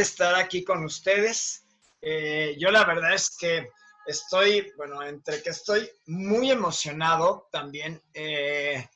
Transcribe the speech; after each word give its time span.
estar 0.00 0.34
aquí 0.34 0.64
con 0.64 0.84
ustedes. 0.84 1.66
Eh, 2.00 2.56
yo 2.58 2.70
la 2.70 2.84
verdad 2.84 3.14
es 3.14 3.36
que 3.36 3.68
estoy, 4.06 4.72
bueno, 4.76 5.02
entre 5.02 5.42
que 5.42 5.50
estoy 5.50 5.90
muy 6.06 6.50
emocionado 6.50 7.48
también. 7.50 8.02
Eh, 8.14 8.88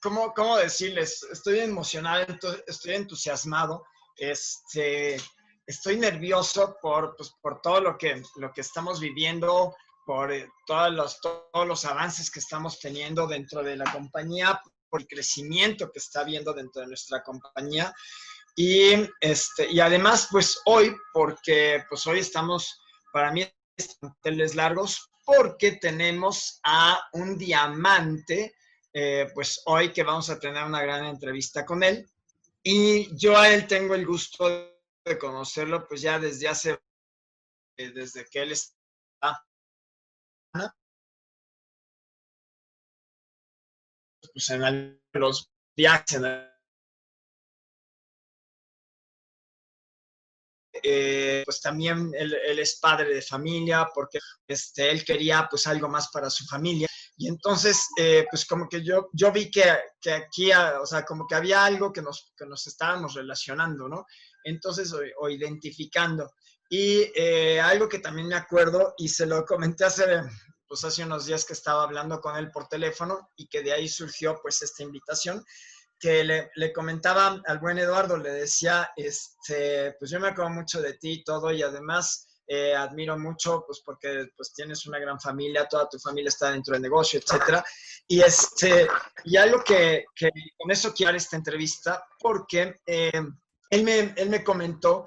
¿cómo, 0.00 0.32
¿Cómo 0.34 0.56
decirles? 0.56 1.22
Estoy 1.30 1.60
emocionado, 1.60 2.26
estoy 2.66 2.94
entusiasmado. 2.94 3.84
Este, 4.16 5.16
estoy 5.66 5.98
nervioso 5.98 6.76
por, 6.80 7.16
pues, 7.16 7.34
por 7.42 7.60
todo 7.60 7.80
lo 7.80 7.98
que, 7.98 8.22
lo 8.36 8.52
que 8.52 8.62
estamos 8.62 9.00
viviendo, 9.00 9.76
por 10.06 10.32
eh, 10.32 10.48
todos, 10.66 10.92
los, 10.92 11.20
todos 11.20 11.66
los 11.66 11.84
avances 11.84 12.30
que 12.30 12.38
estamos 12.38 12.78
teniendo 12.80 13.26
dentro 13.26 13.62
de 13.62 13.76
la 13.76 13.90
compañía, 13.92 14.60
por 14.88 15.00
el 15.00 15.08
crecimiento 15.08 15.90
que 15.90 15.98
está 15.98 16.20
habiendo 16.20 16.52
dentro 16.52 16.82
de 16.82 16.88
nuestra 16.88 17.22
compañía. 17.22 17.92
Y, 18.56 19.06
este, 19.20 19.70
y 19.70 19.80
además, 19.80 20.28
pues 20.30 20.60
hoy, 20.64 20.96
porque 21.12 21.84
pues 21.88 22.06
hoy 22.06 22.20
estamos, 22.20 22.80
para 23.12 23.30
mí, 23.30 23.46
hoteles 24.00 24.54
largos, 24.54 25.10
porque 25.24 25.72
tenemos 25.72 26.58
a 26.64 26.98
un 27.12 27.36
diamante, 27.36 28.54
eh, 28.94 29.30
pues 29.34 29.60
hoy 29.66 29.92
que 29.92 30.02
vamos 30.02 30.30
a 30.30 30.38
tener 30.38 30.64
una 30.64 30.80
gran 30.80 31.04
entrevista 31.04 31.66
con 31.66 31.82
él. 31.82 32.08
Y 32.62 33.14
yo 33.16 33.36
a 33.36 33.50
él 33.50 33.66
tengo 33.66 33.94
el 33.94 34.06
gusto 34.06 34.48
de 35.04 35.18
conocerlo, 35.18 35.86
pues 35.86 36.00
ya 36.00 36.18
desde 36.18 36.48
hace, 36.48 36.78
eh, 37.76 37.90
desde 37.90 38.24
que 38.24 38.40
él 38.40 38.52
está 38.52 38.72
pues 44.32 44.50
en 44.50 45.00
los 45.14 45.50
viajes, 45.76 46.12
en 46.14 46.55
Eh, 50.82 51.42
pues 51.44 51.60
también 51.60 52.10
él, 52.14 52.34
es 52.58 52.78
padre 52.80 53.14
de 53.14 53.22
familia 53.22 53.88
porque 53.94 54.18
este, 54.46 54.90
él 54.90 55.04
quería 55.04 55.46
pues 55.50 55.66
algo 55.66 55.88
más 55.88 56.08
para 56.08 56.30
su 56.30 56.44
familia. 56.46 56.88
Y 57.16 57.28
entonces, 57.28 57.86
eh, 57.98 58.26
pues 58.30 58.44
como 58.44 58.68
que 58.68 58.84
yo, 58.84 59.08
yo 59.12 59.32
vi 59.32 59.50
que, 59.50 59.64
que, 60.00 60.12
aquí, 60.12 60.52
ah, 60.52 60.78
o 60.82 60.86
sea, 60.86 61.04
como 61.04 61.26
que 61.26 61.34
había 61.34 61.64
algo 61.64 61.92
que 61.92 62.02
nos, 62.02 62.32
que 62.36 62.44
nos 62.46 62.66
estábamos 62.66 63.14
relacionando, 63.14 63.88
¿no? 63.88 64.04
Entonces, 64.44 64.92
o, 65.18 65.28
identificando. 65.28 66.30
Y 66.68 67.10
eh, 67.14 67.60
algo 67.60 67.88
que 67.88 68.00
también 68.00 68.28
me 68.28 68.34
acuerdo, 68.34 68.94
y 68.98 69.08
se 69.08 69.24
lo 69.24 69.44
comenté 69.44 69.84
hace, 69.84 70.04
pues 70.68 70.84
hace 70.84 71.04
unos 71.04 71.26
días 71.26 71.44
que 71.44 71.52
estaba 71.54 71.84
hablando 71.84 72.20
con 72.20 72.36
él 72.36 72.50
por 72.50 72.68
teléfono 72.68 73.30
y 73.36 73.46
que 73.48 73.62
de 73.62 73.72
ahí 73.72 73.88
surgió 73.88 74.38
pues 74.42 74.62
esta 74.62 74.82
invitación, 74.82 75.44
que 75.98 76.24
le, 76.24 76.72
comentaba 76.72 77.40
al 77.46 77.58
buen 77.58 77.78
Eduardo, 77.78 78.16
le 78.16 78.30
decía, 78.30 78.90
este, 78.96 79.92
pues 79.98 80.10
yo 80.10 80.20
me 80.20 80.28
acuerdo 80.28 80.50
mucho 80.50 80.80
de 80.80 80.94
ti 80.94 81.12
y 81.12 81.24
todo, 81.24 81.50
y 81.52 81.62
además 81.62 82.28
eh, 82.46 82.74
admiro 82.74 83.18
mucho, 83.18 83.64
pues 83.66 83.80
porque 83.84 84.28
pues 84.36 84.52
tienes 84.52 84.86
una 84.86 84.98
gran 84.98 85.20
familia, 85.20 85.66
toda 85.68 85.88
tu 85.88 85.98
familia 85.98 86.28
está 86.28 86.50
dentro 86.50 86.74
del 86.74 86.82
negocio, 86.82 87.20
etcétera. 87.20 87.64
Y, 88.06 88.20
este, 88.20 88.86
y 89.24 89.36
algo 89.36 89.64
que, 89.64 90.04
que 90.14 90.30
con 90.56 90.70
eso 90.70 90.92
quiero 90.94 91.16
esta 91.16 91.36
entrevista, 91.36 92.04
porque 92.20 92.80
eh, 92.86 93.22
él, 93.70 93.82
me, 93.82 94.14
él 94.16 94.28
me 94.28 94.44
comentó 94.44 95.06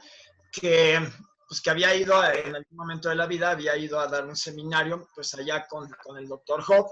que 0.51 0.99
pues 1.47 1.61
que 1.61 1.71
había 1.71 1.95
ido 1.95 2.13
en 2.31 2.55
algún 2.55 2.77
momento 2.77 3.09
de 3.09 3.15
la 3.15 3.25
vida, 3.25 3.49
había 3.49 3.75
ido 3.75 3.99
a 3.99 4.07
dar 4.07 4.23
un 4.23 4.35
seminario, 4.35 5.09
pues 5.15 5.33
allá 5.33 5.65
con, 5.67 5.89
con 6.03 6.15
el 6.19 6.27
doctor 6.27 6.61
Job, 6.61 6.85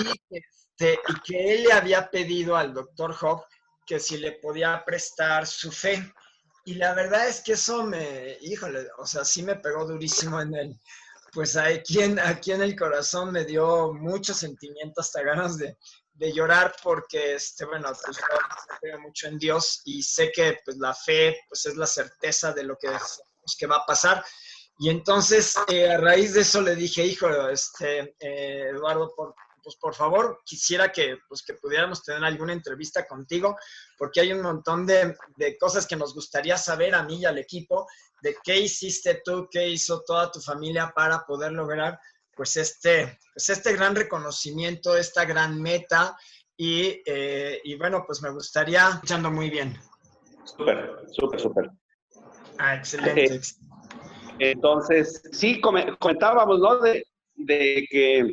y 0.00 0.38
que 0.78 0.98
y 1.08 1.20
que 1.20 1.54
él 1.54 1.64
le 1.64 1.72
había 1.72 2.08
pedido 2.10 2.56
al 2.56 2.72
doctor 2.72 3.14
Hoff 3.20 3.44
que 3.84 3.98
si 3.98 4.18
le 4.18 4.32
podía 4.32 4.84
prestar 4.84 5.46
su 5.46 5.72
fe. 5.72 6.12
Y 6.64 6.74
la 6.74 6.94
verdad 6.94 7.26
es 7.26 7.40
que 7.40 7.52
eso 7.52 7.82
me, 7.84 8.36
híjole, 8.42 8.86
o 8.98 9.06
sea, 9.06 9.24
sí 9.24 9.42
me 9.42 9.56
pegó 9.56 9.86
durísimo 9.86 10.40
en 10.40 10.54
él. 10.54 10.80
Pues 11.32 11.56
aquí 11.56 12.00
en, 12.00 12.18
aquí 12.18 12.52
en 12.52 12.62
el 12.62 12.76
corazón 12.76 13.32
me 13.32 13.44
dio 13.44 13.92
mucho 13.94 14.34
sentimiento, 14.34 15.00
hasta 15.00 15.22
ganas 15.22 15.56
de, 15.56 15.76
de 16.14 16.32
llorar 16.32 16.74
porque, 16.82 17.34
este, 17.34 17.64
bueno, 17.64 17.90
pues 18.04 18.18
creo 18.80 19.00
mucho 19.00 19.28
en 19.28 19.38
Dios 19.38 19.82
y 19.84 20.02
sé 20.02 20.30
que 20.32 20.58
pues 20.64 20.76
la 20.76 20.94
fe 20.94 21.38
pues 21.48 21.64
es 21.66 21.76
la 21.76 21.86
certeza 21.86 22.52
de 22.52 22.64
lo 22.64 22.76
que, 22.76 22.88
que 23.58 23.66
va 23.66 23.76
a 23.76 23.86
pasar. 23.86 24.22
Y 24.78 24.90
entonces, 24.90 25.54
eh, 25.68 25.90
a 25.90 25.98
raíz 25.98 26.34
de 26.34 26.42
eso 26.42 26.60
le 26.60 26.76
dije, 26.76 27.04
hijo, 27.04 27.48
este, 27.48 28.14
eh, 28.20 28.68
Eduardo, 28.70 29.12
por, 29.16 29.34
pues 29.68 29.76
por 29.76 29.94
favor, 29.94 30.40
quisiera 30.46 30.90
que, 30.90 31.18
pues, 31.28 31.42
que 31.42 31.52
pudiéramos 31.52 32.02
tener 32.02 32.24
alguna 32.24 32.54
entrevista 32.54 33.06
contigo, 33.06 33.54
porque 33.98 34.20
hay 34.20 34.32
un 34.32 34.40
montón 34.40 34.86
de, 34.86 35.14
de, 35.36 35.58
cosas 35.58 35.86
que 35.86 35.94
nos 35.94 36.14
gustaría 36.14 36.56
saber 36.56 36.94
a 36.94 37.02
mí 37.02 37.16
y 37.16 37.26
al 37.26 37.36
equipo, 37.36 37.86
de 38.22 38.34
qué 38.42 38.58
hiciste 38.60 39.20
tú, 39.22 39.46
qué 39.50 39.68
hizo 39.68 40.00
toda 40.06 40.32
tu 40.32 40.40
familia 40.40 40.90
para 40.96 41.26
poder 41.26 41.52
lograr, 41.52 42.00
pues, 42.34 42.56
este, 42.56 43.18
pues 43.34 43.50
este 43.50 43.74
gran 43.74 43.94
reconocimiento, 43.94 44.96
esta 44.96 45.26
gran 45.26 45.60
meta, 45.60 46.16
y, 46.56 47.02
eh, 47.04 47.60
y 47.62 47.74
bueno, 47.74 48.04
pues 48.06 48.22
me 48.22 48.30
gustaría, 48.30 48.88
escuchando 48.88 49.30
muy 49.30 49.50
bien. 49.50 49.78
Súper, 50.44 50.98
súper, 51.12 51.40
súper. 51.40 51.70
Ah, 52.56 52.76
excelente. 52.76 53.34
Eh, 53.34 53.42
entonces, 54.38 55.20
sí, 55.30 55.60
comentábamos, 55.60 56.58
¿no? 56.58 56.78
De, 56.78 57.04
de 57.34 57.86
que 57.90 58.32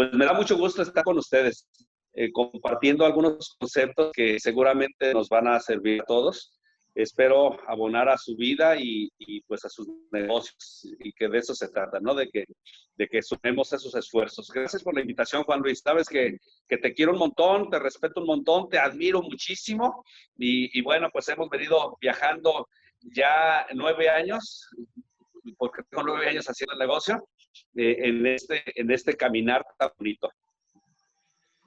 pues 0.00 0.14
me 0.14 0.24
da 0.24 0.32
mucho 0.32 0.56
gusto 0.56 0.80
estar 0.80 1.04
con 1.04 1.18
ustedes, 1.18 1.68
eh, 2.14 2.32
compartiendo 2.32 3.04
algunos 3.04 3.54
conceptos 3.58 4.12
que 4.14 4.40
seguramente 4.40 5.12
nos 5.12 5.28
van 5.28 5.46
a 5.46 5.60
servir 5.60 6.00
a 6.00 6.04
todos. 6.06 6.58
Espero 6.94 7.58
abonar 7.68 8.08
a 8.08 8.16
su 8.16 8.34
vida 8.34 8.76
y, 8.78 9.10
pues 9.46 9.62
a 9.66 9.68
sus 9.68 9.86
negocios 10.10 10.88
y 11.00 11.12
que 11.12 11.28
de 11.28 11.36
eso 11.36 11.54
se 11.54 11.68
trata, 11.68 12.00
¿no? 12.00 12.14
De 12.14 12.30
que, 12.30 12.46
de 12.96 13.08
que 13.08 13.20
sumemos 13.20 13.74
esos 13.74 13.94
esfuerzos. 13.94 14.50
Gracias 14.50 14.82
por 14.82 14.94
la 14.94 15.02
invitación, 15.02 15.42
Juan 15.42 15.60
Luis. 15.60 15.82
Sabes 15.84 16.08
que, 16.08 16.38
que 16.66 16.78
te 16.78 16.94
quiero 16.94 17.12
un 17.12 17.18
montón, 17.18 17.68
te 17.68 17.78
respeto 17.78 18.22
un 18.22 18.26
montón, 18.26 18.70
te 18.70 18.78
admiro 18.78 19.20
muchísimo 19.20 20.02
y, 20.38 20.78
y 20.78 20.80
bueno, 20.80 21.10
pues 21.12 21.28
hemos 21.28 21.50
venido 21.50 21.98
viajando 22.00 22.66
ya 23.02 23.66
nueve 23.74 24.08
años, 24.08 24.66
porque 25.58 25.82
tengo 25.90 26.04
nueve 26.04 26.30
años 26.30 26.46
haciendo 26.46 26.72
el 26.72 26.78
negocio 26.78 27.22
en, 27.74 28.26
este, 28.26 28.62
en 28.74 28.90
este 28.90 29.16
caminar 29.16 29.64
tan 29.78 29.90
bonito. 29.98 30.30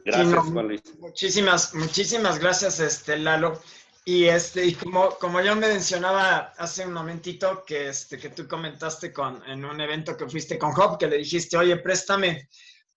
Gracias, 0.05 0.45
Juan 0.51 0.67
Luis. 0.67 0.81
Muchísimas, 0.99 1.73
muchísimas 1.75 2.39
gracias, 2.39 2.79
este, 2.79 3.17
Lalo. 3.17 3.61
Y, 4.05 4.25
este, 4.25 4.65
y 4.65 4.73
como, 4.73 5.11
como 5.11 5.39
yo 5.41 5.55
mencionaba 5.55 6.53
hace 6.57 6.85
un 6.85 6.91
momentito 6.91 7.63
que, 7.65 7.87
este, 7.87 8.17
que 8.17 8.29
tú 8.29 8.47
comentaste 8.47 9.13
con, 9.13 9.41
en 9.49 9.63
un 9.63 9.79
evento 9.79 10.17
que 10.17 10.27
fuiste 10.27 10.57
con 10.57 10.73
Job, 10.73 10.97
que 10.97 11.07
le 11.07 11.19
dijiste, 11.19 11.55
oye, 11.55 11.77
préstame, 11.77 12.49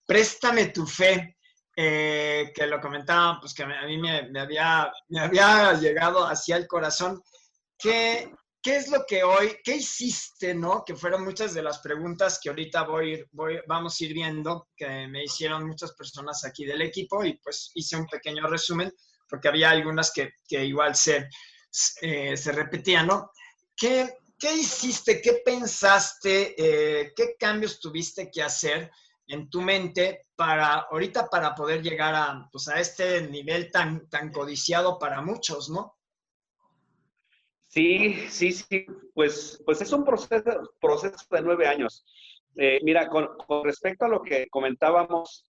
préstame 0.05 0.67
tu 0.67 0.85
fe, 0.85 1.37
eh, 1.77 2.51
que 2.53 2.67
lo 2.67 2.81
comentaba, 2.81 3.39
pues 3.39 3.53
que 3.53 3.63
a 3.63 3.85
mí 3.85 3.97
me, 3.97 4.29
me, 4.29 4.41
había, 4.41 4.91
me 5.07 5.21
había 5.21 5.73
llegado 5.73 6.25
hacia 6.25 6.57
el 6.57 6.67
corazón. 6.67 7.21
¿Qué, 7.77 8.29
¿qué 8.67 8.75
es 8.75 8.89
lo 8.89 9.05
que 9.05 9.23
hoy, 9.23 9.59
qué 9.63 9.77
hiciste, 9.77 10.53
no? 10.53 10.83
Que 10.83 10.93
fueron 10.93 11.23
muchas 11.23 11.53
de 11.53 11.61
las 11.61 11.79
preguntas 11.79 12.37
que 12.37 12.49
ahorita 12.49 12.83
voy, 12.83 13.25
voy, 13.31 13.61
vamos 13.65 13.95
a 13.95 14.03
ir 14.03 14.13
viendo, 14.13 14.67
que 14.75 15.07
me 15.07 15.23
hicieron 15.23 15.65
muchas 15.65 15.93
personas 15.93 16.43
aquí 16.43 16.65
del 16.65 16.81
equipo 16.81 17.23
y 17.23 17.37
pues 17.37 17.71
hice 17.75 17.95
un 17.95 18.05
pequeño 18.07 18.45
resumen 18.45 18.91
porque 19.29 19.47
había 19.47 19.69
algunas 19.69 20.11
que, 20.11 20.33
que 20.45 20.65
igual 20.65 20.97
se, 20.97 21.29
eh, 22.01 22.35
se 22.35 22.51
repetían, 22.51 23.07
¿no? 23.07 23.31
¿Qué, 23.73 24.17
¿Qué 24.37 24.55
hiciste? 24.55 25.21
¿Qué 25.21 25.41
pensaste? 25.45 26.53
Eh, 26.57 27.13
¿Qué 27.15 27.37
cambios 27.39 27.79
tuviste 27.79 28.29
que 28.29 28.43
hacer 28.43 28.91
en 29.27 29.49
tu 29.49 29.61
mente 29.61 30.23
para 30.35 30.87
ahorita 30.91 31.29
para 31.29 31.55
poder 31.55 31.81
llegar 31.81 32.15
a, 32.15 32.49
pues, 32.51 32.67
a 32.67 32.81
este 32.81 33.21
nivel 33.29 33.71
tan, 33.71 34.09
tan 34.09 34.29
codiciado 34.29 34.99
para 34.99 35.21
muchos, 35.21 35.69
¿no? 35.69 35.96
Sí, 37.67 38.15
sí, 38.29 38.51
sí, 38.51 38.85
pues, 39.13 39.61
pues 39.65 39.81
es 39.81 39.91
un 39.91 40.03
proceso, 40.05 40.73
proceso 40.79 41.25
de 41.29 41.41
nueve 41.41 41.67
años. 41.67 42.05
Eh, 42.55 42.79
mira, 42.83 43.07
con, 43.07 43.29
respecto 43.63 44.05
a 44.05 44.09
lo 44.09 44.21
que 44.21 44.47
comentábamos, 44.49 45.45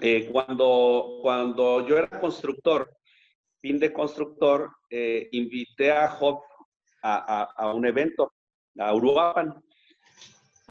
eh, 0.00 0.28
cuando, 0.30 1.18
cuando 1.22 1.86
yo 1.86 1.98
era 1.98 2.20
constructor, 2.20 2.96
fin 3.60 3.78
de 3.78 3.92
constructor, 3.92 4.70
eh, 4.90 5.28
invité 5.32 5.90
a 5.90 6.08
Job 6.08 6.40
a, 7.02 7.72
un 7.74 7.86
evento, 7.86 8.32
a 8.78 8.94
Uruapan. 8.94 9.60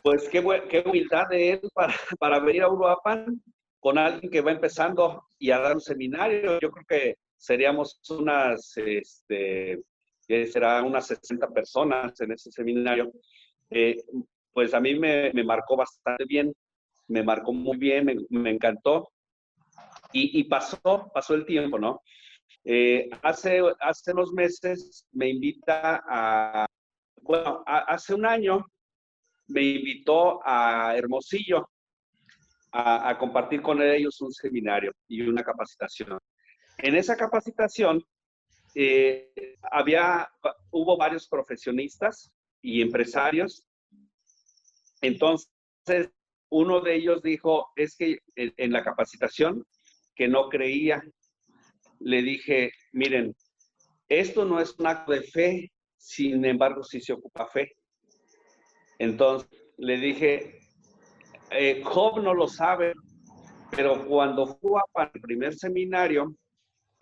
Pues 0.04 0.30
qué, 0.30 0.42
qué 0.70 0.84
humildad 0.86 1.28
de 1.30 1.52
él 1.54 1.62
para, 1.74 1.94
para 2.20 2.40
venir 2.40 2.64
a 2.64 2.70
Uruapan 2.70 3.42
con 3.80 3.98
alguien 3.98 4.32
que 4.32 4.42
va 4.42 4.52
empezando 4.52 5.26
y 5.38 5.52
a 5.52 5.60
dar 5.60 5.74
un 5.74 5.82
seminario. 5.82 6.60
Yo 6.60 6.72
creo 6.72 6.86
que 6.88 7.16
seríamos 7.36 8.00
unas, 8.10 8.78
este, 8.78 9.82
que 10.28 10.48
será 10.48 10.82
unas 10.84 11.08
60 11.08 11.48
personas 11.50 12.20
en 12.22 12.32
ese 12.32 12.52
seminario, 12.52 13.12
eh, 13.70 13.98
pues 14.54 14.74
a 14.74 14.80
mí 14.80 14.96
me, 14.96 15.32
me, 15.34 15.44
marcó 15.44 15.78
bastante 15.78 16.26
bien, 16.26 16.54
me 17.08 17.24
marcó 17.24 17.54
muy 17.54 17.78
bien, 17.78 18.06
me, 18.06 18.16
me 18.30 18.52
encantó. 18.52 19.12
Y, 20.14 20.40
y, 20.40 20.44
pasó, 20.44 21.10
pasó 21.14 21.34
el 21.34 21.46
tiempo, 21.46 21.80
¿no? 21.80 22.02
Eh, 22.64 23.10
hace, 23.24 23.62
hace 23.80 24.12
unos 24.12 24.32
meses 24.34 25.08
me 25.14 25.30
invita 25.30 26.04
a, 26.08 26.66
bueno, 27.22 27.64
hace 27.66 28.14
un 28.14 28.26
año 28.26 28.66
me 29.48 29.64
invitó 29.64 30.40
a 30.46 30.96
Hermosillo 30.96 31.70
a, 32.72 33.18
compartir 33.18 33.62
con 33.62 33.82
ellos 33.82 34.22
un 34.22 34.32
seminario 34.32 34.94
y 35.08 35.22
una 35.22 35.44
capacitación. 35.44 36.18
En 36.78 36.96
esa 36.96 37.18
capacitación 37.18 38.02
eh, 38.76 39.58
había, 39.72 40.30
hubo 40.72 40.98
varios 40.98 41.28
profesionistas 41.28 42.32
y 42.62 42.82
empresarios. 42.82 43.68
Entonces, 45.02 45.50
uno 46.50 46.82
de 46.82 46.96
ellos 46.96 47.22
dijo, 47.22 47.70
es 47.76 47.96
que 47.96 48.20
en 48.36 48.72
la 48.72 48.84
capacitación 48.84 49.66
que 50.16 50.28
no 50.28 50.50
creía 50.50 51.04
le 52.00 52.22
dije, 52.22 52.72
miren, 52.94 53.36
esto 54.10 54.44
no 54.46 54.60
es 54.60 54.78
un 54.78 54.88
acto 54.88 55.14
de 55.14 55.22
fe, 55.22 55.72
sin 55.98 56.44
embargo 56.46 56.84
sí 56.84 57.00
se 57.00 57.14
ocupa 57.14 57.48
fe. 57.48 57.74
Entonces 59.00 59.50
le 59.78 59.98
dije, 59.98 60.60
eh, 61.52 61.82
Job 61.84 62.22
no 62.22 62.34
lo 62.34 62.48
sabe, 62.48 62.94
pero 63.72 64.06
cuando 64.06 64.48
fue 64.58 64.82
para 64.92 65.12
el 65.14 65.22
primer 65.22 65.54
seminario, 65.56 66.36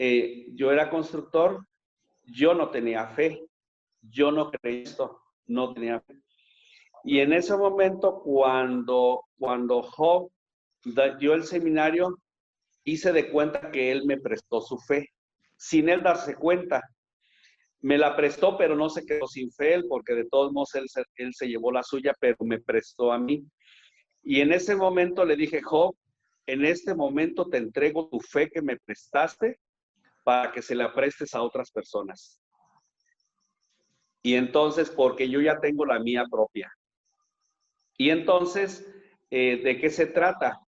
eh, 0.01 0.47
yo 0.53 0.71
era 0.71 0.89
constructor, 0.89 1.67
yo 2.23 2.53
no 2.53 2.69
tenía 2.69 3.05
fe, 3.09 3.45
yo 4.01 4.31
no 4.31 4.49
creí 4.49 4.83
esto, 4.83 5.21
no 5.45 5.73
tenía 5.73 5.99
fe. 5.99 6.15
Y 7.03 7.19
en 7.19 7.33
ese 7.33 7.57
momento, 7.57 8.21
cuando, 8.23 9.25
cuando 9.37 9.81
Job 9.83 10.31
dio 11.19 11.33
el 11.33 11.43
seminario, 11.43 12.17
hice 12.85 13.11
de 13.11 13.29
cuenta 13.29 13.71
que 13.71 13.91
él 13.91 14.05
me 14.05 14.17
prestó 14.17 14.61
su 14.61 14.77
fe, 14.77 15.09
sin 15.57 15.89
él 15.89 16.01
darse 16.01 16.33
cuenta. 16.35 16.81
Me 17.81 17.97
la 17.97 18.15
prestó, 18.15 18.57
pero 18.57 18.77
no 18.77 18.89
se 18.89 19.05
quedó 19.05 19.27
sin 19.27 19.51
fe, 19.51 19.81
porque 19.89 20.13
de 20.13 20.29
todos 20.29 20.53
modos 20.53 20.75
él, 20.75 20.85
él 21.17 21.33
se 21.33 21.47
llevó 21.47 21.73
la 21.73 21.83
suya, 21.83 22.13
pero 22.21 22.37
me 22.39 22.61
prestó 22.61 23.11
a 23.11 23.19
mí. 23.19 23.43
Y 24.23 24.39
en 24.39 24.53
ese 24.53 24.77
momento 24.77 25.25
le 25.25 25.35
dije, 25.35 25.61
Job, 25.61 25.93
en 26.45 26.63
este 26.63 26.95
momento 26.95 27.49
te 27.49 27.57
entrego 27.57 28.07
tu 28.07 28.21
fe 28.21 28.49
que 28.49 28.61
me 28.61 28.77
prestaste 28.77 29.59
para 30.29 30.51
que 30.51 30.61
se 30.61 30.75
la 30.75 30.93
prestes 30.93 31.33
a 31.33 31.41
otras 31.41 31.71
personas. 31.71 32.39
Y 34.21 34.35
entonces, 34.35 34.91
porque 34.91 35.27
yo 35.27 35.41
ya 35.41 35.59
tengo 35.59 35.87
la 35.87 35.97
mía 35.97 36.25
propia. 36.29 36.71
Y 37.97 38.11
entonces, 38.11 38.87
eh, 39.31 39.59
¿de 39.63 39.79
qué 39.79 39.89
se 39.89 40.05
trata? 40.05 40.61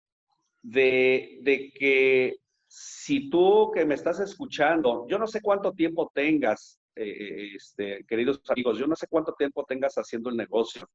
de, 0.61 1.71
que 1.75 2.37
si 2.67 3.29
tú 3.29 3.69
que 3.73 3.83
me 3.83 3.95
estás 3.95 4.21
escuchando, 4.21 5.05
yo 5.09 5.19
no 5.19 5.27
sé 5.27 5.41
cuánto 5.41 5.73
tiempo 5.73 6.09
tengas, 6.15 6.79
eh, 6.95 7.51
este, 7.53 8.05
queridos 8.05 8.41
amigos, 8.47 8.77
yo 8.77 8.87
no 8.87 8.95
sé 8.95 9.07
cuánto 9.09 9.33
tiempo 9.33 9.65
tengas 9.67 9.95
haciendo 9.95 10.29
el 10.29 10.37
negocio, 10.37 10.89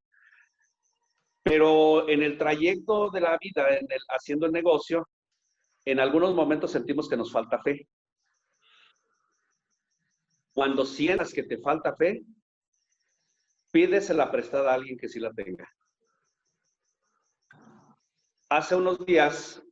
pero 1.42 2.08
en 2.08 2.22
el 2.22 2.38
trayecto 2.38 3.10
de 3.10 3.20
la 3.20 3.36
vida, 3.38 3.76
en 3.76 3.90
el, 3.90 4.00
haciendo 4.08 4.46
el 4.46 4.52
negocio, 4.52 5.06
en 5.84 6.00
algunos 6.00 6.34
momentos 6.34 6.70
sentimos 6.70 7.10
que 7.10 7.16
nos 7.18 7.30
falta 7.30 7.60
fe. 7.62 7.86
Cuando 10.54 10.86
sientas 10.86 11.34
que 11.34 11.42
te 11.42 11.58
falta 11.58 11.94
fe, 11.96 12.22
pídesela 13.70 14.30
prestada 14.30 14.70
a 14.70 14.74
alguien 14.74 14.96
que 14.96 15.08
sí 15.08 15.20
la 15.20 15.32
tenga 15.32 15.68
hace 18.48 18.76
unos 18.76 19.04
días 19.04 19.62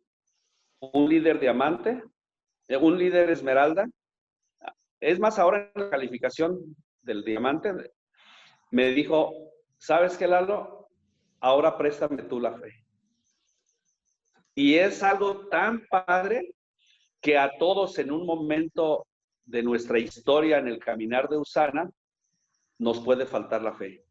un 0.81 1.09
líder 1.09 1.39
diamante, 1.39 2.03
eh, 2.67 2.77
un 2.77 2.99
líder 2.99 3.31
esmeralda, 3.31 3.87
es 4.99 5.21
más, 5.21 5.39
ahora 5.39 5.71
en 5.75 5.83
la 5.83 5.91
calificación 5.91 6.59
del 7.01 7.25
diamante, 7.25 7.73
me 8.71 8.89
dijo, 8.89 9.33
¿sabes 9.79 10.17
qué, 10.17 10.27
Lalo? 10.27 10.89
Ahora 11.41 11.77
préstame 11.79 12.25
tú 12.25 12.41
la 12.41 12.59
fe. 12.59 12.73
Y 14.55 14.75
es 14.75 15.03
algo 15.03 15.49
tan 15.49 15.87
padre 15.87 16.55
que 17.21 17.39
a 17.39 17.57
todos 17.59 17.99
en 17.99 18.11
un 18.11 18.27
momento 18.27 19.07
de 19.45 19.63
nuestra 19.63 19.99
historia 19.99 20.59
en 20.59 20.69
el 20.69 20.79
caminar 20.79 21.29
de 21.29 21.39
Usana 21.39 21.91
nos 22.79 23.01
puede 23.01 23.27
faltar 23.27 23.63
la 23.63 23.73
fe. 23.73 24.05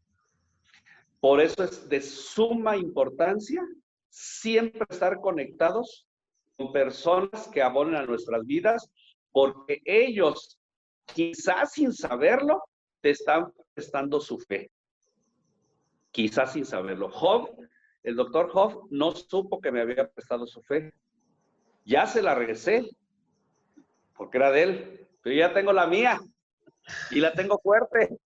Por 1.19 1.39
eso 1.39 1.63
es 1.63 1.87
de 1.87 2.01
suma 2.01 2.75
importancia 2.77 3.61
siempre 4.09 4.85
estar 4.89 5.19
conectados 5.21 6.07
con 6.57 6.71
personas 6.71 7.47
que 7.47 7.61
abonen 7.61 7.95
a 7.95 8.05
nuestras 8.05 8.45
vidas, 8.45 8.91
porque 9.31 9.81
ellos, 9.85 10.59
quizás 11.05 11.73
sin 11.73 11.93
saberlo, 11.93 12.63
te 13.01 13.11
están 13.11 13.53
prestando 13.73 14.19
su 14.19 14.37
fe. 14.39 14.69
Quizás 16.11 16.53
sin 16.53 16.65
saberlo. 16.65 17.09
Job, 17.09 17.49
el 18.03 18.15
doctor 18.15 18.49
Job, 18.49 18.87
no 18.89 19.11
supo 19.11 19.61
que 19.61 19.71
me 19.71 19.81
había 19.81 20.09
prestado 20.09 20.45
su 20.45 20.61
fe. 20.61 20.93
Ya 21.85 22.05
se 22.05 22.21
la 22.21 22.35
regresé, 22.35 22.89
porque 24.15 24.37
era 24.37 24.51
de 24.51 24.63
él, 24.63 25.00
pero 25.21 25.35
ya 25.35 25.53
tengo 25.53 25.71
la 25.73 25.87
mía 25.87 26.19
y 27.11 27.19
la 27.19 27.33
tengo 27.33 27.59
fuerte. 27.59 28.17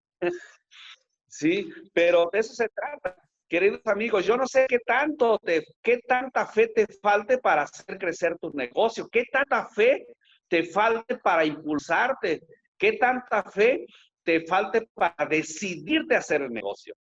Sí, 1.27 1.69
pero 1.93 2.29
de 2.31 2.39
eso 2.39 2.53
se 2.53 2.69
trata. 2.69 3.15
Queridos 3.47 3.81
amigos, 3.85 4.25
yo 4.25 4.37
no 4.37 4.47
sé 4.47 4.65
qué 4.67 4.79
tanto 4.79 5.37
te, 5.39 5.65
qué 5.83 5.99
tanta 5.99 6.47
fe 6.47 6.69
te 6.69 6.87
falte 6.87 7.37
para 7.37 7.63
hacer 7.63 7.97
crecer 7.97 8.37
tu 8.39 8.51
negocio, 8.51 9.07
qué 9.09 9.25
tanta 9.31 9.67
fe 9.67 10.07
te 10.47 10.63
falte 10.63 11.17
para 11.17 11.45
impulsarte, 11.45 12.41
qué 12.77 12.93
tanta 12.93 13.43
fe 13.43 13.85
te 14.23 14.45
falte 14.45 14.87
para 14.93 15.25
decidirte 15.29 16.15
hacer 16.15 16.41
el 16.41 16.51
negocio. 16.51 16.95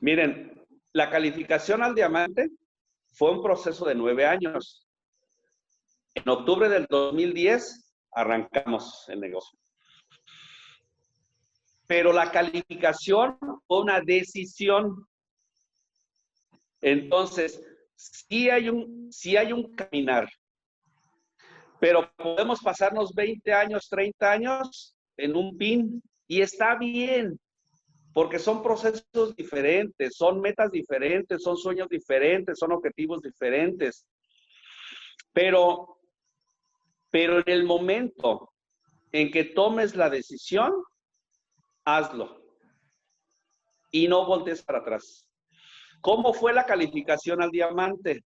Miren, 0.00 0.66
la 0.92 1.10
calificación 1.10 1.82
al 1.82 1.94
diamante 1.94 2.50
fue 3.12 3.30
un 3.30 3.42
proceso 3.42 3.84
de 3.86 3.94
nueve 3.94 4.26
años. 4.26 4.86
En 6.14 6.28
octubre 6.28 6.68
del 6.68 6.86
2010 6.88 7.85
arrancamos 8.16 9.08
el 9.08 9.20
negocio 9.20 9.58
pero 11.86 12.12
la 12.12 12.30
calificación 12.30 13.38
fue 13.66 13.80
una 13.80 14.00
decisión. 14.00 15.06
Entonces, 16.80 17.62
sí 17.94 18.50
hay 18.50 18.68
un, 18.68 19.12
sí 19.12 19.36
hay 19.36 19.52
un 19.52 19.74
caminar, 19.74 20.28
pero 21.80 22.10
podemos 22.16 22.60
pasarnos 22.60 23.14
20 23.14 23.52
años, 23.52 23.88
30 23.88 24.32
años 24.32 24.96
en 25.16 25.36
un 25.36 25.56
pin 25.56 26.02
y 26.26 26.40
está 26.40 26.76
bien, 26.76 27.38
porque 28.12 28.38
son 28.38 28.62
procesos 28.62 29.34
diferentes, 29.36 30.16
son 30.16 30.40
metas 30.40 30.70
diferentes, 30.70 31.42
son 31.42 31.56
sueños 31.56 31.88
diferentes, 31.88 32.58
son 32.58 32.72
objetivos 32.72 33.22
diferentes. 33.22 34.06
Pero, 35.32 35.95
pero 37.10 37.38
en 37.38 37.44
el 37.46 37.64
momento 37.64 38.52
en 39.12 39.30
que 39.30 39.44
tomes 39.44 39.94
la 39.96 40.10
decisión, 40.10 40.72
hazlo. 41.84 42.42
Y 43.90 44.08
no 44.08 44.26
voltees 44.26 44.62
para 44.62 44.80
atrás. 44.80 45.26
¿Cómo 46.00 46.34
fue 46.34 46.52
la 46.52 46.66
calificación 46.66 47.40
al 47.42 47.50
diamante? 47.50 48.24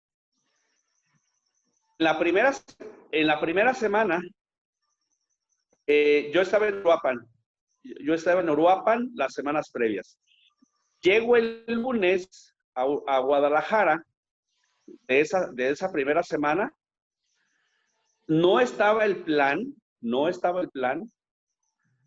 En 1.98 3.26
la 3.26 3.40
primera 3.40 3.74
semana, 3.74 4.20
eh, 5.86 6.30
yo 6.32 6.42
estaba 6.42 6.68
en 6.68 6.78
Uruapan. 6.78 7.26
Yo 7.82 8.14
estaba 8.14 8.40
en 8.40 8.50
Uruapan 8.50 9.10
las 9.14 9.32
semanas 9.32 9.70
previas. 9.70 10.18
Llego 11.00 11.36
el 11.36 11.64
lunes 11.66 12.54
a, 12.74 13.18
Guadalajara 13.18 14.04
de 14.84 15.20
esa 15.20 15.90
primera 15.90 16.22
semana. 16.22 16.72
No 18.26 18.60
estaba 18.60 19.04
el 19.04 19.22
plan, 19.22 19.74
no 20.00 20.28
estaba 20.28 20.60
el 20.60 20.70
plan, 20.70 21.10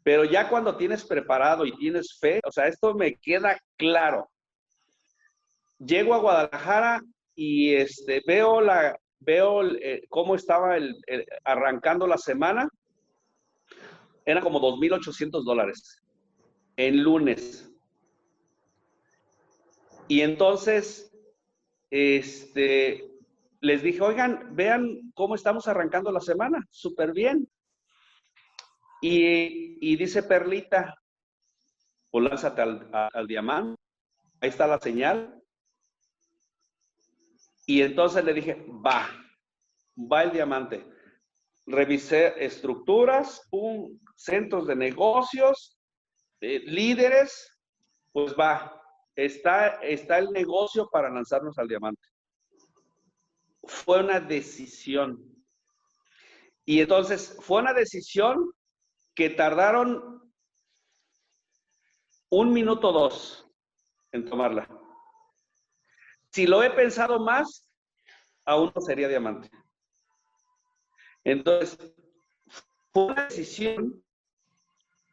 pero 0.03 0.23
ya 0.23 0.49
cuando 0.49 0.75
tienes 0.75 1.05
preparado 1.05 1.65
y 1.65 1.75
tienes 1.77 2.17
fe, 2.19 2.39
o 2.45 2.51
sea, 2.51 2.67
esto 2.67 2.93
me 2.93 3.15
queda 3.15 3.59
claro. 3.77 4.29
Llego 5.77 6.13
a 6.13 6.19
Guadalajara 6.19 7.01
y 7.35 7.73
este, 7.75 8.21
veo, 8.25 8.59
la, 8.59 8.97
veo 9.19 9.63
eh, 9.75 10.03
cómo 10.09 10.35
estaba 10.35 10.77
el, 10.77 10.95
arrancando 11.43 12.07
la 12.07 12.17
semana. 12.17 12.69
Era 14.25 14.41
como 14.41 14.59
2.800 14.59 15.43
dólares 15.43 16.01
en 16.75 17.03
lunes. 17.03 17.71
Y 20.07 20.21
entonces, 20.21 21.11
este, 21.91 23.08
les 23.61 23.83
dije, 23.83 24.01
oigan, 24.01 24.55
vean 24.55 25.11
cómo 25.13 25.35
estamos 25.35 25.67
arrancando 25.67 26.11
la 26.11 26.21
semana. 26.21 26.65
Súper 26.69 27.13
bien. 27.13 27.47
Y, 29.01 29.95
dice 29.95 30.23
Perlita, 30.23 30.95
pues 32.09 32.29
lánzate 32.29 32.61
al, 32.61 33.27
diamante, 33.27 33.81
ahí 34.41 34.49
está 34.49 34.67
la 34.67 34.79
señal. 34.79 35.41
Y 37.65 37.81
entonces 37.81 38.23
le 38.25 38.33
dije, 38.33 38.65
va, 38.85 39.07
va 39.95 40.23
el 40.23 40.31
diamante. 40.31 40.85
revisé 41.65 42.43
estructuras, 42.43 43.47
centros 44.15 44.65
de 44.67 44.75
negocios, 44.75 45.77
eh, 46.41 46.59
líderes, 46.65 47.55
pues 48.11 48.33
va, 48.33 48.81
está, 49.15 49.75
está 49.81 50.17
el 50.17 50.31
negocio 50.31 50.89
para 50.89 51.09
lanzarnos 51.09 51.57
al 51.59 51.67
diamante. 51.67 52.08
Fue 53.69 53.99
una 54.03 54.19
decisión. 54.19 55.23
Y 56.65 56.81
entonces 56.81 57.37
fue 57.39 57.61
una 57.61 57.73
decisión 57.73 58.51
que 59.13 59.29
tardaron 59.29 60.33
un 62.29 62.51
minuto 62.51 62.91
dos 62.91 63.47
en 64.11 64.25
tomarla. 64.25 64.67
Si 66.31 66.47
lo 66.47 66.63
he 66.63 66.71
pensado 66.71 67.19
más, 67.19 67.69
aún 68.45 68.71
no 68.73 68.81
sería 68.81 69.07
diamante. 69.07 69.49
Entonces, 71.23 71.77
fue 72.91 73.05
una 73.05 73.25
decisión 73.25 74.03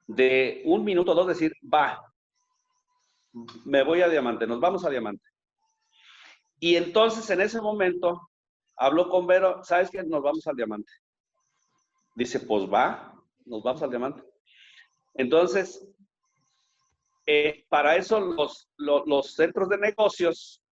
de 0.06 0.62
un 0.64 0.82
minuto 0.82 1.14
dos 1.14 1.26
decir, 1.26 1.52
va, 1.62 2.02
me 3.66 3.82
voy 3.82 4.00
a 4.00 4.08
diamante, 4.08 4.46
nos 4.46 4.60
vamos 4.60 4.84
a 4.84 4.90
diamante. 4.90 5.24
Y 6.58 6.76
entonces 6.76 7.28
en 7.28 7.42
ese 7.42 7.60
momento 7.60 8.30
habló 8.76 9.08
con 9.08 9.26
Vero, 9.26 9.62
¿sabes 9.62 9.90
qué? 9.90 10.02
Nos 10.02 10.22
vamos 10.22 10.46
al 10.46 10.56
diamante. 10.56 10.92
Dice, 12.14 12.40
pues 12.40 12.64
va, 12.64 13.14
nos 13.44 13.62
vamos 13.62 13.82
al 13.82 13.90
diamante. 13.90 14.22
Entonces, 15.14 15.86
eh, 17.26 17.64
para 17.68 17.96
eso 17.96 18.20
los, 18.20 18.70
los, 18.76 19.34
centros 19.34 19.68
de 19.68 19.78
negocios 19.78 20.62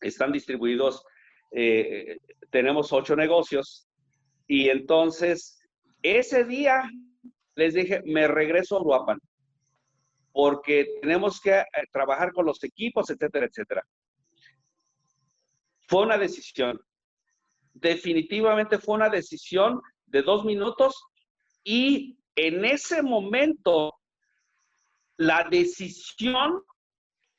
están 0.00 0.32
distribuidos, 0.32 1.04
eh, 1.52 2.18
tenemos 2.50 2.92
ocho 2.92 3.16
negocios, 3.16 3.88
y 4.46 4.68
entonces 4.68 5.58
ese 6.02 6.44
día 6.44 6.88
les 7.54 7.74
dije, 7.74 8.02
me 8.04 8.28
regreso 8.28 8.76
a 8.76 8.80
Uruapan, 8.80 9.18
porque 10.32 10.98
tenemos 11.00 11.40
que 11.40 11.54
eh, 11.54 11.64
trabajar 11.90 12.32
con 12.32 12.44
los 12.44 12.62
equipos, 12.62 13.08
etcétera, 13.08 13.46
etcétera. 13.46 13.86
Fue 15.88 16.02
una 16.02 16.18
decisión. 16.18 16.78
Definitivamente 17.78 18.78
fue 18.78 18.94
una 18.94 19.10
decisión 19.10 19.82
de 20.06 20.22
dos 20.22 20.44
minutos 20.44 20.94
y 21.62 22.16
en 22.34 22.64
ese 22.64 23.02
momento 23.02 23.94
la 25.18 25.46
decisión 25.50 26.62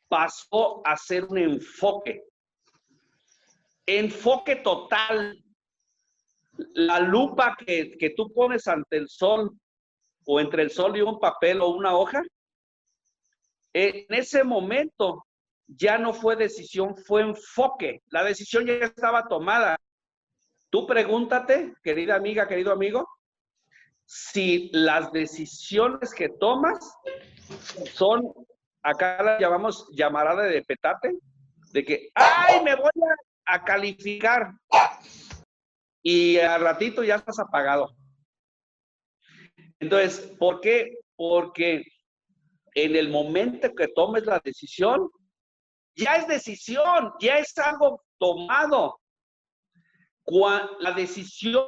pasó 0.07 0.85
a 0.85 0.95
ser 0.95 1.25
un 1.25 1.39
enfoque. 1.39 2.23
Enfoque 3.85 4.57
total. 4.57 5.43
La 6.73 6.99
lupa 6.99 7.55
que, 7.57 7.97
que 7.97 8.11
tú 8.11 8.31
pones 8.31 8.67
ante 8.67 8.97
el 8.97 9.09
sol 9.09 9.51
o 10.25 10.39
entre 10.39 10.61
el 10.63 10.69
sol 10.69 10.97
y 10.97 11.01
un 11.01 11.19
papel 11.19 11.61
o 11.61 11.69
una 11.69 11.95
hoja, 11.95 12.21
en 13.73 14.05
ese 14.09 14.43
momento 14.43 15.25
ya 15.67 15.97
no 15.97 16.13
fue 16.13 16.35
decisión, 16.35 16.95
fue 16.95 17.21
enfoque. 17.21 18.01
La 18.09 18.23
decisión 18.23 18.65
ya 18.67 18.73
estaba 18.73 19.27
tomada. 19.27 19.77
Tú 20.69 20.85
pregúntate, 20.85 21.73
querida 21.81 22.15
amiga, 22.15 22.47
querido 22.47 22.71
amigo, 22.71 23.07
si 24.05 24.69
las 24.73 25.11
decisiones 25.11 26.13
que 26.13 26.29
tomas 26.29 26.79
son, 27.93 28.33
acá 28.81 29.21
la 29.23 29.39
llamamos 29.39 29.87
llamarada 29.91 30.43
de 30.43 30.61
petate, 30.63 31.13
de 31.71 31.83
que, 31.83 32.09
ay, 32.15 32.63
me 32.63 32.75
voy 32.75 32.89
a, 33.45 33.63
calificar. 33.63 34.51
Y 36.01 36.37
al 36.37 36.61
ratito 36.61 37.03
ya 37.03 37.15
estás 37.15 37.39
apagado. 37.39 37.95
Entonces, 39.79 40.33
¿por 40.39 40.61
qué? 40.61 40.97
Porque 41.15 41.83
en 42.75 42.95
el 42.95 43.09
momento 43.09 43.73
que 43.73 43.87
tomes 43.89 44.25
la 44.25 44.41
decisión, 44.43 45.09
ya 45.95 46.17
es 46.17 46.27
decisión, 46.27 47.13
ya 47.19 47.39
es 47.39 47.57
algo 47.57 48.03
tomado. 48.17 48.99
La 50.27 50.91
decisión 50.91 51.65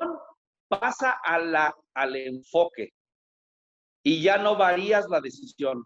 pasa 0.68 1.12
a 1.24 1.40
la, 1.40 1.76
al 1.94 2.16
enfoque 2.16 2.94
y 4.04 4.22
ya 4.22 4.38
no 4.38 4.56
varías 4.56 5.08
la 5.10 5.22
decisión. 5.22 5.86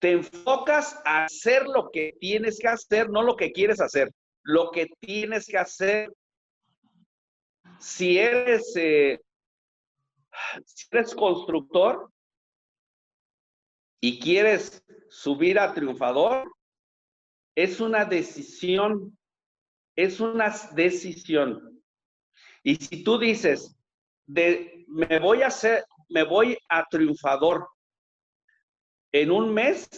Te 0.00 0.12
enfocas 0.12 1.00
a 1.04 1.24
hacer 1.24 1.66
lo 1.66 1.90
que 1.90 2.14
tienes 2.20 2.58
que 2.58 2.68
hacer, 2.68 3.10
no 3.10 3.22
lo 3.22 3.36
que 3.36 3.52
quieres 3.52 3.80
hacer, 3.80 4.10
lo 4.42 4.70
que 4.70 4.88
tienes 5.00 5.46
que 5.46 5.58
hacer. 5.58 6.12
Si 7.78 8.18
eres 8.18 8.74
eh, 8.76 9.20
si 10.64 10.86
eres 10.90 11.14
constructor 11.14 12.10
y 14.00 14.20
quieres 14.20 14.84
subir 15.08 15.58
a 15.58 15.72
triunfador, 15.72 16.52
es 17.54 17.80
una 17.80 18.04
decisión, 18.04 19.16
es 19.96 20.20
una 20.20 20.54
decisión. 20.74 21.73
Y 22.64 22.76
si 22.76 23.04
tú 23.04 23.18
dices, 23.18 23.76
de, 24.26 24.86
me 24.88 25.18
voy 25.18 25.42
a 25.42 25.48
hacer, 25.48 25.84
me 26.08 26.24
voy 26.24 26.56
a 26.70 26.84
triunfador 26.90 27.68
en 29.12 29.30
un 29.30 29.52
mes, 29.52 29.88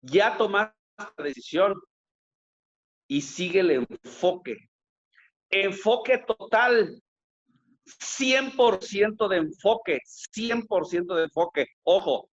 ya 0.00 0.36
tomaste 0.38 0.76
la 0.96 1.24
decisión 1.24 1.74
y 3.08 3.20
sigue 3.20 3.60
el 3.60 3.70
enfoque. 3.70 4.56
Enfoque 5.50 6.18
total. 6.18 7.02
100% 7.84 9.28
de 9.28 9.36
enfoque, 9.38 9.98
100% 10.06 11.14
de 11.16 11.24
enfoque. 11.24 11.66
Ojo, 11.82 12.30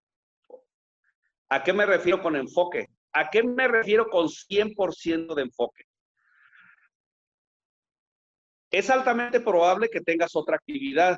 ¿a 1.49 1.63
qué 1.63 1.73
me 1.73 1.87
refiero 1.87 2.21
con 2.21 2.35
enfoque? 2.35 2.87
¿A 3.13 3.31
qué 3.31 3.41
me 3.41 3.67
refiero 3.67 4.07
con 4.09 4.27
100% 4.27 5.33
de 5.33 5.41
enfoque? 5.41 5.88
Es 8.71 8.89
altamente 8.89 9.39
probable 9.39 9.89
que 9.89 10.01
tengas 10.01 10.35
otra 10.35 10.55
actividad 10.55 11.17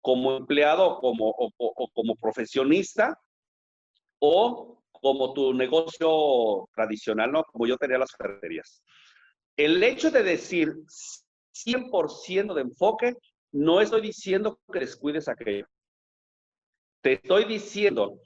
como 0.00 0.36
empleado 0.36 0.98
como, 1.00 1.34
o, 1.36 1.90
como 1.92 2.14
profesionista 2.16 3.18
o 4.20 4.82
como 4.92 5.34
tu 5.34 5.52
negocio 5.52 6.68
tradicional, 6.74 7.32
¿no? 7.32 7.44
Como 7.44 7.66
yo 7.66 7.76
tenía 7.76 7.98
las 7.98 8.12
ferreterías. 8.16 8.82
El 9.56 9.82
hecho 9.82 10.10
de 10.10 10.22
decir 10.22 10.72
100% 11.52 12.54
de 12.54 12.62
enfoque, 12.62 13.14
no 13.52 13.80
estoy 13.80 14.00
diciendo 14.00 14.58
que 14.72 14.80
descuides 14.80 15.28
aquello. 15.28 15.66
Te 17.02 17.14
estoy 17.14 17.44
diciendo 17.44 18.20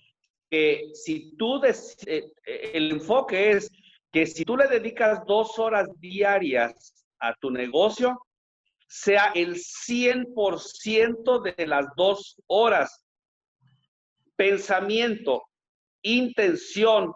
que 0.50 0.90
si 0.94 1.34
tú, 1.36 1.60
eh, 1.64 2.32
el 2.74 2.90
enfoque 2.92 3.52
es 3.52 3.70
que 4.12 4.26
si 4.26 4.44
tú 4.44 4.56
le 4.56 4.68
dedicas 4.68 5.24
dos 5.26 5.58
horas 5.58 5.88
diarias 5.98 6.99
a 7.20 7.34
tu 7.34 7.50
negocio, 7.50 8.20
sea 8.86 9.32
el 9.34 9.54
100% 9.56 11.42
de 11.42 11.66
las 11.66 11.86
dos 11.96 12.40
horas. 12.46 13.04
Pensamiento, 14.36 15.42
intención, 16.02 17.12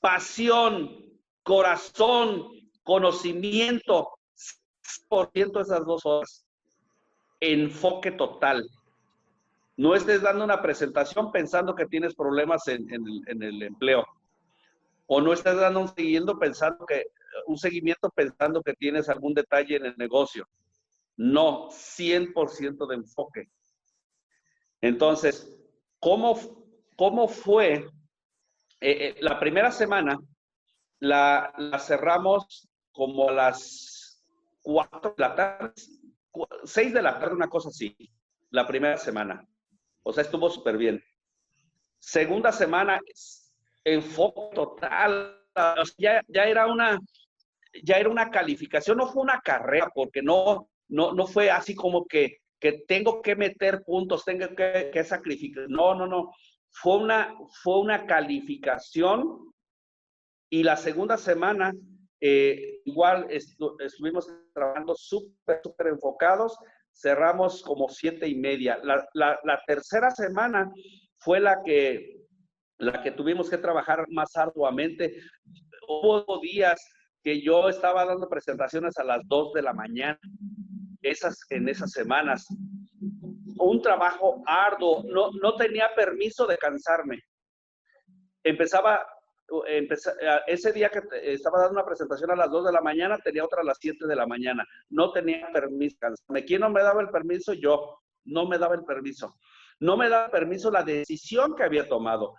pasión, 0.00 1.04
corazón, 1.42 2.48
conocimiento, 2.82 4.18
por 5.08 5.30
ciento 5.32 5.60
esas 5.60 5.84
dos 5.84 6.06
horas. 6.06 6.46
Enfoque 7.40 8.12
total. 8.12 8.68
No 9.76 9.94
estés 9.94 10.22
dando 10.22 10.44
una 10.44 10.60
presentación 10.60 11.30
pensando 11.30 11.74
que 11.74 11.86
tienes 11.86 12.14
problemas 12.14 12.66
en, 12.68 12.88
el, 12.90 13.62
empleo. 13.62 14.04
O 15.06 15.20
no 15.20 15.32
estés 15.32 15.56
dando 15.56 15.80
un 15.80 15.88
seguimiento 15.88 16.38
pensando 16.38 16.84
que 16.84 17.06
un 17.46 17.58
seguimiento 17.58 18.10
pensando 18.10 18.62
que 18.62 18.74
tienes 18.74 19.08
algún 19.08 19.34
detalle 19.34 19.76
en 19.76 19.86
el 19.86 19.96
negocio. 19.96 20.46
No, 21.16 21.68
100% 21.70 22.86
de 22.86 22.94
enfoque. 22.94 23.50
Entonces, 24.80 25.52
¿cómo, 25.98 26.38
cómo 26.96 27.28
fue? 27.28 27.90
Eh, 28.80 29.08
eh, 29.08 29.16
la 29.20 29.40
primera 29.40 29.72
semana 29.72 30.18
la, 31.00 31.52
cerramos 31.80 32.68
como 32.92 33.28
a 33.28 33.32
las 33.32 34.24
4 34.62 35.14
de 35.16 35.22
la 35.22 35.34
tarde, 35.34 35.72
6 36.64 36.94
de 36.94 37.02
la 37.02 37.18
tarde, 37.18 37.34
una 37.34 37.48
cosa 37.48 37.70
así, 37.70 37.96
la 38.50 38.66
primera 38.66 38.96
semana. 38.96 39.46
O 40.02 40.12
sea, 40.12 40.22
estuvo 40.22 40.48
súper 40.48 40.76
bien. 40.76 41.02
Segunda 41.98 42.52
semana, 42.52 43.00
enfoque 43.84 44.54
total. 44.54 45.34
Ya, 45.96 46.22
ya, 46.28 46.44
era 46.44 46.66
una, 46.66 47.00
ya 47.82 47.96
era 47.96 48.08
una 48.08 48.30
calificación, 48.30 48.98
no 48.98 49.08
fue 49.08 49.22
una 49.22 49.40
carrera, 49.40 49.90
porque 49.94 50.22
no, 50.22 50.68
no, 50.88 51.12
no 51.12 51.26
fue 51.26 51.50
así 51.50 51.74
como 51.74 52.06
que, 52.06 52.38
que 52.60 52.84
tengo 52.86 53.22
que 53.22 53.36
meter 53.36 53.82
puntos, 53.84 54.24
tengo 54.24 54.48
que, 54.54 54.90
que 54.92 55.04
sacrificar. 55.04 55.68
No, 55.68 55.94
no, 55.94 56.06
no. 56.06 56.32
Fue 56.70 56.96
una, 56.96 57.36
fue 57.62 57.80
una 57.80 58.06
calificación 58.06 59.52
y 60.50 60.62
la 60.62 60.76
segunda 60.76 61.16
semana 61.16 61.72
eh, 62.20 62.80
igual 62.84 63.28
estuvimos 63.30 64.26
trabajando 64.52 64.94
súper, 64.94 65.60
súper 65.62 65.88
enfocados. 65.88 66.56
cerramos 66.92 67.62
como 67.62 67.88
siete 67.88 68.26
y 68.26 68.34
media. 68.34 68.78
La, 68.82 69.62
tercera 69.66 70.10
semana 70.10 70.72
fue 71.18 71.38
la 71.38 71.62
que, 71.62 72.26
la 72.78 73.02
que 73.02 73.12
tuvimos 73.12 73.48
que 73.48 73.58
trabajar 73.58 74.04
más 74.10 74.36
arduamente. 74.36 75.16
Hubo 75.86 76.40
días 76.40 76.80
que 77.22 77.42
yo 77.42 77.68
estaba 77.68 78.04
dando 78.04 78.28
presentaciones 78.28 78.96
a 78.98 79.04
las 79.04 79.26
dos 79.26 79.52
de 79.52 79.62
la 79.62 79.72
mañana, 79.72 80.18
esas, 81.02 81.38
en 81.50 81.68
esas 81.68 81.90
semanas. 81.90 82.46
Un 83.58 83.82
trabajo 83.82 84.42
arduo, 84.46 85.02
no, 85.04 85.30
no 85.32 85.56
tenía 85.56 85.88
permiso 85.94 86.46
de 86.46 86.56
cansarme. 86.58 87.18
Empezaba 88.44 89.00
ese 90.46 90.72
día 90.72 90.90
que 90.90 91.00
estaba 91.22 91.60
dando 91.60 91.74
una 91.74 91.84
presentación 91.84 92.30
a 92.30 92.36
las 92.36 92.50
2 92.50 92.66
de 92.66 92.72
la 92.72 92.82
mañana, 92.82 93.18
tenía 93.18 93.44
otra 93.44 93.62
a 93.62 93.64
las 93.64 93.78
7 93.80 94.06
de 94.06 94.16
la 94.16 94.26
mañana. 94.26 94.64
No 94.90 95.10
tenía 95.10 95.48
permiso. 95.52 95.96
¿Quién 96.46 96.60
no 96.60 96.70
me 96.70 96.82
daba 96.82 97.00
el 97.00 97.08
permiso? 97.08 97.54
Yo. 97.54 97.98
No 98.24 98.46
me 98.46 98.58
daba 98.58 98.74
el 98.74 98.84
permiso. 98.84 99.36
No 99.80 99.96
me 99.96 100.10
daba 100.10 100.30
permiso 100.30 100.70
la 100.70 100.82
decisión 100.82 101.54
que 101.56 101.62
había 101.62 101.88
tomado. 101.88 102.34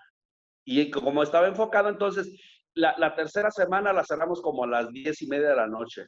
Y 0.64 0.92
como 0.92 1.24
estaba 1.24 1.48
enfocado, 1.48 1.90
entonces, 1.90 2.32
la, 2.76 3.16
tercera 3.16 3.52
semana 3.52 3.94
la 3.94 4.04
cerramos 4.04 4.42
como 4.42 4.64
a 4.64 4.68
las 4.68 4.90
10 4.92 5.22
y 5.22 5.28
media 5.28 5.50
de 5.50 5.56
la 5.56 5.68
noche. 5.68 6.08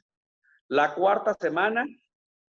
La 0.68 0.94
cuarta 0.94 1.34
semana, 1.34 1.86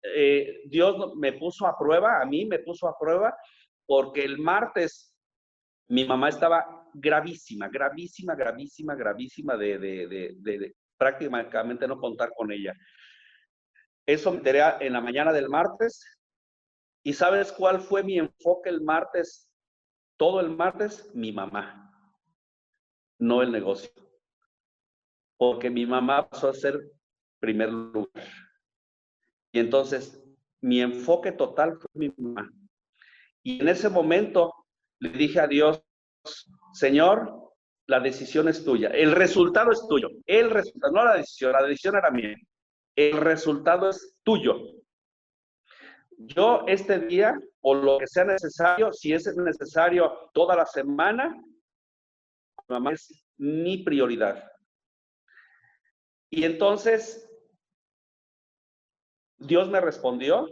eh, 0.02 0.60
Dios 0.66 1.14
me 1.16 1.32
puso 1.32 1.66
a 1.66 1.76
prueba, 1.76 2.20
a 2.20 2.24
mí 2.24 2.44
me 2.44 2.60
puso 2.60 2.88
a 2.88 2.98
prueba, 2.98 3.34
porque 3.86 4.24
el 4.24 4.38
martes 4.38 5.12
mi 5.88 6.06
mamá 6.06 6.30
estaba 6.30 6.88
gravísima, 6.94 7.68
gravísima, 7.68 8.34
gravísima, 8.34 8.94
gravísima 8.94 9.56
de, 9.56 9.78
de, 9.78 10.74
prácticamente 10.96 11.86
no 11.86 11.98
contar 11.98 12.32
con 12.34 12.50
ella. 12.52 12.74
Eso 14.06 14.30
me 14.30 14.38
enteré 14.38 14.62
en 14.80 14.94
la 14.94 15.00
mañana 15.00 15.32
del 15.32 15.48
martes. 15.48 16.04
¿Y 17.04 17.12
sabes 17.12 17.52
cuál 17.52 17.80
fue 17.80 18.02
mi 18.02 18.18
enfoque 18.18 18.70
el 18.70 18.80
martes? 18.80 19.50
Todo 20.16 20.40
el 20.40 20.50
martes, 20.50 21.10
mi 21.14 21.32
mamá, 21.32 21.81
no 23.22 23.40
el 23.40 23.52
negocio. 23.52 23.90
Porque 25.36 25.70
mi 25.70 25.86
mamá 25.86 26.28
pasó 26.28 26.48
a 26.48 26.54
ser 26.54 26.80
primer 27.38 27.70
lugar. 27.70 28.24
Y 29.52 29.60
entonces, 29.60 30.20
mi 30.60 30.80
enfoque 30.80 31.30
total 31.32 31.76
fue 31.76 31.90
mi 31.94 32.12
mamá. 32.16 32.50
Y 33.42 33.60
en 33.60 33.68
ese 33.68 33.88
momento 33.88 34.52
le 34.98 35.10
dije 35.10 35.38
a 35.40 35.46
Dios, 35.46 35.82
Señor, 36.72 37.52
la 37.86 38.00
decisión 38.00 38.48
es 38.48 38.64
tuya. 38.64 38.88
El 38.88 39.12
resultado 39.12 39.70
es 39.70 39.86
tuyo. 39.88 40.08
El 40.26 40.50
resultado, 40.50 40.92
no 40.92 41.04
la 41.04 41.16
decisión, 41.16 41.52
la 41.52 41.62
decisión 41.62 41.96
era 41.96 42.10
mía. 42.10 42.36
El 42.96 43.18
resultado 43.18 43.88
es 43.88 44.16
tuyo. 44.24 44.58
Yo 46.18 46.64
este 46.66 46.98
día, 47.00 47.38
o 47.60 47.74
lo 47.74 47.98
que 47.98 48.06
sea 48.06 48.24
necesario, 48.24 48.92
si 48.92 49.12
es 49.12 49.26
necesario 49.36 50.30
toda 50.32 50.56
la 50.56 50.66
semana, 50.66 51.36
mamá 52.72 52.92
es 52.92 53.24
mi 53.36 53.78
prioridad. 53.84 54.44
Y 56.30 56.44
entonces, 56.44 57.28
Dios 59.38 59.68
me 59.68 59.80
respondió 59.80 60.48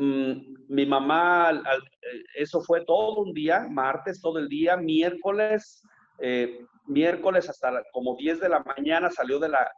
Mm, 0.00 0.54
mi 0.68 0.86
mamá, 0.86 1.50
eh, 1.50 2.22
eso 2.36 2.60
fue 2.60 2.84
todo 2.84 3.20
un 3.22 3.32
día, 3.34 3.66
martes 3.68 4.20
todo 4.20 4.38
el 4.38 4.48
día, 4.48 4.76
miércoles, 4.76 5.82
eh, 6.20 6.60
miércoles 6.86 7.48
hasta 7.48 7.82
como 7.92 8.14
10 8.16 8.38
de 8.38 8.48
la 8.48 8.60
mañana 8.60 9.10
salió 9.10 9.40
de 9.40 9.48
la, 9.48 9.68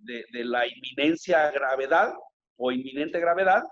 de, 0.00 0.44
la 0.44 0.66
inminencia 0.66 1.52
gravedad 1.52 2.14
o 2.56 2.72
inminente 2.72 3.20
gravedad. 3.20 3.62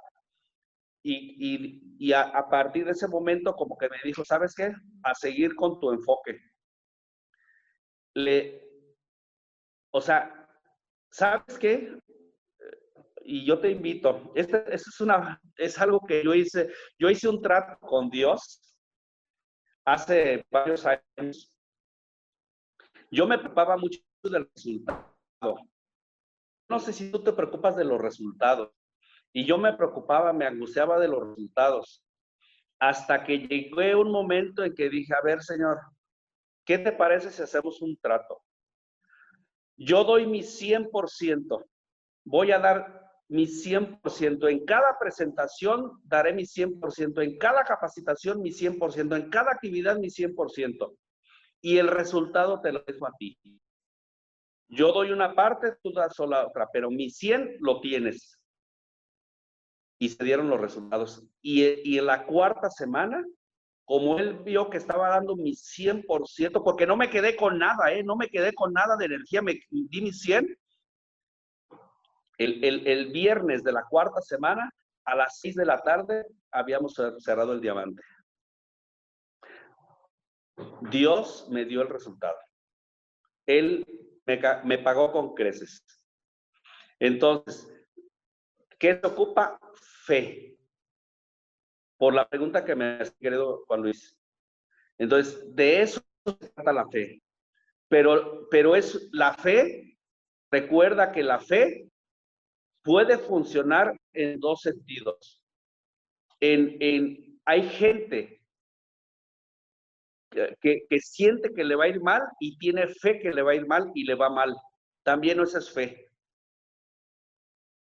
Y, 1.04 2.12
a, 2.12 2.22
a, 2.22 2.48
partir 2.48 2.84
de 2.84 2.92
ese 2.92 3.08
momento 3.08 3.54
como 3.54 3.76
que 3.76 3.88
me 3.88 3.96
dijo, 4.04 4.24
¿sabes 4.24 4.54
qué? 4.54 4.72
A 5.02 5.14
seguir 5.14 5.54
con 5.56 5.80
tu 5.80 5.90
enfoque. 5.90 6.38
Le, 8.14 8.62
o 9.90 10.00
sea, 10.00 10.48
¿sabes 11.10 11.58
qué? 11.58 11.98
y 13.24 13.44
yo 13.44 13.60
te 13.60 13.70
invito, 13.70 14.32
este, 14.34 14.64
es, 14.74 15.00
una, 15.00 15.40
es 15.56 15.78
algo 15.78 16.00
que 16.06 16.22
yo 16.24 16.34
hice, 16.34 16.72
yo 16.98 17.08
hice 17.08 17.28
un 17.28 17.40
trato 17.40 17.78
con 17.86 18.10
Dios 18.10 18.60
hace 19.84 20.44
varios 20.50 20.86
años. 20.86 21.52
Yo 23.10 23.26
me 23.26 23.38
preocupaba 23.38 23.76
mucho 23.76 24.00
del 24.22 24.48
resultado. 24.54 25.14
No 26.68 26.78
sé 26.78 26.92
si 26.92 27.10
tú 27.10 27.22
te 27.22 27.32
preocupas 27.32 27.76
de 27.76 27.84
los 27.84 28.00
resultados. 28.00 28.70
Y 29.32 29.46
yo 29.46 29.58
me 29.58 29.72
preocupaba, 29.72 30.32
me 30.32 30.46
angustiaba 30.46 30.98
de 30.98 31.08
los 31.08 31.28
resultados. 31.28 32.04
Hasta 32.78 33.24
que 33.24 33.38
llegué 33.38 33.94
un 33.94 34.10
momento 34.10 34.64
en 34.64 34.74
que 34.74 34.90
dije, 34.90 35.14
a 35.14 35.22
ver, 35.22 35.42
Señor, 35.42 35.78
¿qué 36.64 36.78
te 36.78 36.92
parece 36.92 37.30
si 37.30 37.42
hacemos 37.42 37.80
un 37.80 37.96
trato? 37.96 38.42
Yo 39.76 40.04
doy 40.04 40.26
mi 40.26 40.42
100%. 40.42 41.64
Voy 42.24 42.52
a 42.52 42.58
dar 42.58 43.02
mi 43.28 43.46
100%. 43.46 44.50
En 44.50 44.64
cada 44.66 44.98
presentación 44.98 45.98
daré 46.04 46.34
mi 46.34 46.44
100%. 46.44 47.22
En 47.22 47.38
cada 47.38 47.64
capacitación 47.64 48.42
mi 48.42 48.50
100%. 48.50 49.16
En 49.16 49.30
cada 49.30 49.52
actividad 49.52 49.96
mi 49.96 50.08
100%. 50.08 50.94
Y 51.62 51.78
el 51.78 51.88
resultado 51.88 52.60
te 52.60 52.72
lo 52.72 52.82
dejo 52.86 53.06
a 53.06 53.12
ti. 53.18 53.38
Yo 54.68 54.92
doy 54.92 55.12
una 55.12 55.34
parte, 55.34 55.76
tú 55.82 55.92
das 55.92 56.18
la 56.18 56.46
otra, 56.46 56.68
pero 56.72 56.90
mi 56.90 57.10
100 57.10 57.58
lo 57.60 57.80
tienes. 57.80 58.38
Y 60.02 60.08
se 60.08 60.24
dieron 60.24 60.50
los 60.50 60.60
resultados. 60.60 61.22
Y, 61.42 61.62
y 61.88 61.98
en 61.98 62.06
la 62.06 62.26
cuarta 62.26 62.70
semana, 62.70 63.24
como 63.84 64.18
él 64.18 64.38
vio 64.42 64.68
que 64.68 64.78
estaba 64.78 65.10
dando 65.10 65.36
mi 65.36 65.52
100%, 65.52 66.64
porque 66.64 66.86
no 66.86 66.96
me 66.96 67.08
quedé 67.08 67.36
con 67.36 67.58
nada, 67.58 67.92
¿eh? 67.92 68.02
no 68.02 68.16
me 68.16 68.28
quedé 68.28 68.52
con 68.52 68.72
nada 68.72 68.96
de 68.96 69.04
energía, 69.04 69.42
me 69.42 69.60
di 69.70 70.00
mi 70.00 70.12
100, 70.12 70.58
el, 72.38 73.12
viernes 73.12 73.62
de 73.62 73.72
la 73.72 73.84
cuarta 73.88 74.20
semana, 74.20 74.72
a 75.04 75.14
las 75.14 75.38
6 75.40 75.54
de 75.54 75.66
la 75.66 75.78
tarde, 75.78 76.26
habíamos 76.50 76.94
cerrado 77.18 77.52
el 77.52 77.60
diamante. 77.60 78.02
Dios 80.90 81.46
me 81.50 81.64
dio 81.64 81.82
el 81.82 81.88
resultado. 81.88 82.38
Él 83.46 83.84
me, 84.26 84.78
pagó 84.78 85.12
con 85.12 85.34
creces. 85.34 85.84
Entonces, 86.98 87.68
¿qué 88.78 88.98
se 88.98 89.06
ocupa? 89.06 89.58
Fe. 90.12 90.58
Por 91.96 92.12
la 92.12 92.28
pregunta 92.28 92.66
que 92.66 92.76
me 92.76 93.00
has 93.00 93.12
querido 93.12 93.64
Juan 93.66 93.80
Luis. 93.80 94.14
Entonces, 94.98 95.42
de 95.56 95.80
eso 95.80 96.02
se 96.26 96.48
trata 96.50 96.70
la 96.70 96.86
fe. 96.90 97.22
Pero, 97.88 98.46
pero 98.50 98.76
es 98.76 99.08
la 99.12 99.32
fe, 99.32 99.96
recuerda 100.50 101.12
que 101.12 101.22
la 101.22 101.40
fe 101.40 101.88
puede 102.82 103.16
funcionar 103.16 103.98
en 104.12 104.38
dos 104.38 104.60
sentidos. 104.60 105.42
En, 106.40 107.40
hay 107.46 107.62
gente 107.70 108.42
que, 110.30 110.84
que, 110.90 111.00
siente 111.00 111.54
que 111.54 111.64
le 111.64 111.74
va 111.74 111.84
a 111.84 111.88
ir 111.88 112.02
mal 112.02 112.20
y 112.38 112.58
tiene 112.58 112.86
fe 112.86 113.18
que 113.18 113.32
le 113.32 113.40
va 113.40 113.52
a 113.52 113.54
ir 113.56 113.66
mal 113.66 113.90
y 113.94 114.04
le 114.04 114.14
va 114.14 114.28
mal. 114.28 114.54
También 115.04 115.40
eso 115.40 115.56
es 115.56 115.72
fe. 115.72 116.11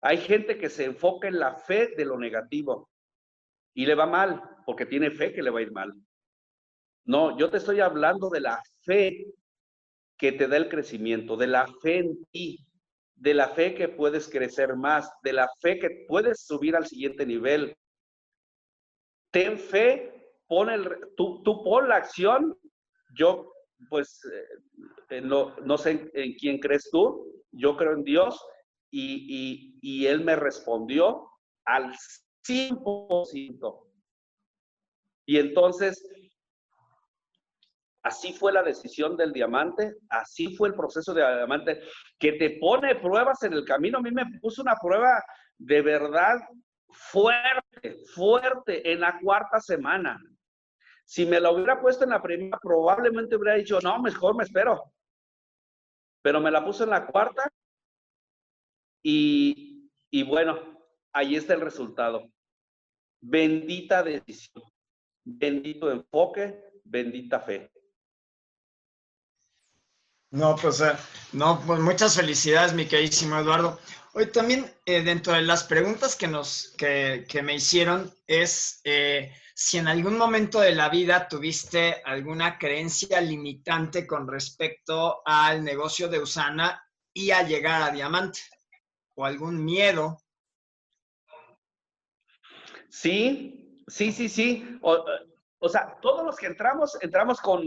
Hay 0.03 0.19
gente 0.19 0.59
que 0.59 0.71
se 0.71 0.85
enfoca 0.85 1.29
en 1.29 1.39
la 1.39 1.55
fe 1.55 1.95
de 1.97 2.05
lo 2.05 2.19
negativo 2.19 2.89
y 3.75 3.87
le 3.87 3.95
va 3.95 4.07
mal 4.07 4.43
porque 4.65 4.87
tiene 4.87 5.11
fe 5.11 5.33
que 5.33 5.43
le 5.43 5.51
va 5.51 5.59
a 5.59 5.63
ir 5.63 5.73
mal. 5.73 5.93
No, 7.05 7.37
yo 7.39 7.51
te 7.51 7.59
estoy 7.59 7.81
hablando 7.81 8.29
de 8.31 8.41
la 8.41 8.63
fe 8.83 9.27
que 10.17 10.33
te 10.33 10.47
da 10.49 10.57
el 10.57 10.69
crecimiento, 10.69 11.37
de 11.37 11.47
la 11.47 11.67
fe 11.83 11.99
en 11.99 12.25
ti, 12.27 12.59
de 13.17 13.35
la 13.35 13.49
fe 13.49 13.75
que 13.75 13.89
puedes 13.89 14.29
crecer 14.29 14.77
más, 14.77 15.11
de 15.23 15.33
la 15.33 15.49
fe 15.61 15.79
que 15.79 16.05
puedes 16.09 16.45
subir 16.45 16.77
al 16.77 16.87
siguiente 16.87 17.27
nivel. 17.27 17.75
Ten 19.31 19.59
fe, 19.59 20.13
pon 20.47 20.71
el, 20.71 20.89
tú, 21.17 21.43
tú 21.43 21.63
pon 21.63 21.89
la 21.89 21.97
acción. 21.97 22.57
Yo, 23.17 23.53
pues, 23.89 24.21
eh, 25.11 25.21
no, 25.21 25.57
no 25.61 25.79
sé 25.79 26.11
en, 26.15 26.35
quién 26.35 26.59
crees 26.59 26.89
tú, 26.91 27.43
yo 27.51 27.77
creo 27.77 27.93
en 27.93 28.05
Dios 28.05 28.43
y, 28.91 30.07
Él 30.07 30.25
me 30.25 30.37
respondió 30.37 31.31
al 31.65 31.95
100%. 32.47 33.87
Y 35.27 35.39
entonces, 35.39 36.03
Así 38.03 38.33
fue 38.33 38.51
la 38.51 38.63
decisión 38.63 39.15
del 39.15 39.31
diamante, 39.31 39.95
así 40.09 40.57
fue 40.57 40.69
el 40.69 40.75
proceso 40.75 41.13
de 41.13 41.21
diamante, 41.21 41.83
que 42.19 42.33
te 42.33 42.59
pone 42.59 42.95
pruebas 42.95 43.43
en 43.43 43.53
el 43.53 43.63
camino. 43.67 43.99
A 43.99 44.01
mí 44.01 44.11
me 44.11 44.25
puso 44.41 44.63
una 44.63 44.75
prueba 44.75 45.23
de 45.59 45.83
verdad 45.83 46.37
fuerte, 46.89 47.99
fuerte 48.15 48.91
en 48.91 49.01
la 49.01 49.19
cuarta 49.21 49.61
semana. 49.61 50.19
Si 51.05 51.27
me 51.27 51.41
la 51.41 51.51
hubiera 51.51 51.79
puesto 51.79 52.05
en 52.05 52.11
la 52.11 52.23
primera, 52.23 52.59
probablemente 52.63 53.37
hubiera 53.37 53.59
dicho, 53.59 53.79
no, 53.83 54.01
mejor 54.01 54.35
me 54.35 54.45
espero. 54.45 54.83
Pero 56.23 56.41
me 56.41 56.51
la 56.51 56.65
puso 56.65 56.85
en 56.85 56.91
la 56.91 57.07
cuarta 57.07 57.53
y, 59.03 59.91
y 60.11 60.23
bueno, 60.23 60.59
ahí 61.13 61.37
está 61.37 61.55
el 61.55 61.61
resultado. 61.61 62.31
Bendita 63.21 64.03
decisión, 64.03 64.65
bendito 65.25 65.91
enfoque, 65.91 66.65
bendita 66.85 67.41
fe. 67.41 67.71
No, 70.33 70.55
pues, 70.55 70.81
eh, 70.81 70.93
no, 71.33 71.61
pues 71.67 71.81
muchas 71.81 72.15
felicidades, 72.15 72.73
mi 72.73 72.87
queridísimo 72.87 73.39
Eduardo. 73.39 73.81
Hoy 74.13 74.27
también, 74.27 74.73
eh, 74.87 75.03
dentro 75.03 75.33
de 75.33 75.43
las 75.43 75.65
preguntas 75.65 76.15
que, 76.15 76.29
nos, 76.29 76.75
que, 76.79 77.43
me 77.43 77.55
hicieron, 77.55 78.13
es 78.27 78.81
eh, 78.85 79.35
si 79.55 79.79
en 79.79 79.89
algún 79.89 80.17
momento 80.17 80.61
de 80.61 80.75
la 80.75 80.89
vida 80.89 81.29
tuviste 81.29 82.01
alguna 82.05 82.59
creencia 82.59 83.21
limitante 83.21 84.07
con 84.07 84.27
respecto 84.29 85.23
al 85.25 85.65
negocio 85.65 86.09
de 86.09 86.21
Usana 86.21 86.83
y 87.13 87.33
a 87.33 87.43
llegar 87.43 87.83
a 87.83 87.91
Diamante, 87.91 88.41
o 89.15 89.25
algún 89.25 89.65
miedo. 89.65 90.19
Sí, 92.89 93.83
sí, 93.87 94.13
sí, 94.13 94.29
sí. 94.29 94.79
O, 94.83 95.05
o 95.59 95.69
sea, 95.69 95.97
todos 96.01 96.25
los 96.25 96.37
que 96.37 96.47
entramos, 96.47 96.97
entramos 97.03 97.41
con 97.41 97.63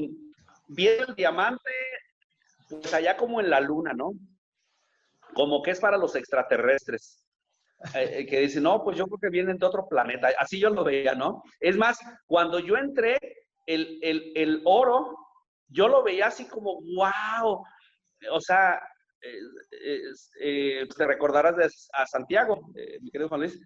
bien 0.67 1.05
el 1.07 1.15
diamante, 1.15 1.71
pues 2.69 2.93
allá 2.93 3.15
como 3.15 3.39
en 3.39 3.49
la 3.49 3.59
luna, 3.59 3.93
¿no? 3.93 4.13
Como 5.33 5.61
que 5.61 5.71
es 5.71 5.79
para 5.79 5.97
los 5.97 6.15
extraterrestres. 6.15 7.23
Eh, 7.95 8.19
eh, 8.19 8.25
que 8.25 8.39
dicen, 8.39 8.63
no, 8.63 8.81
pues 8.83 8.97
yo 8.97 9.05
creo 9.07 9.19
que 9.19 9.29
vienen 9.29 9.57
de 9.57 9.65
otro 9.65 9.87
planeta. 9.87 10.29
Así 10.39 10.59
yo 10.59 10.69
lo 10.69 10.83
veía, 10.83 11.15
¿no? 11.15 11.43
Es 11.59 11.75
más, 11.75 11.99
cuando 12.25 12.59
yo 12.59 12.77
entré, 12.77 13.17
el, 13.65 14.61
oro, 14.65 15.17
yo 15.67 15.87
lo 15.87 16.01
veía 16.03 16.27
así 16.27 16.47
como, 16.47 16.81
wow. 16.81 17.63
O 18.31 18.41
sea, 18.41 18.81
eh, 20.41 20.87
te 20.95 21.07
recordarás 21.07 21.55
de, 21.55 21.69
a 21.93 22.05
Santiago, 22.05 22.69
mi 23.01 23.09
querido 23.09 23.29
Juan 23.29 23.41
Luis. 23.41 23.59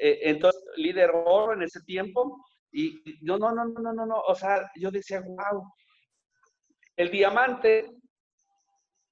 entonces, 0.00 0.62
líder 0.76 1.10
oro 1.14 1.52
en 1.54 1.62
ese 1.62 1.80
tiempo. 1.82 2.44
Y 2.72 3.00
no, 3.22 3.38
no, 3.38 3.52
no, 3.52 3.64
no, 3.64 3.92
no, 3.92 4.06
no. 4.06 4.20
O 4.20 4.34
sea, 4.34 4.70
yo 4.76 4.90
decía, 4.90 5.20
wow. 5.20 5.62
El 6.96 7.10
diamante 7.10 7.90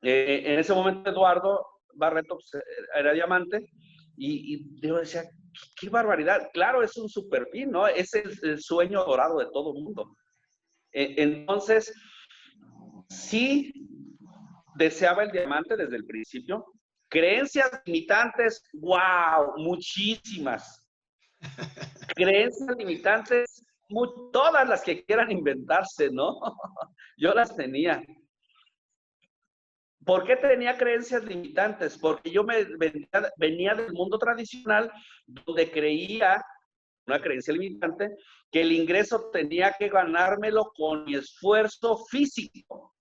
eh, 0.06 0.42
en 0.52 0.58
ese 0.58 0.74
momento 0.74 1.10
Eduardo 1.10 1.66
Barreto 1.94 2.36
pues, 2.36 2.62
era 2.94 3.14
diamante 3.14 3.70
y, 4.18 4.78
yo 4.86 4.98
decía, 4.98 5.24
qué, 5.80 5.88
barbaridad. 5.88 6.50
Claro, 6.52 6.82
es 6.82 6.96
un 6.98 7.08
super 7.08 7.48
pin, 7.50 7.70
¿no? 7.70 7.88
Es 7.88 8.12
el, 8.14 8.60
sueño 8.60 9.02
dorado 9.04 9.38
de 9.38 9.46
todo 9.46 9.74
el 9.74 9.82
mundo. 9.82 10.14
E, 10.92 11.14
entonces, 11.22 11.92
sí 13.08 13.72
deseaba 14.74 15.24
el 15.24 15.30
diamante 15.30 15.76
desde 15.76 15.96
el 15.96 16.04
principio. 16.04 16.64
Creencias 17.08 17.70
limitantes, 17.84 18.62
wow, 18.74 19.56
muchísimas. 19.56 20.86
Creencias 22.16 22.76
limitantes, 22.76 23.64
todas 24.32 24.68
las 24.68 24.82
que 24.82 25.04
quieran 25.04 25.30
inventarse, 25.30 26.10
¿no? 26.10 26.38
Yo 27.16 27.32
las 27.34 27.54
tenía. 27.54 28.02
¿Por 30.04 30.24
qué 30.24 30.36
tenía 30.36 30.76
creencias 30.76 31.24
limitantes? 31.24 31.96
Porque 31.96 32.30
yo 32.30 32.44
me 32.44 32.64
venía, 33.38 33.74
del 33.74 33.92
mundo 33.94 34.18
tradicional 34.18 34.92
donde 35.26 35.70
creía, 35.70 36.44
una 37.06 37.22
creencia 37.22 37.54
limitante, 37.54 38.10
que 38.50 38.60
el 38.60 38.72
ingreso 38.72 39.30
tenía 39.32 39.74
que 39.78 39.88
ganármelo 39.88 40.72
con 40.76 41.04
mi 41.04 41.14
esfuerzo 41.14 42.04
físico, 42.10 42.93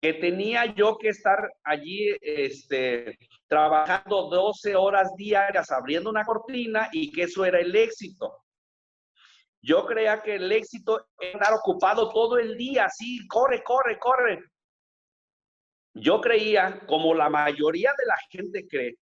que 0.00 0.14
tenía 0.14 0.66
yo 0.74 0.96
que 0.96 1.08
estar 1.08 1.50
allí 1.64 2.16
este, 2.20 3.18
trabajando 3.48 4.28
12 4.28 4.76
horas 4.76 5.14
diarias 5.16 5.70
abriendo 5.70 6.10
una 6.10 6.24
cortina 6.24 6.88
y 6.92 7.10
que 7.10 7.24
eso 7.24 7.44
era 7.44 7.60
el 7.60 7.74
éxito. 7.74 8.44
Yo 9.60 9.84
creía 9.86 10.22
que 10.22 10.36
el 10.36 10.52
éxito 10.52 11.08
era 11.18 11.32
estar 11.32 11.54
ocupado 11.54 12.10
todo 12.10 12.38
el 12.38 12.56
día, 12.56 12.84
así, 12.84 13.26
corre, 13.26 13.62
corre, 13.64 13.98
corre. 13.98 14.38
Yo 15.94 16.20
creía, 16.20 16.80
como 16.86 17.12
la 17.12 17.28
mayoría 17.28 17.92
de 17.98 18.06
la 18.06 18.16
gente 18.30 18.68
cree, 18.68 18.96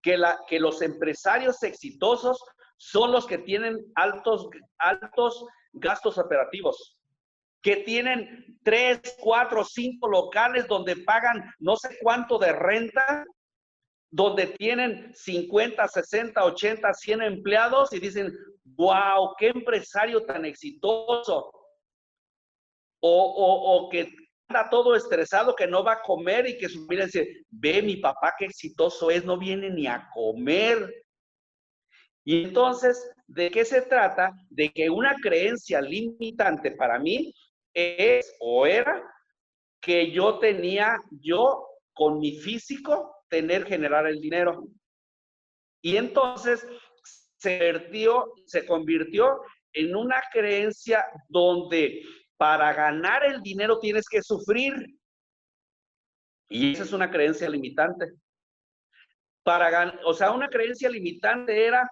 que, 0.00 0.16
la, 0.16 0.40
que 0.48 0.58
los 0.58 0.80
empresarios 0.80 1.62
exitosos 1.62 2.42
son 2.78 3.12
los 3.12 3.26
que 3.26 3.38
tienen 3.38 3.78
altos, 3.94 4.48
altos 4.78 5.44
gastos 5.74 6.16
operativos, 6.16 6.98
que 7.62 7.76
tienen 7.76 8.58
tres, 8.62 9.00
cuatro, 9.18 9.64
cinco 9.64 10.08
locales 10.08 10.66
donde 10.66 10.96
pagan 10.96 11.50
no 11.58 11.76
sé 11.76 11.96
cuánto 12.00 12.38
de 12.38 12.52
renta, 12.52 13.24
donde 14.10 14.46
tienen 14.46 15.12
50, 15.14 15.88
60, 15.88 16.44
80, 16.44 16.92
100 16.92 17.22
empleados 17.22 17.92
y 17.92 18.00
dicen, 18.00 18.32
wow, 18.64 19.34
qué 19.38 19.48
empresario 19.48 20.24
tan 20.24 20.44
exitoso. 20.44 21.50
O, 23.00 23.10
o, 23.10 23.86
o 23.86 23.88
que 23.88 24.12
todo 24.70 24.94
estresado 24.94 25.54
que 25.56 25.66
no 25.66 25.82
va 25.82 25.94
a 25.94 26.02
comer 26.02 26.46
y 26.46 26.58
que 26.58 26.68
su 26.68 26.80
familia 26.84 27.06
dice, 27.06 27.44
ve 27.50 27.82
mi 27.82 27.96
papá 27.96 28.34
qué 28.38 28.46
exitoso 28.46 29.10
es, 29.10 29.24
no 29.24 29.38
viene 29.38 29.70
ni 29.70 29.86
a 29.86 30.08
comer. 30.12 31.04
Y 32.24 32.44
entonces, 32.44 33.10
¿de 33.26 33.50
qué 33.50 33.64
se 33.64 33.82
trata? 33.82 34.32
De 34.50 34.70
que 34.70 34.90
una 34.90 35.16
creencia 35.20 35.80
limitante 35.80 36.72
para 36.72 36.98
mí 36.98 37.32
es 37.74 38.34
o 38.40 38.66
era 38.66 39.02
que 39.80 40.10
yo 40.12 40.38
tenía, 40.38 40.96
yo 41.10 41.66
con 41.92 42.18
mi 42.18 42.38
físico, 42.38 43.16
tener, 43.28 43.66
generar 43.66 44.06
el 44.06 44.20
dinero. 44.20 44.64
Y 45.82 45.96
entonces 45.96 46.66
se, 47.36 47.58
vertió, 47.58 48.32
se 48.46 48.64
convirtió 48.64 49.40
en 49.72 49.96
una 49.96 50.22
creencia 50.32 51.04
donde 51.28 52.02
para 52.36 52.72
ganar 52.72 53.24
el 53.24 53.42
dinero 53.42 53.78
tienes 53.78 54.08
que 54.08 54.22
sufrir. 54.22 54.74
Y 56.48 56.72
esa 56.72 56.84
es 56.84 56.92
una 56.92 57.10
creencia 57.10 57.48
limitante. 57.48 58.12
Para 59.42 60.00
o 60.04 60.14
sea, 60.14 60.30
una 60.30 60.48
creencia 60.48 60.88
limitante 60.88 61.66
era 61.66 61.88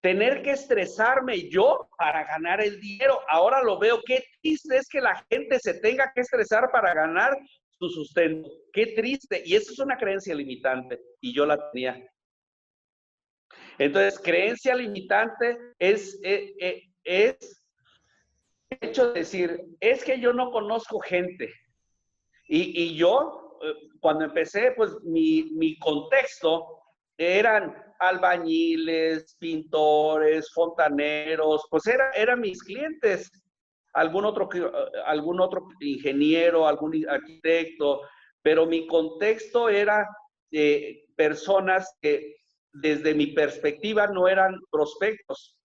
tener 0.00 0.42
que 0.42 0.52
estresarme 0.52 1.48
yo 1.48 1.88
para 1.96 2.24
ganar 2.24 2.60
el 2.62 2.80
dinero. 2.80 3.20
Ahora 3.28 3.62
lo 3.62 3.78
veo, 3.78 4.00
qué 4.04 4.24
triste 4.40 4.76
es 4.76 4.88
que 4.88 5.00
la 5.00 5.24
gente 5.30 5.58
se 5.58 5.74
tenga 5.74 6.10
que 6.14 6.22
estresar 6.22 6.70
para 6.70 6.94
ganar 6.94 7.36
su 7.78 7.88
sustento. 7.88 8.48
Qué 8.72 8.86
triste. 8.88 9.42
Y 9.44 9.54
eso 9.54 9.72
es 9.72 9.78
una 9.78 9.96
creencia 9.96 10.34
limitante. 10.34 11.00
Y 11.20 11.34
yo 11.34 11.46
la 11.46 11.70
tenía. 11.70 12.02
Entonces, 13.78 14.18
creencia 14.18 14.74
limitante 14.74 15.56
es, 15.78 16.18
eh, 16.22 16.54
eh, 16.60 16.82
es 17.04 17.62
hecho 18.80 19.12
de 19.12 19.20
decir, 19.20 19.60
es 19.80 20.04
que 20.04 20.20
yo 20.20 20.32
no 20.32 20.50
conozco 20.50 21.00
gente. 21.00 21.52
Y, 22.52 22.96
yo, 22.96 23.58
eh, 23.62 23.74
cuando 24.00 24.24
empecé, 24.24 24.72
pues 24.72 24.90
mi, 25.04 25.50
mi 25.52 25.78
contexto 25.78 26.79
eran 27.20 27.76
albañiles, 27.98 29.36
pintores, 29.38 30.50
fontaneros, 30.54 31.66
pues 31.70 31.86
era, 31.86 32.10
eran 32.12 32.40
mis 32.40 32.62
clientes. 32.62 33.30
Algún 33.92 34.24
otro, 34.24 34.48
algún 35.04 35.38
otro 35.38 35.68
ingeniero, 35.80 36.66
algún 36.66 37.06
arquitecto, 37.06 38.00
pero 38.40 38.64
mi 38.64 38.86
contexto 38.86 39.68
era 39.68 40.08
eh, 40.50 41.04
personas 41.14 41.94
que 42.00 42.36
desde 42.72 43.14
mi 43.14 43.26
perspectiva 43.28 44.06
no 44.06 44.26
eran 44.26 44.58
prospectos 44.70 45.58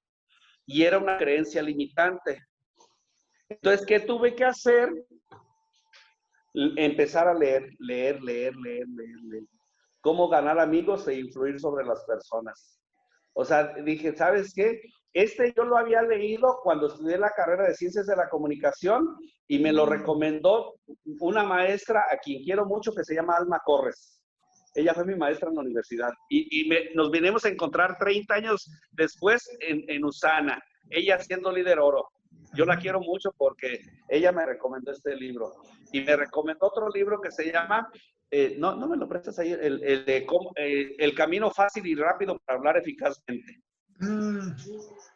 y 0.65 0.83
era 0.83 0.97
una 0.97 1.17
creencia 1.17 1.61
limitante. 1.61 2.43
Entonces, 3.47 3.85
¿qué 3.85 4.01
tuve 4.01 4.35
que 4.35 4.43
hacer? 4.43 4.89
Empezar 6.53 7.29
a 7.29 7.33
leer, 7.33 7.69
leer, 7.79 8.21
leer, 8.21 8.55
leer, 8.57 8.87
leer, 8.89 9.19
leer. 9.29 9.54
Cómo 10.05 10.29
ganar 10.29 10.59
amigos 10.59 11.07
e 11.07 11.15
influir 11.15 11.59
sobre 11.59 11.83
las 11.83 12.05
personas. 12.05 12.79
O 13.33 13.43
sea, 13.43 13.73
dije, 13.83 14.15
¿sabes 14.15 14.53
qué? 14.53 14.79
Este 15.11 15.51
yo 15.57 15.63
lo 15.63 15.79
había 15.79 16.03
leído 16.03 16.59
cuando 16.61 16.85
estudié 16.85 17.17
la 17.17 17.31
carrera 17.31 17.67
de 17.67 17.73
Ciencias 17.73 18.05
de 18.05 18.15
la 18.15 18.29
Comunicación 18.29 19.17
y 19.47 19.57
me 19.57 19.73
lo 19.73 19.87
recomendó 19.87 20.75
una 21.21 21.43
maestra 21.43 22.05
a 22.11 22.17
quien 22.17 22.43
quiero 22.43 22.67
mucho 22.67 22.93
que 22.93 23.03
se 23.03 23.15
llama 23.15 23.35
Alma 23.35 23.59
Corres. 23.65 24.21
Ella 24.75 24.93
fue 24.93 25.05
mi 25.05 25.15
maestra 25.15 25.49
en 25.49 25.55
la 25.55 25.61
universidad 25.61 26.11
y, 26.29 26.69
nos 26.93 27.09
vinimos 27.09 27.43
a 27.45 27.49
encontrar 27.49 27.97
30 27.97 28.31
años 28.31 28.69
después 28.91 29.49
en, 29.59 29.85
en 29.87 30.05
Usana, 30.05 30.61
ella 30.91 31.17
siendo 31.17 31.51
líder 31.51 31.79
oro. 31.79 32.09
Yo 32.53 32.65
la 32.65 32.77
quiero 32.77 32.99
mucho 32.99 33.31
porque 33.35 33.79
ella 34.07 34.31
me 34.31 34.45
recomendó 34.45 34.91
este 34.91 35.15
libro 35.15 35.51
y 35.91 36.01
me 36.01 36.15
recomendó 36.15 36.67
otro 36.67 36.89
libro 36.89 37.19
que 37.19 37.31
se 37.31 37.51
llama, 37.51 37.89
eh, 38.31 38.55
no, 38.57 38.75
no 38.75 38.88
me 38.88 38.97
lo 38.97 39.07
prestas 39.07 39.39
ahí, 39.39 39.51
el, 39.51 39.83
el 39.83 40.05
de 40.05 40.25
cómo, 40.25 40.51
eh, 40.55 40.95
el 40.97 41.15
camino 41.15 41.51
fácil 41.51 41.85
y 41.85 41.95
rápido 41.95 42.39
para 42.45 42.57
hablar 42.57 42.77
eficazmente. 42.77 43.61
Mm. 43.99 44.55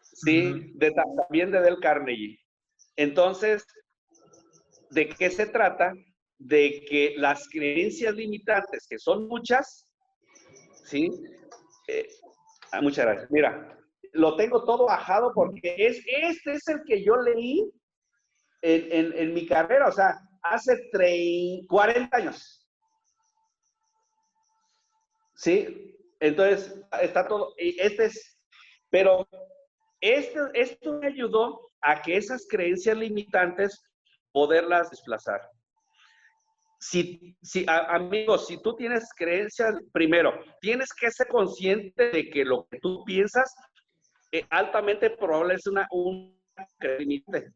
Sí, 0.01 0.71
de, 0.75 0.91
también 0.91 1.51
de 1.51 1.61
Del 1.61 1.79
Carnegie. 1.79 2.39
Entonces, 2.95 3.65
¿de 4.91 5.09
qué 5.09 5.29
se 5.29 5.45
trata? 5.45 5.93
De 6.37 6.85
que 6.89 7.15
las 7.17 7.47
creencias 7.49 8.13
limitantes, 8.15 8.87
que 8.87 8.99
son 8.99 9.27
muchas, 9.27 9.87
¿sí? 10.85 11.09
Eh, 11.87 12.07
Ah, 12.71 12.81
muchas 12.81 13.05
gracias. 13.05 13.31
Mira, 13.31 13.77
lo 14.13 14.35
tengo 14.35 14.63
todo 14.63 14.85
bajado 14.85 15.31
porque 15.33 15.75
es, 15.77 16.01
este 16.05 16.53
es 16.53 16.67
el 16.67 16.83
que 16.85 17.03
yo 17.03 17.15
leí 17.17 17.71
en, 18.61 19.33
mi 19.33 19.45
carrera, 19.47 19.87
o 19.87 19.91
sea, 19.91 20.19
hace 20.43 20.89
40 21.67 22.17
años. 22.17 22.58
¿Sí? 25.39 25.95
Entonces, 26.19 26.75
está 27.01 27.25
todo, 27.25 27.53
este 27.57 28.05
es, 28.05 28.37
pero 28.89 29.25
esto, 30.01 30.49
esto 30.53 30.99
me 30.99 31.07
ayudó 31.07 31.61
a 31.81 32.01
que 32.01 32.17
esas 32.17 32.45
creencias 32.49 32.97
limitantes 32.97 33.81
poderlas 34.33 34.89
desplazar. 34.89 35.39
Si, 36.81 37.37
si 37.41 37.65
amigos, 37.67 38.47
si 38.47 38.61
tú 38.61 38.75
tienes 38.75 39.07
creencias, 39.15 39.75
primero, 39.93 40.33
tienes 40.59 40.89
que 40.93 41.09
ser 41.09 41.27
consciente 41.27 42.09
de 42.09 42.29
que 42.29 42.43
lo 42.43 42.67
que 42.69 42.79
tú 42.79 43.05
piensas 43.05 43.53
eh, 44.33 44.45
altamente 44.49 45.09
probable 45.09 45.53
es 45.53 45.65
una, 45.67 45.87
un 45.91 46.37
limitante. 46.97 47.53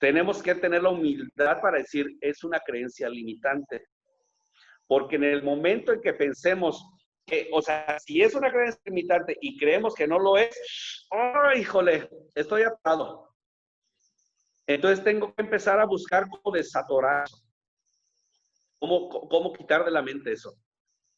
Tenemos 0.00 0.42
que 0.42 0.56
tener 0.56 0.82
la 0.82 0.90
humildad 0.90 1.60
para 1.60 1.78
decir, 1.78 2.06
es 2.20 2.42
una 2.42 2.58
creencia 2.58 3.08
limitante. 3.08 3.86
Porque 4.86 5.16
en 5.16 5.24
el 5.24 5.42
momento 5.42 5.92
en 5.92 6.00
que 6.00 6.14
pensemos 6.14 6.86
que, 7.26 7.48
o 7.52 7.62
sea, 7.62 7.98
si 8.00 8.22
es 8.22 8.34
una 8.34 8.50
creencia 8.50 8.80
limitante 8.84 9.36
y 9.40 9.58
creemos 9.58 9.94
que 9.94 10.06
no 10.06 10.18
lo 10.18 10.36
es, 10.36 10.54
¡oh, 11.10 11.56
híjole! 11.56 12.08
Estoy 12.34 12.62
atado. 12.62 13.34
Entonces 14.66 15.04
tengo 15.04 15.34
que 15.34 15.42
empezar 15.42 15.80
a 15.80 15.86
buscar 15.86 16.26
cómo 16.28 16.54
desatorar, 16.54 17.26
cómo, 18.78 19.08
cómo 19.08 19.52
quitar 19.52 19.84
de 19.84 19.90
la 19.90 20.02
mente 20.02 20.32
eso 20.32 20.54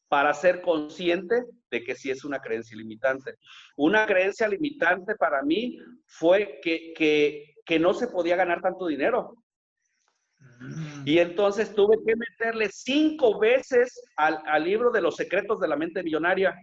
para 0.07 0.33
ser 0.33 0.61
consciente 0.61 1.43
de 1.69 1.83
que 1.83 1.95
sí 1.95 2.09
es 2.09 2.23
una 2.23 2.39
creencia 2.39 2.77
limitante. 2.77 3.35
Una 3.75 4.05
creencia 4.05 4.47
limitante 4.47 5.15
para 5.15 5.41
mí 5.43 5.77
fue 6.05 6.59
que, 6.61 6.93
que, 6.95 7.79
no 7.79 7.93
se 7.93 8.07
podía 8.07 8.35
ganar 8.35 8.61
tanto 8.61 8.87
dinero. 8.87 9.35
Mm. 10.39 11.03
Y 11.05 11.19
entonces 11.19 11.73
tuve 11.73 11.97
que 12.05 12.15
meterle 12.15 12.69
cinco 12.71 13.39
veces 13.39 14.01
al, 14.15 14.41
al, 14.45 14.63
libro 14.63 14.91
de 14.91 15.01
los 15.01 15.15
secretos 15.15 15.59
de 15.59 15.67
la 15.67 15.75
mente 15.75 16.03
millonaria. 16.03 16.55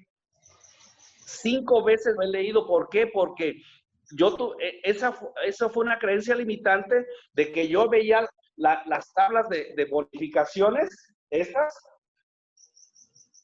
Cinco 1.27 1.83
veces 1.85 2.15
lo 2.17 2.23
he 2.23 2.29
leído. 2.29 2.67
¿Por 2.67 2.89
qué? 2.89 3.07
Porque 3.07 3.63
yo 4.13 4.35
tu, 4.35 4.55
e, 4.61 4.81
esa, 4.83 5.19
esa 5.45 5.69
fue 5.69 5.85
una 5.85 5.99
creencia 5.99 6.35
limitante 6.35 7.07
de 7.33 7.53
que 7.53 7.69
yo 7.69 7.89
veía 7.89 8.29
las 8.57 9.13
tablas 9.15 9.49
de, 9.49 9.75
de 9.77 9.85
bonificaciones, 9.87 10.89
estas, 11.31 11.75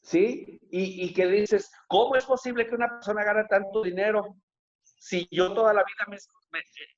¿sí? 0.03 0.59
Y, 0.71 1.13
que 1.13 1.27
dices, 1.27 1.69
¿cómo 1.87 2.15
es 2.15 2.25
posible 2.25 2.67
que 2.67 2.75
una 2.75 2.87
persona 2.87 3.23
gane 3.23 3.43
tanto 3.49 3.81
dinero? 3.81 4.35
Si 5.01 5.27
yo 5.31 5.51
toda 5.51 5.73
la 5.73 5.83
vida 5.83 6.05
me, 6.07 6.17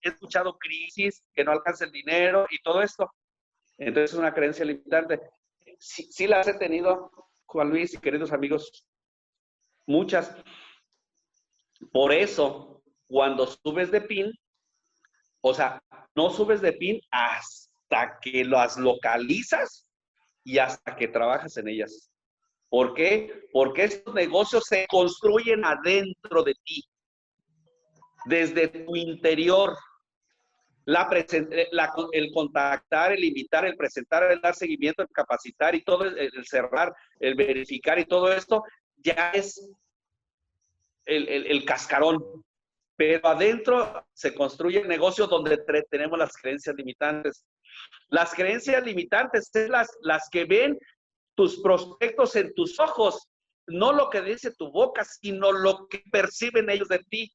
he 0.01 0.09
escuchado 0.09 0.57
crisis, 0.57 1.23
que 1.33 1.45
no 1.45 1.53
alcanza 1.53 1.85
el 1.85 1.91
dinero 1.93 2.45
y 2.49 2.61
todo 2.61 2.81
esto. 2.81 3.09
Entonces 3.77 4.11
es 4.11 4.19
una 4.19 4.33
creencia 4.33 4.65
limitante. 4.65 5.21
Sí, 5.79 6.11
sí 6.11 6.27
las 6.27 6.45
he 6.49 6.55
tenido, 6.55 7.11
Juan 7.45 7.69
Luis 7.69 7.93
y 7.93 7.99
queridos 7.99 8.33
amigos, 8.33 8.85
muchas. 9.85 10.35
Por 11.93 12.11
eso, 12.11 12.83
cuando 13.07 13.47
subes 13.47 13.89
de 13.89 14.01
PIN, 14.01 14.33
o 15.39 15.53
sea, 15.53 15.81
no 16.13 16.29
subes 16.29 16.59
de 16.59 16.73
PIN 16.73 16.99
hasta 17.09 18.19
que 18.21 18.43
las 18.43 18.75
localizas 18.75 19.87
y 20.43 20.57
hasta 20.57 20.93
que 20.97 21.07
trabajas 21.07 21.55
en 21.55 21.69
ellas. 21.69 22.11
¿Por 22.67 22.95
qué? 22.95 23.47
Porque 23.53 23.85
estos 23.85 24.13
negocios 24.13 24.65
se 24.67 24.87
construyen 24.87 25.63
adentro 25.63 26.43
de 26.43 26.53
ti, 26.65 26.83
desde 28.25 28.67
tu 28.67 28.95
interior. 28.95 29.77
La, 30.85 31.09
el 32.11 32.31
contactar, 32.33 33.13
el 33.13 33.23
invitar, 33.23 33.65
el 33.65 33.77
presentar, 33.77 34.29
el 34.29 34.41
dar 34.41 34.53
seguimiento, 34.53 35.01
el 35.01 35.07
capacitar 35.09 35.73
y 35.75 35.83
todo, 35.83 36.03
el, 36.03 36.45
cerrar, 36.45 36.93
el 37.21 37.35
verificar 37.35 37.97
y 37.99 38.05
todo 38.05 38.33
esto, 38.33 38.63
ya 38.97 39.31
es 39.31 39.65
el, 41.05 41.27
el 41.29 41.63
cascarón. 41.63 42.21
Pero 42.97 43.27
adentro 43.27 44.05
se 44.13 44.33
construye 44.33 44.81
el 44.81 44.87
negocio 44.89 45.25
donde 45.27 45.57
tenemos 45.89 46.19
las 46.19 46.35
creencias 46.35 46.75
limitantes. 46.75 47.45
Las 48.09 48.33
creencias 48.33 48.83
limitantes 48.83 49.49
son 49.51 49.71
las, 49.71 49.89
las 50.01 50.27
que 50.29 50.45
ven 50.45 50.77
tus 51.35 51.61
prospectos 51.61 52.35
en 52.35 52.53
tus 52.53 52.79
ojos, 52.79 53.27
no 53.67 53.93
lo 53.93 54.09
que 54.09 54.21
dice 54.21 54.53
tu 54.55 54.71
boca, 54.71 55.03
sino 55.03 55.51
lo 55.51 55.87
que 55.87 56.03
perciben 56.11 56.69
ellos 56.69 56.87
de 56.89 56.99
ti. 57.09 57.33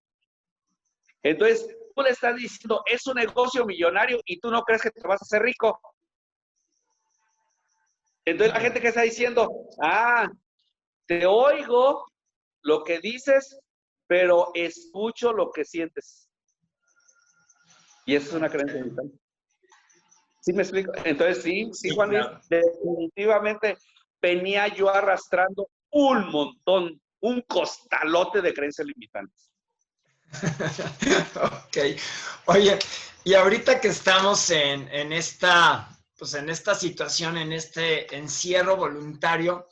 Entonces, 1.23 1.67
tú 1.95 2.03
le 2.03 2.11
estás 2.11 2.37
diciendo, 2.37 2.83
es 2.87 3.07
un 3.07 3.15
negocio 3.15 3.65
millonario 3.67 4.21
y 4.25 4.39
tú 4.39 4.51
no 4.51 4.63
crees 4.63 4.83
que 4.83 4.91
te 4.91 5.07
vas 5.07 5.21
a 5.21 5.25
hacer 5.25 5.43
rico. 5.43 5.81
Entonces 8.25 8.55
la 8.55 8.61
gente 8.61 8.81
que 8.81 8.89
está 8.89 9.03
diciendo, 9.03 9.51
ah, 9.83 10.31
te 11.07 11.25
oigo 11.25 12.05
lo 12.63 12.85
que 12.85 13.01
dices, 13.01 13.59
pero 14.07 14.51
escucho 14.55 15.33
lo 15.33 15.51
que 15.51 15.65
sientes. 15.65 16.31
Y 18.05 18.15
eso 18.15 18.29
es 18.29 18.35
una 18.35 18.49
creencia 18.49 18.81
limitante. 18.83 19.19
¿Sí 20.41 20.53
me 20.53 20.63
explico? 20.63 20.93
Entonces, 21.05 21.43
sí, 21.43 21.69
sí, 21.73 21.91
Juan 21.91 22.11
definitivamente 22.49 23.77
venía 24.21 24.69
yo 24.69 24.89
arrastrando 24.89 25.69
un 25.91 26.31
montón, 26.31 27.01
un 27.21 27.43
costalote 27.43 28.41
de 28.41 28.55
creencias 28.55 28.87
limitantes. 28.87 29.48
ok. 31.37 31.79
Oye, 32.47 32.79
y 33.25 33.35
ahorita 33.35 33.81
que 33.81 33.89
estamos 33.89 34.51
en, 34.51 34.89
en, 34.93 35.13
esta, 35.13 35.89
pues 36.17 36.35
en 36.35 36.49
esta 36.49 36.75
situación, 36.75 37.37
en 37.37 37.53
este 37.53 38.15
encierro 38.17 38.77
voluntario, 38.77 39.69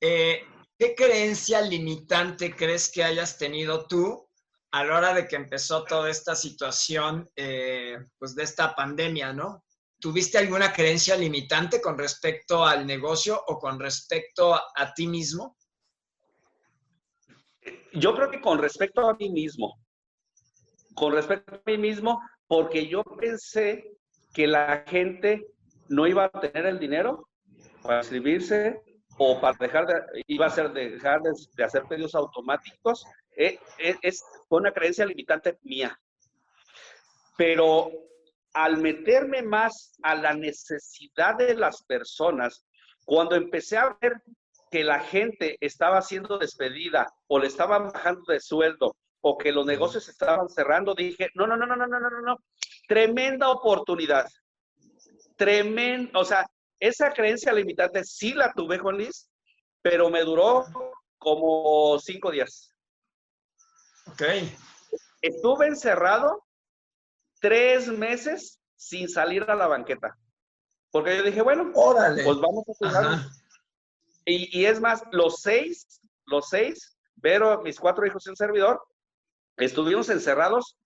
eh, 0.00 0.42
¿qué 0.78 0.94
creencia 0.94 1.60
limitante 1.60 2.54
crees 2.54 2.90
que 2.90 3.04
hayas 3.04 3.38
tenido 3.38 3.86
tú 3.86 4.28
a 4.70 4.84
la 4.84 4.96
hora 4.96 5.14
de 5.14 5.26
que 5.26 5.36
empezó 5.36 5.84
toda 5.84 6.10
esta 6.10 6.34
situación, 6.34 7.30
eh, 7.36 7.98
pues 8.18 8.34
de 8.34 8.42
esta 8.42 8.74
pandemia, 8.74 9.32
¿no? 9.32 9.64
¿Tuviste 10.00 10.38
alguna 10.38 10.72
creencia 10.72 11.16
limitante 11.16 11.80
con 11.80 11.98
respecto 11.98 12.64
al 12.64 12.86
negocio 12.86 13.42
o 13.48 13.58
con 13.58 13.80
respecto 13.80 14.54
a, 14.54 14.94
ti 14.94 15.08
mismo? 15.08 15.56
Yo 17.94 18.14
creo 18.14 18.30
que 18.30 18.40
con 18.40 18.58
respecto 18.58 19.08
a 19.08 19.14
mí 19.14 19.30
mismo. 19.30 19.80
Con 20.98 21.12
respecto 21.12 21.54
a 21.54 21.60
mí 21.64 21.78
mismo, 21.78 22.20
porque 22.48 22.88
yo 22.88 23.04
pensé 23.04 23.92
que 24.34 24.48
la 24.48 24.84
gente 24.84 25.46
no 25.88 26.08
iba 26.08 26.24
a 26.24 26.40
tener 26.40 26.66
el 26.66 26.80
dinero 26.80 27.28
para 27.84 27.98
inscribirse 27.98 28.82
o 29.16 29.40
para 29.40 29.56
dejar 29.60 29.86
de, 29.86 29.94
iba 30.26 30.46
a 30.46 30.50
ser 30.50 30.72
dejar 30.72 31.20
de, 31.22 31.64
hacer 31.64 31.84
pedidos 31.84 32.16
automáticos. 32.16 33.04
Eh, 33.36 33.60
eh, 33.78 33.94
es, 34.02 34.24
fue 34.48 34.58
una 34.58 34.72
creencia 34.72 35.06
limitante 35.06 35.56
mía. 35.62 35.96
Pero 37.36 37.92
al 38.54 38.78
meterme 38.78 39.42
más 39.42 39.92
a 40.02 40.16
la 40.16 40.34
necesidad 40.34 41.36
de 41.36 41.54
las 41.54 41.84
personas, 41.84 42.66
cuando 43.04 43.36
empecé 43.36 43.76
a 43.76 43.96
ver 44.00 44.20
que 44.68 44.82
la 44.82 44.98
gente 44.98 45.58
estaba 45.60 46.02
siendo 46.02 46.38
despedida 46.38 47.06
o 47.28 47.38
le 47.38 47.46
estaban 47.46 47.84
bajando 47.92 48.24
de 48.32 48.40
sueldo 48.40 48.96
o 49.20 49.36
que 49.36 49.52
los 49.52 49.66
negocios 49.66 50.08
estaban 50.08 50.48
cerrando, 50.48 50.94
dije, 50.94 51.30
no, 51.34 51.46
no, 51.46 51.56
no, 51.56 51.66
no, 51.66 51.76
no, 51.76 51.86
no, 51.86 51.98
no, 51.98 52.20
no, 52.20 52.38
tremenda 52.86 53.50
oportunidad. 53.50 54.26
Tremenda, 55.36 56.18
o 56.18 56.24
sea, 56.24 56.46
esa 56.80 57.12
creencia 57.12 57.52
limitante 57.52 58.04
sí 58.04 58.32
la 58.32 58.52
tuve, 58.52 58.78
Juan 58.78 58.96
Luis, 58.96 59.30
pero 59.82 60.08
me 60.10 60.22
duró 60.22 60.64
como 61.18 61.98
cinco 61.98 62.30
días. 62.30 62.74
Ok. 64.06 64.22
Estuve 65.20 65.66
encerrado 65.66 66.44
tres 67.40 67.88
meses 67.88 68.60
sin 68.76 69.08
salir 69.08 69.42
a 69.44 69.54
la 69.54 69.66
banqueta. 69.66 70.16
Porque 70.90 71.16
yo 71.16 71.22
dije, 71.22 71.42
bueno, 71.42 71.70
Órale. 71.74 72.24
pues 72.24 72.38
vamos 72.38 72.64
a 72.68 72.72
jugar. 72.74 73.18
Y, 74.24 74.60
y, 74.60 74.66
es 74.66 74.80
más, 74.80 75.02
los 75.10 75.40
seis, 75.40 76.00
los 76.26 76.48
seis, 76.48 76.96
Vero, 77.16 77.62
mis 77.62 77.80
cuatro 77.80 78.06
hijos 78.06 78.24
y 78.26 78.30
un 78.30 78.36
servidor, 78.36 78.80
estuvimos 79.58 80.08
encerrados 80.08 80.76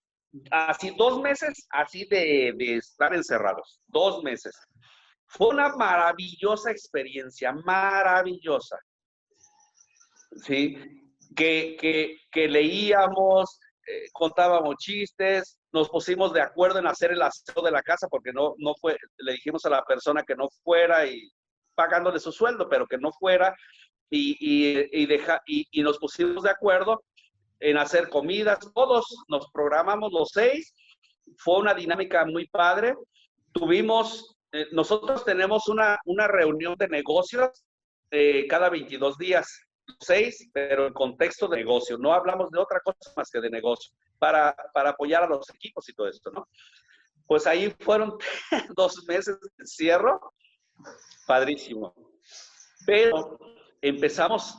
así 0.50 0.94
dos 0.96 1.20
meses, 1.20 1.66
así 1.70 2.06
de, 2.06 2.54
de 2.56 2.76
estar 2.76 3.14
encerrados, 3.14 3.80
dos 3.86 4.22
meses. 4.22 4.56
Fue 5.26 5.48
una 5.48 5.74
maravillosa 5.76 6.70
experiencia, 6.70 7.52
maravillosa. 7.52 8.78
¿Sí? 10.44 10.76
Que, 11.34 11.76
que, 11.80 12.18
que 12.30 12.48
leíamos, 12.48 13.58
eh, 13.86 14.04
contábamos 14.12 14.76
chistes, 14.76 15.58
nos 15.72 15.88
pusimos 15.88 16.32
de 16.32 16.42
acuerdo 16.42 16.78
en 16.78 16.86
hacer 16.86 17.12
el 17.12 17.22
aseo 17.22 17.62
de 17.62 17.70
la 17.70 17.82
casa 17.82 18.06
porque 18.08 18.32
no, 18.32 18.54
no 18.58 18.74
fue, 18.80 18.96
le 19.18 19.32
dijimos 19.32 19.64
a 19.64 19.70
la 19.70 19.82
persona 19.84 20.22
que 20.22 20.36
no 20.36 20.48
fuera 20.62 21.06
y 21.06 21.30
pagándole 21.74 22.20
su 22.20 22.32
sueldo, 22.32 22.68
pero 22.68 22.86
que 22.86 22.98
no 22.98 23.10
fuera 23.12 23.54
y, 24.10 24.36
y, 24.38 24.88
y, 24.92 25.06
deja, 25.06 25.40
y, 25.46 25.66
y 25.70 25.82
nos 25.82 25.98
pusimos 25.98 26.42
de 26.42 26.50
acuerdo 26.50 27.02
en 27.62 27.78
hacer 27.78 28.08
comidas, 28.08 28.58
todos 28.74 29.06
nos 29.28 29.48
programamos 29.52 30.12
los 30.12 30.30
seis. 30.32 30.74
Fue 31.38 31.58
una 31.58 31.72
dinámica 31.74 32.24
muy 32.24 32.48
padre. 32.48 32.94
Tuvimos, 33.52 34.36
eh, 34.50 34.66
nosotros 34.72 35.24
tenemos 35.24 35.68
una, 35.68 35.98
una 36.04 36.26
reunión 36.26 36.74
de 36.76 36.88
negocios 36.88 37.64
eh, 38.10 38.48
cada 38.48 38.68
22 38.68 39.16
días, 39.16 39.48
seis, 40.00 40.50
pero 40.52 40.88
en 40.88 40.92
contexto 40.92 41.46
de 41.46 41.58
negocio. 41.58 41.96
No 41.98 42.12
hablamos 42.12 42.50
de 42.50 42.58
otra 42.58 42.80
cosa 42.80 43.12
más 43.16 43.30
que 43.30 43.40
de 43.40 43.48
negocio, 43.48 43.94
para, 44.18 44.56
para 44.74 44.90
apoyar 44.90 45.22
a 45.22 45.28
los 45.28 45.48
equipos 45.50 45.88
y 45.88 45.94
todo 45.94 46.08
esto, 46.08 46.32
¿no? 46.32 46.48
Pues 47.28 47.46
ahí 47.46 47.72
fueron 47.78 48.18
dos 48.76 49.04
meses 49.06 49.40
de 49.40 49.48
encierro, 49.58 50.34
padrísimo. 51.28 51.94
Pero 52.84 53.38
empezamos 53.80 54.58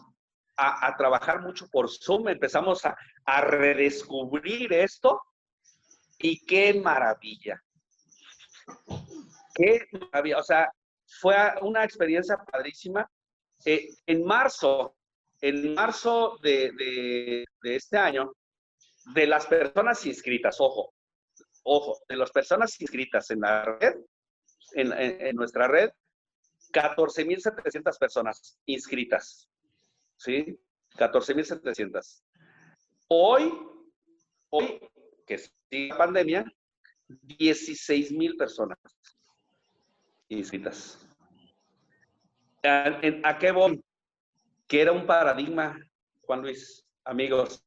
a, 0.58 0.96
trabajar 0.98 1.42
mucho 1.42 1.68
por 1.70 1.90
Zoom, 1.90 2.30
empezamos 2.30 2.86
a, 2.86 2.96
a 3.26 3.42
redescubrir 3.42 4.72
esto 4.74 5.22
y 6.20 6.46
qué 6.46 6.74
maravilla. 6.74 7.62
Qué 9.54 9.88
maravilla. 9.92 10.40
O 10.40 10.44
sea, 10.44 10.72
fue 11.20 11.36
una 11.62 11.84
experiencia 11.84 12.38
padrísima. 12.38 13.10
Eh, 13.66 13.90
en 14.06 14.26
marzo, 14.26 14.96
en 15.42 15.74
marzo 15.74 16.38
de, 16.42 16.72
de, 17.62 17.76
este 17.76 17.98
año, 17.98 18.34
de 19.14 19.28
las 19.28 19.46
personas 19.46 20.06
inscritas, 20.06 20.60
ojo, 20.60 20.94
ojo, 21.64 22.00
de 22.10 22.18
las 22.18 22.32
personas 22.32 22.80
inscritas 22.82 23.32
en 23.32 23.42
la 23.42 23.64
red, 23.64 23.96
en, 24.74 24.92
en 24.92 25.36
nuestra 25.36 25.68
red, 25.68 25.92
14.700 26.74 27.98
personas 27.98 28.60
inscritas. 28.66 29.48
¿Sí? 30.24 30.58
14.700. 30.98 32.24
Hoy, 33.10 33.52
hoy, 34.50 34.80
que 35.28 35.38
sigue 35.38 35.90
la 35.90 35.98
pandemia, 35.98 36.46
16.000 37.10 38.38
personas 38.38 38.78
inscritas. 40.30 41.06
¿A, 42.64 43.38
qué 43.38 43.52
voy? 43.52 43.84
Que 44.68 44.82
era 44.82 44.94
un 44.94 45.06
paradigma, 45.06 45.78
Juan 46.22 46.42
Luis, 46.42 46.86
amigos, 47.04 47.62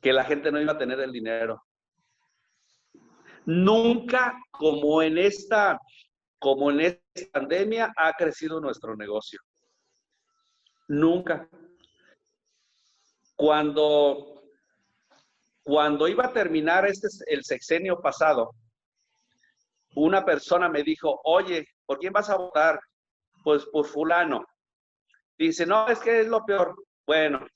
que 0.00 0.12
la 0.12 0.24
gente 0.24 0.50
no 0.50 0.60
iba 0.60 0.72
a 0.72 0.78
tener 0.78 0.98
el 0.98 1.12
dinero. 1.12 1.62
Nunca 3.46 4.36
como 4.50 5.02
en 5.02 5.18
esta, 5.18 5.78
como 6.38 6.70
en 6.70 6.80
esta 6.80 7.00
pandemia 7.32 7.92
ha 7.96 8.12
crecido 8.14 8.60
nuestro 8.60 8.96
negocio. 8.96 9.40
Nunca. 10.88 11.48
Cuando, 13.36 14.42
cuando 15.62 16.08
iba 16.08 16.26
a 16.26 16.32
terminar 16.32 16.86
este, 16.86 17.08
el 17.26 17.44
sexenio 17.44 18.00
pasado, 18.00 18.54
una 19.94 20.24
persona 20.24 20.68
me 20.68 20.82
dijo, 20.82 21.20
oye, 21.24 21.66
¿por 21.86 21.98
quién 21.98 22.12
vas 22.12 22.30
a 22.30 22.36
votar? 22.36 22.80
Pues 23.44 23.64
por 23.66 23.86
fulano. 23.86 24.44
Dice, 25.36 25.66
no, 25.66 25.88
es 25.88 25.98
que 25.98 26.20
es 26.20 26.28
lo 26.28 26.44
peor. 26.44 26.74
Bueno, 27.06 27.46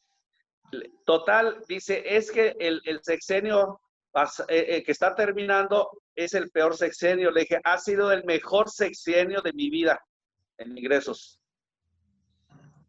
total, 1.04 1.62
dice, 1.68 2.02
es 2.04 2.30
que 2.30 2.56
el, 2.58 2.80
sexenio 3.02 3.80
eh, 4.48 4.66
eh, 4.68 4.82
que 4.82 4.92
está 4.92 5.14
terminando 5.14 5.90
es 6.14 6.34
el 6.34 6.50
peor 6.50 6.76
sexenio. 6.76 7.30
Le 7.30 7.42
dije, 7.42 7.60
ha 7.62 7.78
sido 7.78 8.10
el 8.12 8.24
mejor 8.24 8.70
sexenio 8.70 9.40
de 9.40 9.52
mi 9.52 9.70
vida 9.70 10.00
en 10.58 10.76
ingresos 10.76 11.40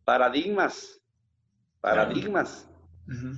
paradigmas, 0.07 1.01
paradigmas. 1.81 2.65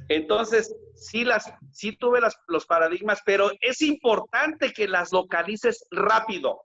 Entonces, 0.08 0.76
sí, 0.94 1.24
las, 1.24 1.52
sí 1.72 1.98
tuve 1.98 2.22
las, 2.22 2.36
los 2.48 2.68
paradigmas, 2.68 3.22
pero 3.26 3.50
es 3.60 3.82
importante 3.82 4.72
que 4.72 4.88
las 4.88 5.12
localices 5.12 5.88
rápido. 5.90 6.62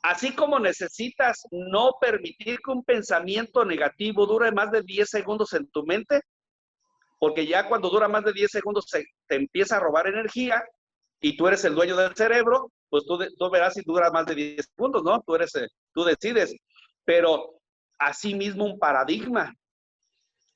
Así 0.00 0.32
como 0.32 0.60
necesitas 0.60 1.42
no 1.50 1.94
permitir 2.00 2.60
que 2.60 2.70
un 2.70 2.84
pensamiento 2.84 3.64
negativo 3.64 4.26
dure 4.26 4.52
más 4.52 4.70
de 4.70 4.82
10 4.82 5.08
segundos 5.08 5.52
en 5.54 5.68
tu 5.70 5.84
mente, 5.84 6.20
porque 7.18 7.48
ya 7.48 7.68
cuando 7.68 7.90
dura 7.90 8.06
más 8.06 8.24
de 8.24 8.32
10 8.32 8.48
segundos 8.48 8.84
se, 8.88 9.04
te 9.26 9.34
empieza 9.34 9.78
a 9.78 9.80
robar 9.80 10.06
energía 10.06 10.62
y 11.20 11.36
tú 11.36 11.48
eres 11.48 11.64
el 11.64 11.74
dueño 11.74 11.96
del 11.96 12.14
cerebro, 12.14 12.70
pues 12.88 13.04
tú, 13.06 13.18
tú 13.36 13.50
verás 13.50 13.74
si 13.74 13.82
dura 13.84 14.12
más 14.12 14.24
de 14.26 14.36
10 14.36 14.68
segundos, 14.72 15.02
¿no? 15.02 15.20
Tú, 15.26 15.34
eres, 15.34 15.50
tú 15.92 16.04
decides. 16.04 16.54
Pero 17.04 17.57
asimismo 17.98 18.64
un 18.64 18.78
paradigma. 18.78 19.54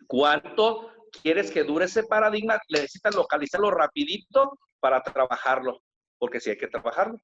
¿Cuánto 0.06 0.90
quieres 1.22 1.50
que 1.50 1.64
dure 1.64 1.86
ese 1.86 2.04
paradigma? 2.04 2.60
Necesitas 2.68 3.14
localizarlo 3.14 3.70
rapidito 3.70 4.58
para 4.80 5.02
trabajarlo, 5.02 5.82
porque 6.18 6.40
sí 6.40 6.50
hay 6.50 6.58
que 6.58 6.68
trabajarlo. 6.68 7.18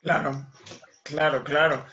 Claro, 0.00 0.46
claro, 1.02 1.44
claro. 1.44 1.86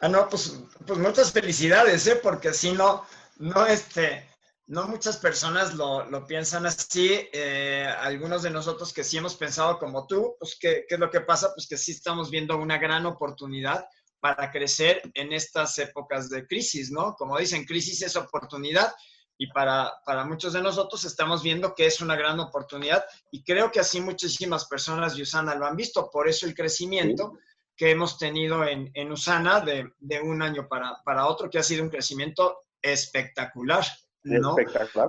Ah, 0.00 0.08
no, 0.08 0.28
pues, 0.28 0.62
pues 0.86 0.98
muchas 0.98 1.32
felicidades, 1.32 2.06
¿eh? 2.06 2.16
Porque 2.16 2.52
si 2.52 2.72
no, 2.72 3.06
no, 3.36 3.66
este, 3.66 4.28
no 4.66 4.88
muchas 4.88 5.16
personas 5.16 5.74
lo, 5.74 6.04
lo 6.06 6.26
piensan 6.26 6.66
así. 6.66 7.28
Eh, 7.32 7.86
algunos 8.00 8.42
de 8.42 8.50
nosotros 8.50 8.92
que 8.92 9.04
sí 9.04 9.18
hemos 9.18 9.36
pensado 9.36 9.78
como 9.78 10.06
tú, 10.06 10.34
pues, 10.40 10.56
¿qué, 10.60 10.84
¿qué 10.88 10.94
es 10.94 11.00
lo 11.00 11.10
que 11.10 11.20
pasa? 11.20 11.52
Pues 11.54 11.68
que 11.68 11.76
sí 11.76 11.92
estamos 11.92 12.30
viendo 12.30 12.56
una 12.56 12.78
gran 12.78 13.06
oportunidad 13.06 13.86
para 14.22 14.52
crecer 14.52 15.02
en 15.14 15.32
estas 15.32 15.76
épocas 15.80 16.30
de 16.30 16.46
crisis, 16.46 16.92
¿no? 16.92 17.16
Como 17.16 17.36
dicen, 17.36 17.64
crisis 17.64 18.02
es 18.02 18.14
oportunidad 18.14 18.94
y 19.36 19.48
para, 19.48 19.92
para 20.06 20.24
muchos 20.24 20.52
de 20.52 20.62
nosotros 20.62 21.04
estamos 21.04 21.42
viendo 21.42 21.74
que 21.74 21.86
es 21.86 22.00
una 22.00 22.14
gran 22.14 22.38
oportunidad 22.38 23.04
y 23.32 23.42
creo 23.42 23.72
que 23.72 23.80
así 23.80 24.00
muchísimas 24.00 24.66
personas 24.66 25.16
de 25.16 25.22
Usana 25.22 25.56
lo 25.56 25.66
han 25.66 25.74
visto, 25.74 26.08
por 26.08 26.28
eso 26.28 26.46
el 26.46 26.54
crecimiento 26.54 27.32
que 27.76 27.90
hemos 27.90 28.16
tenido 28.16 28.64
en, 28.64 28.92
en 28.94 29.10
Usana 29.10 29.58
de, 29.58 29.90
de, 29.98 30.20
un 30.20 30.40
año 30.40 30.68
para, 30.68 31.02
para 31.04 31.26
otro, 31.26 31.50
que 31.50 31.58
ha 31.58 31.64
sido 31.64 31.82
un 31.82 31.90
crecimiento 31.90 32.60
espectacular. 32.80 33.84
¿No? 34.24 34.56
Espectacular. 34.58 35.08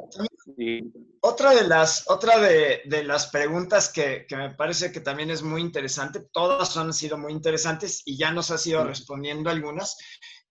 Otra 1.21 1.51
de 1.55 1.67
las, 1.67 2.09
otra 2.09 2.39
de, 2.39 2.81
de 2.85 3.03
las 3.03 3.27
preguntas 3.27 3.89
que, 3.89 4.25
que, 4.27 4.35
me 4.35 4.53
parece 4.55 4.91
que 4.91 4.99
también 4.99 5.29
es 5.31 5.41
muy 5.41 5.61
interesante, 5.61 6.21
todas 6.31 6.75
han 6.77 6.93
sido 6.93 7.17
muy 7.17 7.31
interesantes 7.31 8.01
y 8.05 8.17
ya 8.17 8.31
nos 8.31 8.51
has 8.51 8.65
ido 8.67 8.83
respondiendo 8.83 9.49
algunas. 9.49 9.97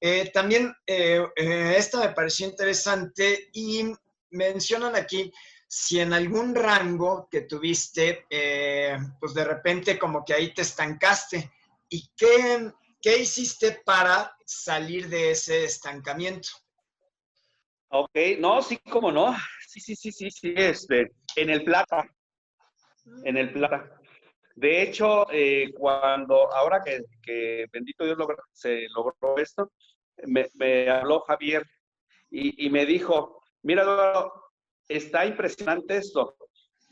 Eh, 0.05 0.33
también 0.35 0.75
eh, 0.85 1.25
eh, 1.37 1.75
esta 1.77 2.01
me 2.01 2.09
pareció 2.09 2.49
interesante 2.49 3.51
y 3.53 3.85
mencionan 4.31 4.97
aquí 4.97 5.33
si 5.69 6.01
en 6.01 6.13
algún 6.13 6.57
rango 6.57 7.29
que 7.31 7.43
tuviste, 7.43 8.27
pues 9.21 9.33
de 9.33 9.45
repente 9.45 9.99
como 9.99 10.25
que 10.25 10.35
ahí 10.35 10.53
te 10.53 10.63
estancaste 10.63 11.51
y 11.89 12.11
qué, 12.17 12.73
qué 13.01 13.19
hiciste 13.19 13.81
para 13.85 14.37
salir 14.45 15.09
de 15.09 15.31
ese 15.31 15.65
estancamiento. 15.65 16.49
Ok, 17.95 18.17
no, 18.39 18.63
sí, 18.63 18.79
cómo 18.91 19.13
no. 19.13 19.35
Sí, 19.69 19.79
sí, 19.81 19.95
sí, 19.95 20.13
sí, 20.13 20.31
sí, 20.31 20.55
este, 20.57 21.13
en 21.37 21.51
el 21.51 21.63
plata. 21.63 22.07
En 23.25 23.37
el 23.37 23.53
plata. 23.53 24.01
De 24.55 24.83
hecho, 24.83 25.27
eh, 25.31 25.71
cuando, 25.75 26.51
ahora 26.55 26.81
que, 26.83 27.67
bendito 27.71 28.05
Dios 28.05 28.17
se 28.51 28.87
logró 28.95 29.37
esto, 29.37 29.73
me, 30.25 30.89
habló 30.89 31.21
Javier 31.21 31.67
y, 32.31 32.71
me 32.71 32.87
dijo, 32.87 33.43
mira, 33.63 33.85
está 34.89 35.27
impresionante 35.27 35.99
esto. 35.99 36.37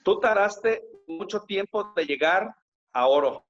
Tú 0.05 0.21
tardaste 0.21 0.83
mucho 1.07 1.41
tiempo 1.45 1.95
de 1.95 2.05
llegar 2.05 2.55
a 2.93 3.07
oro, 3.07 3.47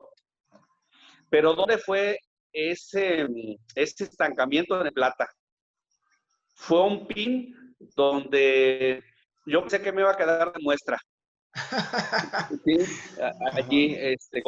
pero 1.29 1.55
¿dónde 1.55 1.79
fue 1.79 2.19
ese, 2.53 3.27
ese 3.75 4.05
estancamiento 4.05 4.83
de 4.85 4.93
plata? 4.93 5.29
Fue 6.61 6.83
un 6.83 7.07
pin 7.07 7.75
donde 7.97 9.03
yo 9.47 9.61
pensé 9.63 9.81
que 9.81 9.93
me 9.93 10.03
iba 10.03 10.11
a 10.11 10.17
quedar 10.17 10.53
de 10.53 10.63
muestra. 10.63 10.99
sí, 12.65 12.77
allí, 13.53 13.97
este, 13.99 14.43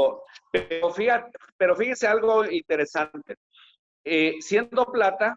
pero, 0.53 0.93
fíjate, 0.93 1.31
pero 1.57 1.75
fíjese 1.75 2.07
algo 2.07 2.45
interesante. 2.45 3.37
Eh, 4.05 4.37
siendo 4.41 4.85
plata, 4.87 5.35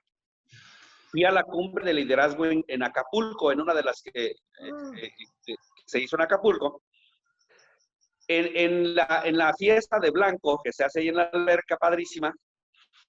fui 1.09 1.23
a 1.23 1.32
la 1.32 1.43
cumbre 1.43 1.86
de 1.86 1.93
liderazgo 1.93 2.45
en, 2.45 2.84
Acapulco, 2.84 3.53
en 3.53 3.61
una 3.61 3.73
de 3.73 3.84
las 3.84 4.01
que 4.01 4.26
eh, 4.26 4.36
mm. 4.59 4.97
eh, 4.97 5.55
se 5.86 5.99
hizo 5.99 6.17
en 6.17 6.23
Acapulco. 6.23 6.84
En, 8.28 8.51
en, 8.57 8.95
la, 8.95 9.21
en, 9.23 9.38
la, 9.38 9.53
fiesta 9.53 9.99
de 9.99 10.11
Blanco, 10.11 10.59
que 10.61 10.73
se 10.73 10.84
hace 10.84 10.99
ahí 10.99 11.07
en 11.07 11.15
la 11.15 11.23
alberca 11.32 11.78
padrísima, 11.78 12.34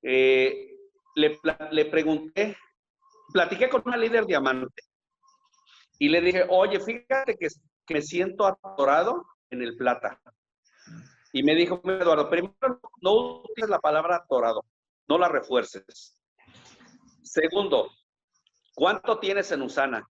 le, 0.03 0.71
le 1.15 1.85
pregunté 1.87 2.57
platiqué 3.37 3.69
con 3.69 3.83
una 3.85 3.99
líder 3.99 4.25
diamante 4.25 4.83
y 5.99 6.09
le 6.09 6.23
dije, 6.23 6.47
oye, 6.49 6.81
fíjate 6.81 7.37
que, 7.37 7.49
me 7.91 8.01
siento 8.01 8.47
atorado 8.47 9.27
en 9.51 9.61
el 9.63 9.77
plata. 9.77 10.19
Y 11.33 11.43
me 11.43 11.55
dijo, 11.55 11.83
Eduardo, 11.85 12.31
primero, 12.31 12.81
no 13.03 13.43
utilices 13.43 13.69
la 13.69 13.79
palabra 13.79 14.17
atorado, 14.17 14.65
no 15.07 15.19
la 15.19 15.29
refuerces. 15.29 16.19
Segundo, 17.23 17.91
¿cuánto 18.75 19.19
tienes 19.19 19.53
en 19.53 19.63
Usana? 19.63 20.09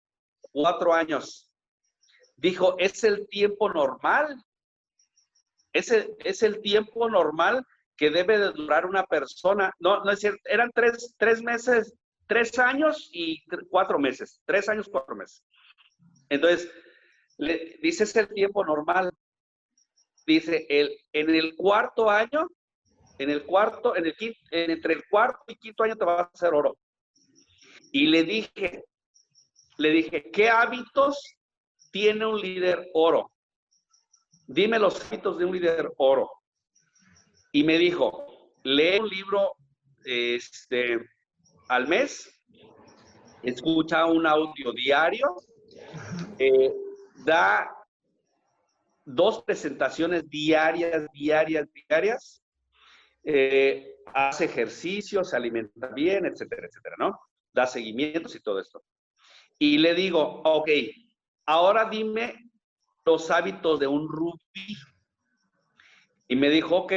Cuatro 0.52 0.94
años. 0.94 1.50
dijo, 2.36 2.76
es 2.78 3.02
el 3.02 3.26
tiempo 3.28 3.68
normal. 3.68 4.40
Es 5.72 5.90
el, 5.90 6.14
es 6.20 6.44
el 6.44 6.62
tiempo 6.62 7.10
normal 7.10 7.66
que 7.96 8.10
debe 8.10 8.38
de 8.38 8.52
durar 8.52 8.86
una 8.86 9.04
persona. 9.04 9.74
No, 9.80 10.04
no 10.04 10.12
es 10.12 10.20
cierto, 10.20 10.40
eran 10.44 10.70
tres, 10.72 11.14
tres 11.18 11.42
meses, 11.42 11.92
tres 12.26 12.58
años 12.58 13.08
y 13.12 13.42
cuatro 13.70 13.98
meses. 13.98 14.40
Tres 14.44 14.68
años, 14.68 14.88
cuatro 14.90 15.14
meses. 15.14 15.44
Entonces, 16.28 16.70
le, 17.38 17.78
dice, 17.82 18.04
es 18.04 18.16
el 18.16 18.28
tiempo 18.28 18.64
normal. 18.64 19.12
Dice, 20.26 20.66
el, 20.68 20.96
en 21.12 21.34
el 21.34 21.54
cuarto 21.54 22.10
año, 22.10 22.48
en 23.18 23.30
el 23.30 23.44
cuarto, 23.44 23.96
en 23.96 24.06
el 24.06 24.16
quinto, 24.16 24.38
entre 24.50 24.94
el 24.94 25.04
cuarto 25.08 25.44
y 25.48 25.56
quinto 25.56 25.84
año 25.84 25.96
te 25.96 26.04
vas 26.04 26.20
a 26.20 26.30
hacer 26.32 26.52
oro. 26.52 26.76
Y 27.92 28.06
le 28.06 28.24
dije, 28.24 28.84
le 29.78 29.90
dije, 29.90 30.30
¿qué 30.30 30.48
hábitos 30.48 31.18
tiene 31.92 32.26
un 32.26 32.40
líder 32.40 32.90
oro? 32.94 33.32
Dime 34.46 34.78
los 34.78 35.00
hábitos 35.04 35.38
de 35.38 35.44
un 35.44 35.52
líder 35.52 35.92
oro. 35.96 36.30
Y 37.52 37.62
me 37.64 37.78
dijo, 37.78 38.50
lee 38.64 38.98
un 39.00 39.08
libro 39.08 39.52
este, 40.04 41.00
al 41.68 41.88
mes, 41.88 42.32
escucha 43.42 44.06
un 44.06 44.26
audio 44.26 44.72
diario, 44.72 45.36
eh, 46.38 46.72
da 47.24 47.70
dos 49.04 49.42
presentaciones 49.44 50.28
diarias, 50.28 51.06
diarias, 51.12 51.68
diarias, 51.72 52.42
eh, 53.24 53.96
hace 54.14 54.44
ejercicios, 54.44 55.30
se 55.30 55.36
alimenta 55.36 55.88
bien, 55.88 56.26
etcétera, 56.26 56.66
etcétera, 56.66 56.96
¿no? 56.98 57.18
Da 57.52 57.66
seguimientos 57.66 58.34
y 58.34 58.40
todo 58.40 58.60
esto. 58.60 58.82
Y 59.58 59.78
le 59.78 59.94
digo, 59.94 60.42
ok, 60.44 60.68
ahora 61.46 61.88
dime 61.88 62.50
los 63.04 63.30
hábitos 63.30 63.80
de 63.80 63.86
un 63.86 64.08
rubí. 64.08 64.76
Y 66.28 66.36
me 66.36 66.50
dijo, 66.50 66.76
ok, 66.76 66.92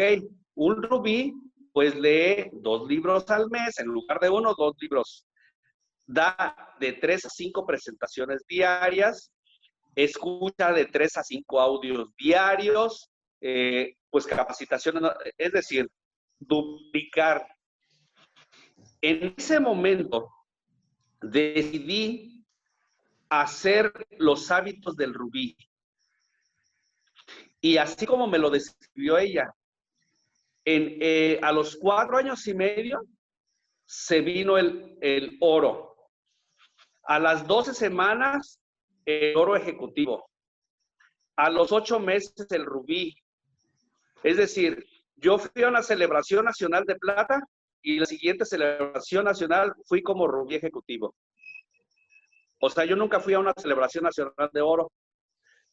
un 0.56 0.84
rubí, 0.84 1.34
pues 1.80 1.96
lee 1.96 2.50
dos 2.52 2.90
libros 2.90 3.30
al 3.30 3.50
mes, 3.50 3.80
en 3.80 3.86
lugar 3.86 4.20
de 4.20 4.30
uno, 4.30 4.54
dos 4.54 4.76
libros. 4.82 5.26
Da 6.06 6.76
de 6.78 6.92
tres 6.92 7.24
a 7.24 7.30
cinco 7.30 7.66
presentaciones 7.66 8.46
diarias, 8.46 9.32
escucha 9.96 10.74
de 10.74 10.88
tres 10.88 11.16
a 11.16 11.24
cinco 11.24 11.62
audios 11.62 12.14
diarios, 12.18 13.10
eh, 13.40 13.96
pues 14.10 14.28
capacitación, 14.28 15.10
es 15.38 15.54
decir, 15.54 15.90
duplicar. 16.38 17.48
En 19.00 19.34
ese 19.38 19.62
momento 19.62 20.30
decidí 21.22 22.46
hacer 23.30 23.94
los 24.18 24.52
hábitos 24.52 24.98
del 24.98 25.14
rubí. 25.14 25.56
Y 27.62 27.78
así 27.78 28.06
como 28.06 28.28
me 28.28 28.38
lo 28.38 28.50
describió 28.50 29.18
ella, 29.18 29.56
eh, 30.72 31.40
a 31.42 31.52
los 31.52 31.78
cuatro 31.78 32.18
años 32.18 32.46
y 32.48 32.54
medio 32.54 33.02
se 33.86 34.22
vino 34.22 34.58
el, 34.58 34.98
el 35.02 35.38
oro. 35.42 35.96
A 37.04 37.18
las 37.18 37.48
doce 37.48 37.74
semanas, 37.74 38.60
el 39.06 39.36
oro 39.36 39.56
ejecutivo. 39.56 40.30
A 41.36 41.50
los 41.50 41.72
ocho 41.72 42.00
meses, 42.00 42.34
el 42.52 42.66
rubí. 42.66 43.16
Es 44.24 44.38
decir, 44.38 44.86
yo 45.16 45.40
fui 45.40 45.64
a 45.64 45.70
una 45.70 45.82
celebración 45.82 46.46
nacional 46.46 46.84
de 46.86 46.96
plata 46.96 47.42
y 47.82 48.00
la 48.00 48.06
siguiente 48.06 48.46
celebración 48.46 49.26
nacional 49.26 49.74
fui 49.86 50.04
como 50.04 50.28
rubí 50.28 50.56
ejecutivo. 50.56 51.16
O 52.62 52.70
sea, 52.70 52.86
yo 52.86 52.96
nunca 52.96 53.20
fui 53.20 53.34
a 53.34 53.40
una 53.40 53.54
celebración 53.56 54.04
nacional 54.04 54.50
de 54.54 54.62
oro. 54.62 54.92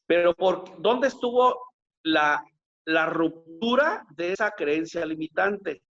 Pero 0.06 0.34
por 0.34 0.80
dónde 0.80 1.08
estuvo 1.08 1.72
la, 2.04 2.44
la 2.86 3.06
ruptura 3.06 4.06
de 4.10 4.32
esa 4.32 4.52
creencia 4.52 5.04
limitante? 5.04 5.82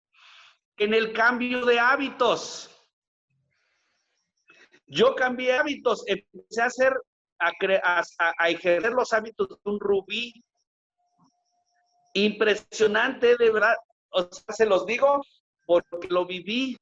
En 0.78 0.94
el 0.94 1.12
cambio 1.12 1.64
de 1.64 1.78
hábitos. 1.78 2.70
Yo 4.86 5.14
cambié 5.14 5.54
hábitos, 5.54 6.04
empecé 6.06 6.62
a 6.62 6.66
hacer, 6.66 6.92
a, 7.38 8.02
a, 8.38 8.48
ejercer 8.48 8.92
los 8.92 9.12
hábitos 9.12 9.48
de 9.48 9.56
un 9.64 9.80
rubí. 9.80 10.32
Impresionante, 12.14 13.36
de 13.36 13.50
verdad. 13.50 13.76
O 14.10 14.22
sea, 14.22 14.54
se 14.54 14.66
los 14.66 14.86
digo 14.86 15.20
porque 15.66 16.08
lo 16.08 16.26
viví. 16.26 16.76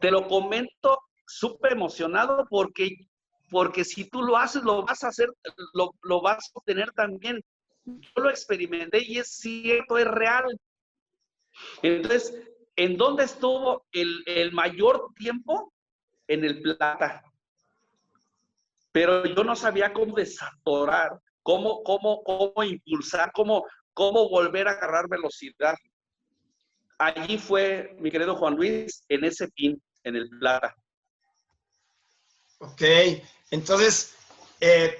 Te 0.00 0.10
lo 0.10 0.26
comento 0.28 0.98
súper 1.26 1.72
emocionado 1.72 2.46
porque, 2.50 2.90
porque 3.50 3.84
si 3.84 4.08
tú 4.08 4.22
lo 4.22 4.36
haces, 4.36 4.62
lo 4.62 4.84
vas 4.84 5.04
a 5.04 5.08
hacer, 5.08 5.28
lo, 5.72 5.94
lo 6.02 6.20
vas 6.20 6.38
a 6.38 6.58
obtener 6.58 6.90
también. 6.92 7.40
Yo 7.84 8.22
lo 8.22 8.30
experimenté 8.30 9.02
y 9.02 9.18
es 9.18 9.28
cierto, 9.28 9.98
es 9.98 10.06
real. 10.06 10.58
Entonces, 11.82 12.34
¿en 12.76 12.96
dónde 12.96 13.24
estuvo 13.24 13.86
el, 13.92 14.22
el 14.26 14.52
mayor 14.52 15.12
tiempo? 15.16 15.72
En 16.28 16.44
el 16.44 16.60
plata. 16.62 17.24
Pero 18.92 19.24
yo 19.24 19.44
no 19.44 19.54
sabía 19.56 19.92
cómo 19.92 20.14
desatorar, 20.14 21.20
cómo, 21.42 21.82
cómo, 21.82 22.22
cómo 22.22 22.64
impulsar, 22.64 23.30
cómo, 23.32 23.64
cómo 23.94 24.28
volver 24.28 24.68
a 24.68 24.72
agarrar 24.72 25.08
velocidad. 25.08 25.76
Allí 26.98 27.38
fue, 27.38 27.96
mi 27.98 28.10
querido 28.10 28.36
Juan 28.36 28.56
Luis, 28.56 29.04
en 29.08 29.24
ese 29.24 29.48
pin, 29.48 29.80
en 30.04 30.16
el 30.16 30.28
plata. 30.28 30.74
Ok, 32.58 32.82
entonces, 33.50 34.14
eh, 34.60 34.98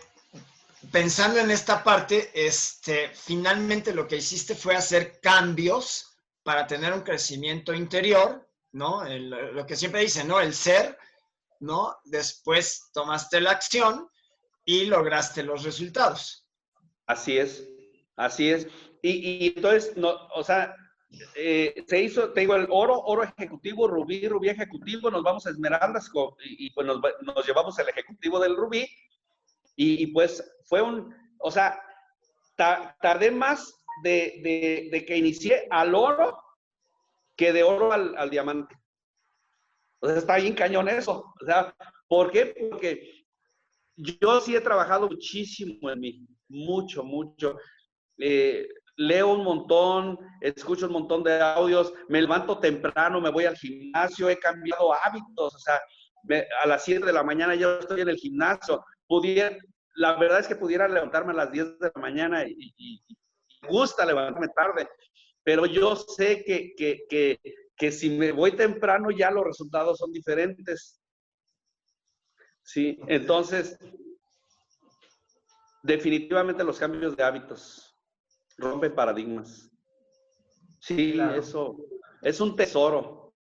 pensando 0.91 1.41
en 1.41 1.51
esta 1.51 1.83
parte, 1.85 2.31
este, 2.35 3.11
finalmente 3.15 3.95
lo 3.95 4.07
que 4.07 4.17
hiciste 4.17 4.55
fue 4.55 4.75
hacer 4.75 5.21
cambios 5.21 6.17
para 6.43 6.67
tener 6.67 6.93
un 6.93 7.03
crecimiento 7.03 7.75
interior, 7.75 8.49
¿no? 8.73 9.05
lo 9.05 9.67
que 9.67 9.77
siempre 9.77 10.01
dicen, 10.01 10.29
¿no? 10.29 10.41
El 10.41 10.55
ser, 10.55 10.97
¿no? 11.59 11.97
Después 12.05 12.91
tomaste 12.93 13.41
la 13.41 13.51
acción 13.51 14.09
y 14.65 14.87
lograste 14.87 15.43
los 15.43 15.65
resultados. 15.65 16.47
Así 17.07 17.37
es, 17.37 17.69
así 18.17 18.51
es. 18.51 18.67
Y, 19.03 19.11
y 19.45 19.53
entonces, 19.57 19.97
no, 19.97 20.29
o 20.35 20.45
sea, 20.45 20.75
eh, 21.35 21.85
se 21.89 22.01
hizo, 22.01 22.33
te 22.33 22.41
digo, 22.41 22.55
el 22.55 22.67
oro, 22.71 22.99
oro 23.01 23.25
ejecutivo, 23.25 23.89
rubí, 23.89 24.27
rubí 24.29 24.49
ejecutivo, 24.49 25.11
nos 25.11 25.23
vamos 25.23 25.47
a 25.47 25.51
Esmeraldas 25.51 26.11
y, 26.45 26.71
pues 26.71 26.87
nos, 26.87 27.01
nos, 27.23 27.47
llevamos 27.47 27.79
el 27.79 27.89
ejecutivo 27.89 28.39
del 28.39 28.57
rubí 28.57 28.89
y, 29.83 30.07
pues 30.09 30.45
fue 30.67 30.83
un, 30.83 31.15
o 31.39 31.51
sea, 31.51 31.83
tardé 33.01 33.31
más 33.31 33.83
de, 34.03 34.89
de, 34.93 35.05
que 35.07 35.17
inicié 35.17 35.67
al 35.71 35.95
oro 35.95 36.39
que 37.35 37.51
de 37.55 37.63
oro 37.63 37.91
al, 37.91 38.15
al 38.19 38.29
diamante. 38.29 38.77
O 40.01 40.07
sea, 40.07 40.19
está 40.19 40.37
bien 40.37 40.55
cañón 40.55 40.89
eso. 40.91 41.33
O 41.41 41.47
sea, 41.47 41.75
¿por 42.09 42.31
qué? 42.31 42.55
Porque 42.71 43.25
yo 43.97 44.41
sí 44.43 44.55
he 44.55 44.61
trabajado 44.61 45.09
muchísimo 45.09 45.91
en 45.91 46.01
mí, 46.01 46.27
mucho, 46.49 47.03
mucho. 47.03 47.57
Eh, 48.19 48.69
leo 48.97 49.33
un 49.33 49.45
montón, 49.45 50.19
escucho 50.43 50.89
un 50.89 50.93
montón 50.93 51.23
de 51.23 51.41
audios, 51.41 51.95
me 52.11 52.21
levanto 52.21 52.59
temprano, 52.59 53.19
me 53.19 53.31
voy 53.31 53.47
al 53.47 53.57
gimnasio, 53.57 54.29
he 54.29 54.39
cambiado 54.39 54.93
hábitos, 54.93 55.55
o 55.55 55.59
sea, 55.59 55.81
a 56.63 56.67
las 56.67 56.85
7 56.85 57.07
de 57.07 57.13
la 57.15 57.23
mañana 57.23 57.55
yo 57.55 57.79
estoy 57.79 58.03
en 58.03 58.11
el 58.11 58.17
gimnasio, 58.17 58.85
pudiera, 59.11 59.57
la 59.97 60.17
verdad 60.17 60.39
es 60.39 60.47
que 60.47 60.55
pudiera 60.55 60.87
levantarme 60.87 61.33
a 61.33 61.37
las 61.37 61.51
10 61.51 61.81
de 61.81 61.91
la 61.93 62.01
mañana 62.01 62.47
y, 62.47 62.73
y, 62.77 63.03
gusta 63.69 64.07
levantarme 64.07 64.47
tarde, 64.55 64.89
pero 65.43 65.67
yo 65.67 65.97
sé 65.97 66.45
que, 66.45 66.75
que, 66.77 67.07
que, 67.09 67.41
que 67.77 67.91
si 67.91 68.09
me 68.09 68.31
voy 68.31 68.53
temprano 68.53 69.11
ya 69.11 69.33
los 69.33 69.45
resultados 69.45 69.99
son 69.99 70.13
diferentes. 70.13 71.03
Sí, 72.63 73.01
entonces, 73.09 73.77
definitivamente 75.83 76.63
los 76.63 76.79
cambios 76.79 77.17
de 77.17 77.25
hábitos 77.25 77.93
rompe 78.59 78.91
paradigmas. 78.91 79.69
Sí, 80.79 81.19
eso 81.35 81.77
es 82.23 82.41
un 82.41 82.55
tesoro. 82.55 83.35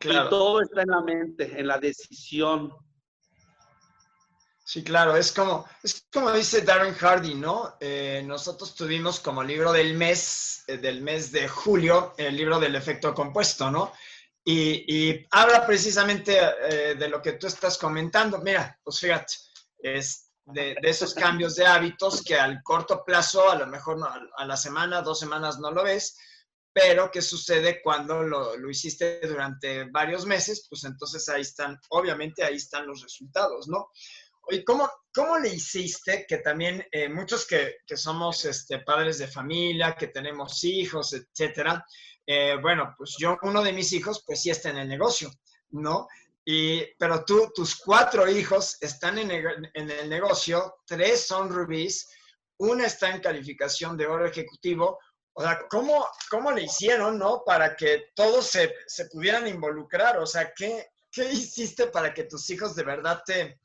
Y 0.00 0.08
todo 0.30 0.62
está 0.62 0.82
en 0.82 0.88
la 0.88 1.02
mente, 1.02 1.58
en 1.58 1.66
la 1.66 1.78
decisión. 1.78 2.72
Sí, 4.68 4.82
claro, 4.82 5.16
es 5.16 5.30
como, 5.30 5.64
es 5.84 6.08
como 6.12 6.32
dice 6.32 6.62
Darren 6.62 6.92
Hardy, 6.92 7.36
¿no? 7.36 7.76
Eh, 7.78 8.24
nosotros 8.26 8.74
tuvimos 8.74 9.20
como 9.20 9.44
libro 9.44 9.72
del 9.72 9.94
mes, 9.94 10.64
eh, 10.66 10.78
del 10.78 11.02
mes 11.02 11.30
de 11.30 11.46
julio, 11.46 12.14
el 12.18 12.36
libro 12.36 12.58
del 12.58 12.74
efecto 12.74 13.14
compuesto, 13.14 13.70
¿no? 13.70 13.92
Y, 14.44 15.24
habla 15.30 15.64
precisamente 15.64 16.36
eh, 16.68 16.96
de 16.96 17.08
lo 17.08 17.22
que 17.22 17.34
tú 17.34 17.46
estás 17.46 17.78
comentando. 17.78 18.38
Mira, 18.38 18.76
pues 18.82 18.98
fíjate, 18.98 19.34
es, 19.78 20.32
de, 20.46 20.74
esos 20.82 21.14
cambios 21.14 21.54
de 21.54 21.64
hábitos 21.64 22.20
que 22.24 22.34
al 22.34 22.60
corto 22.64 23.04
plazo, 23.04 23.48
a 23.48 23.54
lo 23.54 23.68
mejor 23.68 23.98
a 24.36 24.44
la 24.44 24.56
semana, 24.56 25.00
dos 25.00 25.20
semanas 25.20 25.60
no 25.60 25.70
lo 25.70 25.84
ves, 25.84 26.18
pero 26.72 27.08
¿qué 27.12 27.22
sucede 27.22 27.80
cuando 27.80 28.20
lo, 28.24 28.56
lo, 28.56 28.68
hiciste 28.68 29.20
durante 29.28 29.84
varios 29.84 30.26
meses? 30.26 30.66
Pues 30.68 30.82
entonces 30.82 31.28
ahí 31.28 31.42
están, 31.42 31.78
obviamente 31.90 32.42
ahí 32.42 32.56
están 32.56 32.84
los 32.84 33.00
resultados, 33.00 33.68
¿no? 33.68 33.90
¿Y 34.48 34.64
cómo, 34.64 34.90
cómo 35.14 35.38
le 35.38 35.48
hiciste 35.48 36.26
que 36.28 36.38
también 36.38 36.86
eh, 36.90 37.08
muchos 37.08 37.46
que, 37.46 37.78
que, 37.86 37.96
somos 37.96 38.44
este, 38.44 38.80
padres 38.80 39.18
de 39.18 39.26
familia, 39.26 39.96
que 39.96 40.08
tenemos 40.08 40.62
hijos, 40.64 41.12
etcétera, 41.12 41.84
eh, 42.26 42.56
bueno, 42.60 42.94
pues 42.98 43.16
yo, 43.18 43.38
uno 43.42 43.62
de 43.62 43.72
mis 43.72 43.92
hijos, 43.92 44.22
pues 44.26 44.42
sí 44.42 44.50
está 44.50 44.70
en 44.70 44.78
el 44.78 44.88
negocio, 44.88 45.30
¿no? 45.70 46.08
Y, 46.44 46.84
pero 46.98 47.24
tú, 47.24 47.50
tus 47.54 47.76
cuatro 47.76 48.28
hijos 48.28 48.76
están 48.80 49.18
en 49.18 49.30
el, 49.30 49.70
en 49.74 49.90
el 49.90 50.08
negocio, 50.08 50.76
tres 50.84 51.26
son 51.26 51.48
rubíes, 51.48 52.08
una 52.58 52.86
está 52.86 53.10
en 53.10 53.20
calificación 53.20 53.96
de 53.96 54.06
oro 54.06 54.26
ejecutivo. 54.26 54.98
O 55.32 55.42
sea, 55.42 55.66
¿cómo, 55.68 56.06
cómo 56.30 56.50
le 56.50 56.62
hicieron, 56.62 57.18
no? 57.18 57.42
Para 57.44 57.76
que 57.76 58.10
todos 58.14 58.46
se, 58.46 58.72
se 58.86 59.06
pudieran 59.06 59.46
involucrar. 59.46 60.18
O 60.18 60.26
sea, 60.26 60.52
¿qué, 60.54 60.86
¿qué 61.10 61.30
hiciste 61.30 61.88
para 61.88 62.14
que 62.14 62.24
tus 62.24 62.48
hijos 62.50 62.74
de 62.74 62.84
verdad 62.84 63.22
te, 63.26 63.60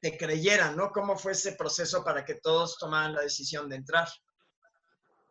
te 0.00 0.16
creyeran, 0.16 0.76
no? 0.76 0.90
¿Cómo 0.90 1.16
fue 1.16 1.32
ese 1.32 1.52
proceso 1.52 2.04
para 2.04 2.24
que 2.24 2.34
todos 2.34 2.78
tomaran 2.78 3.14
la 3.14 3.22
decisión 3.22 3.68
de 3.68 3.76
entrar? 3.76 4.08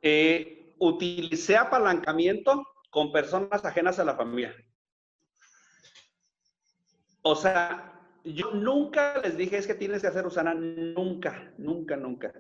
Eh, 0.02 0.74
utilicé 0.80 1.58
apalancamiento 1.58 2.66
con 2.90 3.12
personas 3.12 3.64
ajenas 3.64 4.00
a 4.00 4.06
la 4.06 4.16
familia. 4.16 4.56
O 7.22 7.36
sea, 7.36 8.02
yo 8.24 8.52
nunca 8.52 9.20
les 9.20 9.38
dije 9.38 9.58
es 9.58 9.68
que 9.68 9.76
tienes 9.76 10.02
que 10.02 10.08
hacer 10.08 10.26
Usana, 10.26 10.54
nunca, 10.54 11.54
nunca, 11.58 11.96
nunca. 11.96 12.34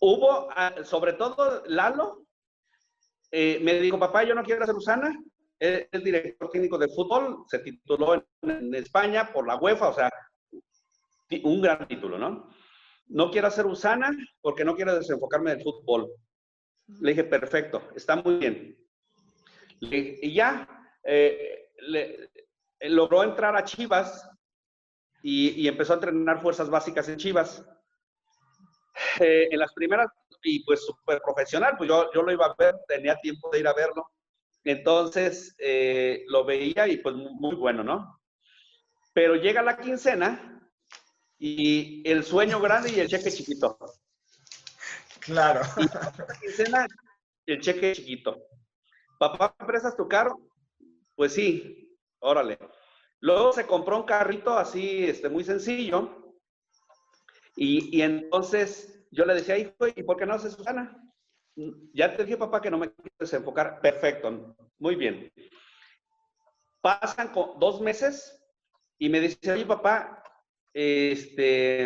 Hubo, 0.00 0.48
ah, 0.50 0.74
sobre 0.84 1.14
todo 1.14 1.62
Lalo, 1.66 2.26
eh, 3.30 3.58
me 3.62 3.74
dijo, 3.80 3.98
papá, 3.98 4.24
yo 4.24 4.34
no 4.34 4.42
quiero 4.42 4.62
hacer 4.62 4.74
Usana. 4.74 5.12
Es 5.58 6.02
director 6.02 6.48
técnico 6.50 6.78
de 6.78 6.88
fútbol, 6.88 7.44
se 7.46 7.58
tituló 7.58 8.14
en, 8.14 8.24
en, 8.42 8.74
España 8.74 9.30
por 9.30 9.46
la 9.46 9.56
UEFA, 9.56 9.90
o 9.90 9.94
sea, 9.94 10.10
un 11.44 11.60
gran 11.60 11.86
título, 11.86 12.18
¿no? 12.18 12.48
No 13.06 13.30
quiero 13.30 13.48
hacer 13.48 13.66
Usana 13.66 14.10
porque 14.40 14.64
no 14.64 14.74
quiero 14.74 14.94
desenfocarme 14.94 15.54
del 15.54 15.62
fútbol. 15.62 16.10
Le 17.00 17.10
dije, 17.10 17.24
perfecto, 17.24 17.88
está 17.94 18.16
muy 18.16 18.36
bien. 18.36 18.76
y 19.80 20.34
ya, 20.34 20.68
eh, 21.04 21.70
le, 21.78 22.30
logró 22.80 23.22
entrar 23.22 23.56
a 23.56 23.64
Chivas 23.64 24.28
y, 25.22 25.50
y, 25.62 25.68
empezó 25.68 25.92
a 25.92 25.96
entrenar 25.96 26.40
fuerzas 26.40 26.68
básicas 26.68 27.08
en 27.08 27.16
Chivas. 27.16 27.64
Eh, 29.20 29.48
en 29.50 29.58
las 29.58 29.72
primeras, 29.72 30.08
y 30.42 30.64
pues 30.64 30.84
súper 30.84 31.20
profesional, 31.22 31.74
pues 31.76 31.88
yo, 31.88 32.10
yo 32.12 32.22
lo 32.22 32.32
iba 32.32 32.46
a 32.46 32.54
ver, 32.58 32.74
tenía 32.86 33.16
tiempo 33.16 33.50
de 33.50 33.60
ir 33.60 33.66
a 33.66 33.74
verlo. 33.74 34.06
Entonces 34.64 35.54
eh, 35.58 36.24
lo 36.28 36.44
veía 36.44 36.86
y 36.86 36.98
pues 36.98 37.14
muy 37.14 37.54
bueno, 37.54 37.82
¿no? 37.82 38.20
Pero 39.12 39.36
llega 39.36 39.62
la 39.62 39.78
quincena 39.78 40.59
y 41.40 42.02
el 42.08 42.22
sueño 42.22 42.60
grande 42.60 42.92
y 42.92 43.00
el 43.00 43.08
cheque 43.08 43.32
chiquito. 43.32 43.78
Claro. 45.20 45.62
Y 45.78 45.84
la 45.86 46.38
quincena, 46.38 46.86
el 47.46 47.60
cheque 47.60 47.94
chiquito. 47.94 48.36
Papá, 49.18 49.54
¿me 49.58 49.66
prestas 49.66 49.96
tu 49.96 50.06
carro? 50.06 50.38
Pues 51.16 51.32
sí, 51.32 51.98
órale. 52.20 52.58
Luego 53.20 53.54
se 53.54 53.66
compró 53.66 53.96
un 53.96 54.04
carrito 54.04 54.56
así, 54.56 55.04
este, 55.04 55.30
muy 55.30 55.42
sencillo. 55.42 56.34
Y, 57.56 57.96
y 57.96 58.02
entonces 58.02 59.06
yo 59.10 59.24
le 59.24 59.34
decía, 59.34 59.56
hijo, 59.56 59.86
¿y 59.86 60.02
por 60.02 60.18
qué 60.18 60.26
no 60.26 60.34
haces 60.34 60.52
Susana? 60.52 60.94
Ya 61.94 62.14
te 62.14 62.24
dije, 62.24 62.36
papá, 62.36 62.60
que 62.60 62.70
no 62.70 62.78
me 62.78 62.92
quieres 62.92 63.32
enfocar. 63.32 63.80
Perfecto, 63.80 64.54
muy 64.78 64.94
bien. 64.94 65.32
Pasan 66.82 67.32
dos 67.58 67.80
meses 67.80 68.42
y 68.98 69.08
me 69.08 69.20
dice, 69.20 69.52
oye, 69.52 69.64
papá, 69.64 70.19
este, 70.72 71.84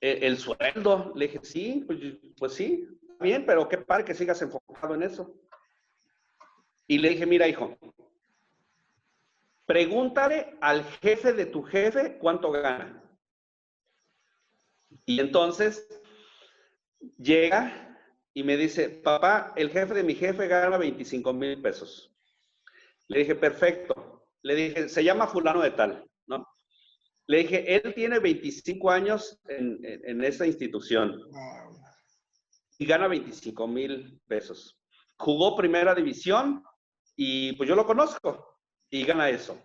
e, 0.00 0.26
el, 0.26 0.38
sueldo. 0.38 1.12
Le 1.14 1.26
dije, 1.26 1.40
sí, 1.42 1.84
pues, 1.86 1.98
pues 2.36 2.54
sí, 2.54 2.88
bien, 3.20 3.44
pero 3.46 3.68
qué 3.68 3.78
padre 3.78 4.04
que 4.04 4.14
sigas 4.14 4.40
enfocado 4.42 4.94
en 4.94 5.02
eso. 5.02 5.34
Y 6.86 6.98
le 6.98 7.10
dije, 7.10 7.26
mira, 7.26 7.48
hijo, 7.48 7.76
pregúntale 9.66 10.56
al 10.60 10.84
jefe 10.84 11.32
de 11.32 11.46
tu 11.46 11.62
jefe 11.62 12.18
cuánto 12.18 12.50
gana. 12.50 13.02
Y 15.06 15.20
entonces 15.20 15.86
llega 17.18 17.98
y 18.32 18.42
me 18.42 18.56
dice, 18.56 18.88
papá, 18.88 19.52
el 19.56 19.70
jefe 19.70 19.94
de 19.94 20.02
mi 20.02 20.14
jefe 20.14 20.48
gana 20.48 20.76
25 20.76 21.32
mil 21.32 21.60
pesos. 21.62 22.12
Le 23.08 23.20
dije, 23.20 23.34
perfecto. 23.34 24.26
Le 24.42 24.54
dije, 24.54 24.88
se 24.88 25.04
llama 25.04 25.26
fulano 25.26 25.62
de 25.62 25.70
tal. 25.70 26.04
Le 27.26 27.38
dije, 27.38 27.74
él 27.74 27.94
tiene 27.94 28.18
25 28.18 28.90
años 28.90 29.40
en, 29.48 29.78
en, 29.84 30.00
en 30.04 30.24
esta 30.24 30.46
institución 30.46 31.20
y 32.78 32.86
gana 32.86 33.08
25 33.08 33.66
mil 33.66 34.20
pesos. 34.26 34.78
Jugó 35.16 35.56
primera 35.56 35.94
división 35.94 36.62
y 37.16 37.52
pues 37.54 37.68
yo 37.68 37.76
lo 37.76 37.86
conozco 37.86 38.60
y 38.90 39.04
gana 39.04 39.30
eso. 39.30 39.58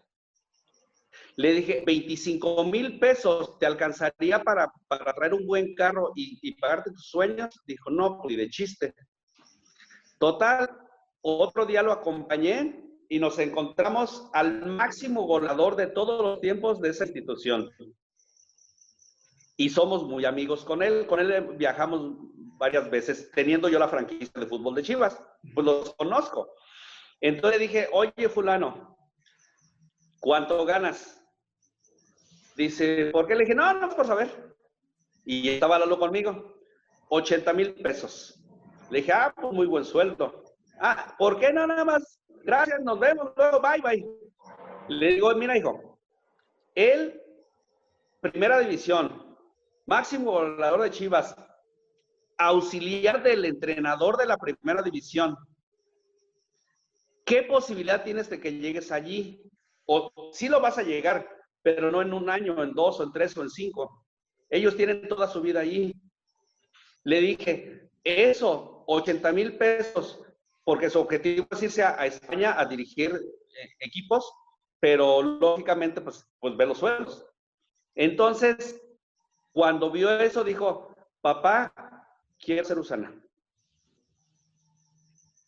Le 1.35 1.53
dije, 1.53 1.83
25 1.85 2.63
mil 2.65 2.99
pesos 2.99 3.57
te 3.59 3.65
alcanzaría 3.65 4.41
para, 4.43 4.71
para 4.87 5.13
traer 5.13 5.33
un 5.33 5.47
buen 5.47 5.73
carro 5.73 6.11
y, 6.15 6.37
y, 6.41 6.55
pagarte 6.55 6.91
tus 6.91 7.09
sueños. 7.09 7.49
Dijo, 7.65 7.89
no, 7.89 8.19
pues 8.21 8.37
de 8.37 8.49
chiste. 8.49 8.93
Total, 10.17 10.69
otro 11.21 11.65
día 11.65 11.81
lo 11.81 11.93
acompañé 11.93 12.88
y 13.09 13.19
nos 13.19 13.39
encontramos 13.39 14.29
al 14.33 14.67
máximo 14.67 15.23
goleador 15.23 15.75
de 15.75 15.87
todos 15.87 16.21
los 16.21 16.39
tiempos 16.39 16.79
de 16.79 16.89
esa 16.89 17.05
institución. 17.05 17.71
Y 19.57 19.69
somos 19.69 20.03
muy 20.03 20.25
amigos 20.25 20.63
con 20.63 20.83
él. 20.83 21.07
Con 21.07 21.19
él 21.19 21.55
viajamos 21.57 22.13
varias 22.57 22.89
veces, 22.89 23.31
teniendo 23.31 23.67
yo 23.67 23.79
la 23.79 23.87
franquicia 23.87 24.31
de 24.39 24.45
fútbol 24.45 24.75
de 24.75 24.83
Chivas. 24.83 25.21
Pues 25.55 25.65
los 25.65 25.95
conozco. 25.95 26.53
Entonces 27.19 27.59
dije, 27.59 27.89
oye, 27.91 28.29
fulano, 28.29 28.95
¿cuánto 30.19 30.63
ganas? 30.63 31.19
Dice, 32.55 33.09
¿por 33.11 33.27
qué? 33.27 33.33
Le 33.33 33.41
dije, 33.41 33.55
no, 33.55 33.73
no, 33.73 33.89
por 33.89 34.05
saber. 34.05 34.55
Y 35.25 35.49
estaba 35.49 35.75
hablando 35.75 35.97
conmigo, 35.97 36.61
80 37.09 37.53
mil 37.53 37.73
pesos. 37.73 38.39
Le 38.91 38.99
dije, 38.99 39.13
ah, 39.13 39.33
pues 39.35 39.51
muy 39.51 39.65
buen 39.65 39.83
sueldo. 39.83 40.43
Ah, 40.79 41.15
¿por 41.17 41.39
qué 41.39 41.51
no 41.51 41.65
nada 41.65 41.83
más? 41.83 42.18
Gracias, 42.43 42.81
nos 42.81 42.99
vemos 42.99 43.31
luego, 43.35 43.61
bye, 43.61 43.81
bye. 43.81 44.05
Le 44.87 45.13
digo, 45.13 45.33
mira, 45.35 45.57
hijo, 45.57 45.99
él, 46.75 47.21
primera 48.21 48.59
división, 48.59 49.37
máximo 49.85 50.31
goleador 50.31 50.81
de 50.81 50.91
Chivas, 50.91 51.35
auxiliar 52.37 53.21
del 53.21 53.45
entrenador 53.45 54.17
de 54.17 54.25
la 54.25 54.37
primera 54.37 54.81
división. 54.81 55.35
¿Qué 57.25 57.43
posibilidad 57.43 58.03
tienes 58.03 58.29
de 58.29 58.39
que 58.39 58.53
llegues 58.53 58.91
allí? 58.91 59.43
O 59.85 60.31
sí 60.33 60.47
lo 60.47 60.61
vas 60.61 60.77
a 60.77 60.83
llegar, 60.83 61.27
pero 61.61 61.91
no 61.91 62.01
en 62.01 62.13
un 62.13 62.29
año, 62.29 62.63
en 62.63 62.73
dos, 62.73 62.99
o 62.99 63.03
en 63.03 63.11
tres, 63.11 63.37
o 63.37 63.43
en 63.43 63.49
cinco. 63.49 64.05
Ellos 64.49 64.75
tienen 64.75 65.07
toda 65.07 65.27
su 65.27 65.41
vida 65.41 65.59
allí. 65.59 65.93
Le 67.03 67.21
dije, 67.21 67.89
eso, 68.03 68.83
80 68.87 69.31
mil 69.31 69.57
pesos, 69.57 70.21
porque 70.69 70.91
su 70.91 70.99
objetivo 70.99 71.47
es 71.49 71.63
irse 71.63 71.81
a, 71.81 72.05
España 72.05 72.53
a 72.55 72.63
dirigir 72.63 73.09
eh, 73.09 73.69
equipos, 73.79 74.31
pero 74.79 75.19
lógicamente, 75.23 75.99
pues, 75.99 76.27
pues 76.39 76.55
ve 76.55 76.67
los 76.67 76.77
sueldos. 76.77 77.25
Entonces, 77.95 78.79
cuando 79.51 79.89
vio 79.89 80.11
eso, 80.19 80.43
dijo, 80.43 80.95
papá, 81.21 81.73
quiero 82.37 82.63
ser 82.63 82.77
Usana. 82.77 83.19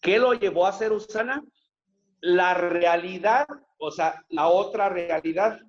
¿Qué 0.02 0.18
lo 0.18 0.34
llevó 0.34 0.66
a 0.66 0.74
ser 0.74 0.92
Usana? 0.92 1.44
La 2.20 2.56
realidad, 2.56 3.46
o 3.78 3.92
sea, 3.92 4.26
la 4.30 4.48
otra 4.48 4.90
realidad. 4.90 5.60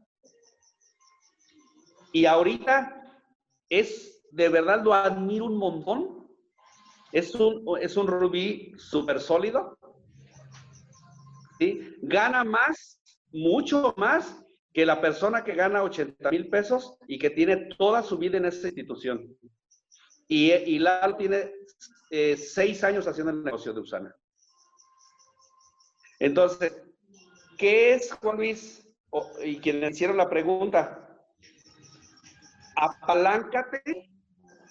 Y 2.10 2.24
ahorita 2.24 3.20
es, 3.68 4.26
de 4.30 4.48
verdad 4.48 4.82
lo 4.82 4.94
admiro 4.94 5.44
un 5.44 5.58
montón. 5.58 6.21
Es 7.12 7.34
un, 7.34 7.64
es 7.80 7.96
un 7.96 8.06
rubí 8.06 8.72
súper 8.78 9.20
sólido. 9.20 9.78
¿sí? 11.58 11.96
Gana 12.02 12.44
más, 12.44 13.00
mucho 13.32 13.94
más 13.96 14.42
que 14.72 14.86
la 14.86 15.00
persona 15.00 15.44
que 15.44 15.54
gana 15.54 15.82
80 15.82 16.30
mil 16.30 16.48
pesos 16.48 16.96
y 17.06 17.18
que 17.18 17.30
tiene 17.30 17.68
toda 17.78 18.02
su 18.02 18.16
vida 18.16 18.38
en 18.38 18.46
esa 18.46 18.68
institución. 18.68 19.36
Y, 20.28 20.52
y 20.52 20.78
Lalo 20.78 21.16
tiene 21.16 21.52
eh, 22.10 22.36
seis 22.36 22.82
años 22.84 23.06
haciendo 23.06 23.32
el 23.32 23.44
negocio 23.44 23.72
de 23.72 23.80
Usana. 23.80 24.14
Entonces, 26.18 26.72
¿qué 27.58 27.94
es, 27.94 28.12
Juan 28.12 28.36
Luis? 28.36 28.78
y 29.44 29.58
quien 29.58 29.80
le 29.80 29.90
hicieron 29.90 30.16
la 30.16 30.28
pregunta, 30.28 31.06
apaláncate, 32.76 34.10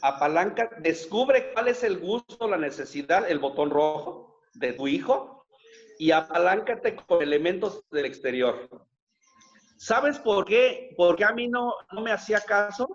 apalanca, 0.01 0.69
descubre 0.79 1.51
cuál 1.53 1.67
es 1.67 1.83
el 1.83 1.99
gusto, 1.99 2.47
la 2.47 2.57
necesidad, 2.57 3.29
el 3.29 3.39
botón 3.39 3.69
rojo 3.69 4.39
de 4.53 4.73
tu 4.73 4.87
hijo 4.87 5.45
y 5.97 6.11
apaláncate 6.11 6.95
con 6.95 7.21
elementos 7.21 7.87
del 7.91 8.05
exterior. 8.05 8.67
¿Sabes 9.77 10.19
por 10.19 10.45
qué? 10.45 10.93
Porque 10.97 11.23
a 11.23 11.31
mí 11.31 11.47
no, 11.47 11.73
no 11.91 12.01
me 12.01 12.11
hacía 12.11 12.39
caso. 12.41 12.87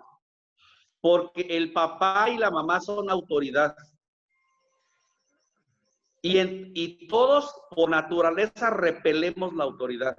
Porque 0.99 1.41
el 1.41 1.71
papá 1.71 2.29
y 2.29 2.37
la 2.37 2.49
mamá 2.49 2.81
son 2.81 3.09
autoridad. 3.09 3.75
Y, 6.21 6.39
y 6.39 7.07
todos 7.07 7.53
por 7.71 7.89
naturaleza 7.89 8.69
repelemos 8.69 9.53
la 9.53 9.63
autoridad. 9.65 10.17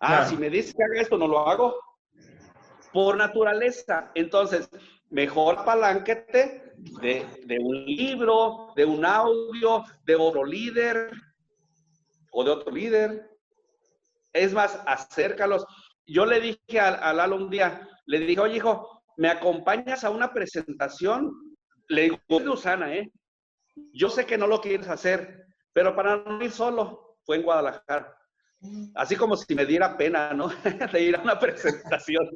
Ah, 0.00 0.24
si 0.26 0.36
me 0.36 0.50
dices 0.50 0.74
que 0.74 0.84
haga 0.84 1.00
esto, 1.00 1.16
no 1.16 1.26
lo 1.26 1.48
hago. 1.48 1.76
Por 2.92 3.16
naturaleza. 3.16 4.10
Entonces, 4.14 4.68
mejor 5.10 5.58
apalánquete 5.58 6.74
de, 7.00 7.26
de 7.44 7.58
un 7.58 7.84
libro, 7.84 8.72
de 8.76 8.84
un 8.84 9.04
audio, 9.04 9.84
de 10.04 10.16
otro 10.16 10.44
líder 10.44 11.10
o 12.32 12.44
de 12.44 12.50
otro 12.50 12.72
líder. 12.72 13.30
Es 14.32 14.52
más, 14.52 14.80
acércalos. 14.86 15.64
Yo 16.06 16.24
le 16.24 16.40
dije 16.40 16.80
a, 16.80 17.12
Lalo 17.12 17.36
un 17.36 17.50
día, 17.50 17.88
le 18.06 18.20
dije, 18.20 18.40
oye 18.40 18.56
hijo, 18.56 19.02
¿me 19.16 19.28
acompañas 19.28 20.04
a 20.04 20.10
una 20.10 20.32
presentación? 20.32 21.32
Le 21.88 22.02
digo, 22.02 22.18
Usana, 22.28 22.94
¿eh? 22.94 23.10
Yo 23.92 24.08
sé 24.10 24.26
que 24.26 24.38
no 24.38 24.46
lo 24.46 24.60
quieres 24.60 24.88
hacer, 24.88 25.46
pero 25.72 25.94
para 25.94 26.16
no 26.16 26.42
ir 26.42 26.50
solo, 26.50 27.18
fue 27.24 27.36
en 27.36 27.42
Guadalajara. 27.42 28.14
Así 28.94 29.14
como 29.16 29.36
si 29.36 29.54
me 29.54 29.64
diera 29.64 29.96
pena, 29.96 30.32
¿no? 30.34 30.48
de 30.92 31.02
ir 31.02 31.16
a 31.16 31.22
una 31.22 31.38
presentación. 31.40 32.28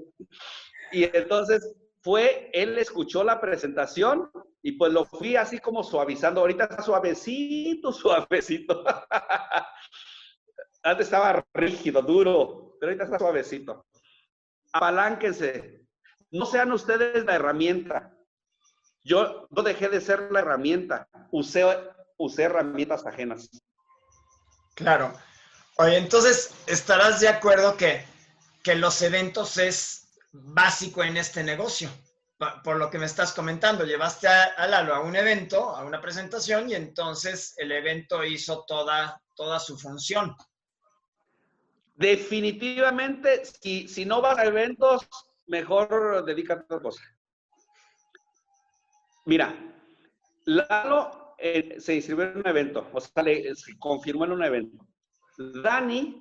Y 0.92 1.04
entonces 1.04 1.74
fue, 2.02 2.50
él 2.52 2.78
escuchó 2.78 3.22
la 3.22 3.40
presentación 3.40 4.30
y 4.60 4.72
pues 4.72 4.92
lo 4.92 5.04
fui 5.04 5.36
así 5.36 5.58
como 5.58 5.84
suavizando. 5.84 6.40
Ahorita 6.40 6.64
está 6.64 6.82
suavecito, 6.82 7.92
suavecito. 7.92 8.84
Antes 10.82 11.06
estaba 11.06 11.44
rígido, 11.54 12.02
duro, 12.02 12.76
pero 12.80 12.90
ahorita 12.90 13.04
está 13.04 13.18
suavecito. 13.18 13.86
Apalánquense. 14.72 15.86
No 16.32 16.46
sean 16.46 16.72
ustedes 16.72 17.24
la 17.24 17.36
herramienta. 17.36 18.12
Yo 19.04 19.46
no 19.50 19.62
dejé 19.62 19.88
de 19.88 20.00
ser 20.00 20.32
la 20.32 20.40
herramienta. 20.40 21.08
Usé, 21.30 21.64
usé 22.16 22.44
herramientas 22.44 23.06
ajenas. 23.06 23.48
Claro. 24.74 25.12
Oye, 25.76 25.98
entonces, 25.98 26.54
¿estarás 26.66 27.20
de 27.20 27.28
acuerdo 27.28 27.76
que, 27.76 28.04
que 28.64 28.74
los 28.74 29.02
eventos 29.02 29.56
es 29.58 30.01
básico 30.32 31.04
en 31.04 31.16
este 31.16 31.42
negocio? 31.42 31.90
Por 32.64 32.76
lo 32.76 32.90
que 32.90 32.98
me 32.98 33.06
estás 33.06 33.32
comentando, 33.32 33.84
llevaste 33.84 34.26
a, 34.26 34.66
Lalo 34.66 34.94
a 34.94 35.00
un 35.00 35.14
evento, 35.14 35.76
a 35.76 35.84
una 35.84 36.00
presentación, 36.00 36.70
y 36.70 36.74
entonces 36.74 37.54
el 37.56 37.70
evento 37.70 38.24
hizo 38.24 38.64
toda, 38.66 39.22
toda 39.36 39.60
su 39.60 39.78
función. 39.78 40.34
Definitivamente, 41.94 43.44
si, 43.44 43.86
si 43.86 44.04
no 44.04 44.20
vas 44.20 44.38
a 44.38 44.46
eventos, 44.46 45.06
mejor 45.46 46.24
dedícate 46.24 46.62
a 46.62 46.64
otra 46.64 46.80
cosa. 46.80 47.02
Mira, 49.24 49.54
Lalo 50.46 51.36
eh, 51.38 51.76
se 51.78 51.94
inscribió 51.94 52.24
en 52.24 52.38
un 52.38 52.46
evento, 52.46 52.88
o 52.92 53.00
sea, 53.00 53.24
se 53.24 53.78
confirmó 53.78 54.24
en 54.24 54.32
un 54.32 54.44
evento. 54.44 54.86
Dani, 55.36 56.20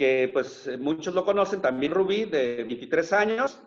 que 0.00 0.30
pues 0.32 0.66
muchos 0.78 1.12
lo 1.14 1.26
conocen, 1.26 1.60
también 1.60 1.92
Rubí, 1.92 2.24
de 2.24 2.64
23 2.64 3.12
años, 3.12 3.60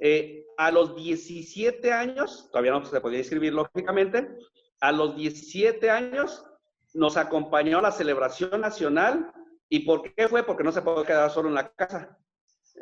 eh, 0.00 0.44
a 0.58 0.72
los 0.72 0.96
17 0.96 1.92
años, 1.92 2.48
todavía 2.50 2.72
no 2.72 2.84
se 2.84 3.00
podía 3.00 3.20
inscribir 3.20 3.52
lógicamente, 3.52 4.36
a 4.80 4.90
los 4.90 5.14
17 5.14 5.88
años 5.92 6.44
nos 6.92 7.16
acompañó 7.16 7.78
a 7.78 7.82
la 7.82 7.92
celebración 7.92 8.62
nacional. 8.62 9.32
¿Y 9.68 9.86
por 9.86 10.12
qué 10.12 10.26
fue? 10.26 10.42
Porque 10.42 10.64
no 10.64 10.72
se 10.72 10.82
puede 10.82 11.06
quedar 11.06 11.30
solo 11.30 11.50
en 11.50 11.54
la 11.54 11.68
casa, 11.70 12.18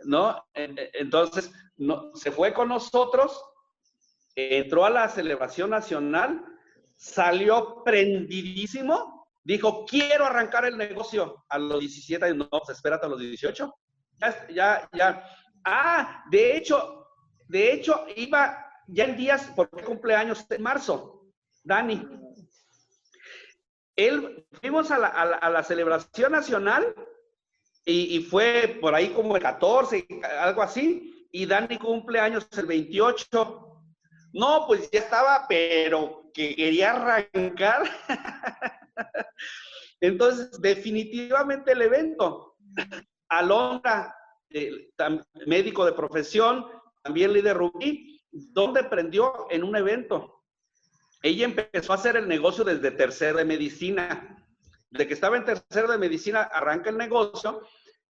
¿no? 0.05 0.43
Entonces, 0.55 1.53
no, 1.77 2.11
se 2.15 2.31
fue 2.31 2.55
con 2.55 2.71
nosotros, 2.71 3.39
entró 4.35 4.87
a 4.87 4.91
la 4.91 5.11
celebración 5.11 5.69
nacional, 5.69 6.43
salió 6.97 7.83
prendidísimo 7.85 9.12
Dijo, 9.45 9.85
quiero 9.87 10.27
arrancar 10.27 10.65
el 10.65 10.77
negocio 10.77 11.45
a 11.49 11.59
los 11.59 11.81
17 11.81 12.25
años. 12.25 12.37
No, 12.39 12.49
pues 12.49 12.77
espérate 12.77 13.07
a 13.07 13.09
los 13.09 13.21
18. 13.21 13.75
Ya, 14.19 14.47
ya, 14.49 14.89
ya. 14.93 15.25
Ah, 15.65 16.25
de 16.31 16.57
hecho, 16.57 17.07
de 17.49 17.73
hecho, 17.73 18.07
iba 18.17 18.67
ya 18.87 19.05
en 19.05 19.17
días, 19.17 19.51
porque 19.57 19.83
cumpleaños 19.83 20.47
en 20.51 20.63
marzo, 20.63 21.27
Dani. 21.65 22.07
Él, 23.97 24.47
fuimos 24.61 24.91
a 24.91 24.99
la, 24.99 25.09
a 25.09 25.51
la, 25.51 25.63
celebración 25.63 26.33
nacional 26.33 26.95
y, 27.85 28.17
y, 28.17 28.23
fue 28.23 28.79
por 28.81 28.95
ahí 28.95 29.11
como 29.11 29.37
el 29.37 29.43
14, 29.43 30.07
algo 30.41 30.63
así, 30.63 31.29
y 31.31 31.47
Dani 31.47 31.79
cumpleaños 31.79 32.49
el 32.57 32.67
28. 32.67 33.83
No, 34.35 34.67
pues 34.67 34.91
ya 34.91 35.01
estaba, 35.01 35.47
pero 35.49 36.31
que 36.33 36.55
quería 36.55 36.93
arrancar. 36.93 37.83
Entonces, 40.01 40.61
definitivamente 40.61 41.73
el 41.73 41.83
evento. 41.83 42.57
Alondra, 43.29 44.15
médico 45.47 45.85
de 45.85 45.93
profesión, 45.93 46.67
también 47.03 47.33
líder 47.33 47.57
Rubí, 47.57 48.21
¿dónde 48.31 48.85
prendió? 48.85 49.47
En 49.51 49.65
un 49.65 49.77
evento. 49.77 50.43
Ella 51.23 51.45
empezó 51.45 51.93
a 51.93 51.97
hacer 51.97 52.17
el 52.17 52.29
negocio 52.29 52.65
desde 52.65 52.91
tercero 52.91 53.39
de 53.39 53.45
medicina. 53.45 54.37
De 54.91 55.07
que 55.07 55.15
estaba 55.15 55.37
en 55.37 55.45
tercero 55.45 55.91
de 55.91 55.99
medicina, 55.99 56.43
arranca 56.43 56.91
el 56.91 56.97
negocio. 56.97 57.63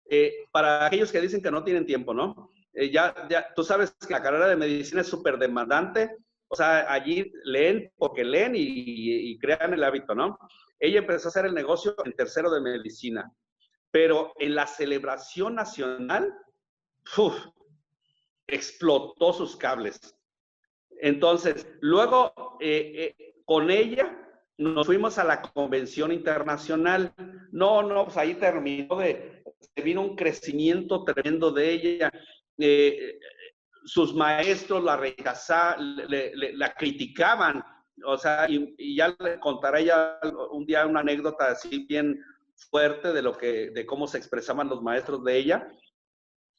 Eh, 0.08 0.46
para 0.52 0.86
aquellos 0.86 1.10
que 1.10 1.20
dicen 1.20 1.42
que 1.42 1.50
no 1.50 1.64
tienen 1.64 1.86
tiempo, 1.86 2.14
¿no? 2.14 2.50
Eh, 2.72 2.90
ya, 2.90 3.26
ya, 3.28 3.52
tú 3.54 3.64
sabes 3.64 3.92
que 3.92 4.12
la 4.12 4.22
carrera 4.22 4.46
de 4.46 4.56
medicina 4.56 5.00
es 5.00 5.06
súper 5.06 5.38
demandante. 5.38 6.16
O 6.48 6.56
sea, 6.56 6.90
allí 6.92 7.30
leen 7.44 7.92
porque 7.96 8.24
leen 8.24 8.52
y, 8.56 9.38
crean 9.38 9.74
el 9.74 9.84
hábito, 9.84 10.14
¿no? 10.14 10.38
Ella 10.80 11.00
empezó 11.00 11.28
a 11.28 11.30
hacer 11.30 11.46
el 11.46 11.54
negocio 11.54 11.94
en 12.04 12.12
tercero 12.12 12.50
de 12.50 12.60
medicina, 12.60 13.30
pero 13.90 14.32
en 14.38 14.54
la 14.54 14.66
celebración 14.66 15.54
nacional, 15.54 16.32
explotó 18.46 19.32
sus 19.32 19.56
cables. 19.56 20.14
Entonces, 21.00 21.66
luego 21.80 22.56
eh, 22.60 23.14
eh, 23.18 23.34
con 23.44 23.70
ella 23.70 24.16
nos 24.58 24.86
fuimos 24.86 25.18
a 25.18 25.24
la 25.24 25.40
convención 25.40 26.12
internacional. 26.12 27.14
No, 27.52 27.82
no, 27.82 28.04
pues 28.04 28.16
ahí 28.16 28.34
terminó 28.34 28.96
de, 28.96 29.42
vino 29.82 30.02
un 30.02 30.16
crecimiento 30.16 31.04
tremendo 31.04 31.50
de 31.52 31.70
ella. 31.70 32.12
Eh, 32.58 33.18
sus 33.88 34.14
maestros 34.14 34.84
la 34.84 34.96
rechazaban, 34.96 35.96
la 36.06 36.74
criticaban 36.74 37.64
o 38.04 38.16
sea, 38.16 38.46
y, 38.48 38.96
ya 38.96 39.14
le 39.18 39.38
contaré 39.40 39.84
ya 39.84 40.18
un 40.50 40.64
día 40.66 40.86
una 40.86 41.00
anécdota 41.00 41.50
así 41.50 41.86
bien 41.86 42.22
fuerte 42.70 43.12
de 43.12 43.22
lo 43.22 43.36
que, 43.36 43.70
de 43.70 43.86
cómo 43.86 44.06
se 44.06 44.18
expresaban 44.18 44.68
los 44.68 44.82
maestros 44.82 45.24
de 45.24 45.36
ella. 45.36 45.72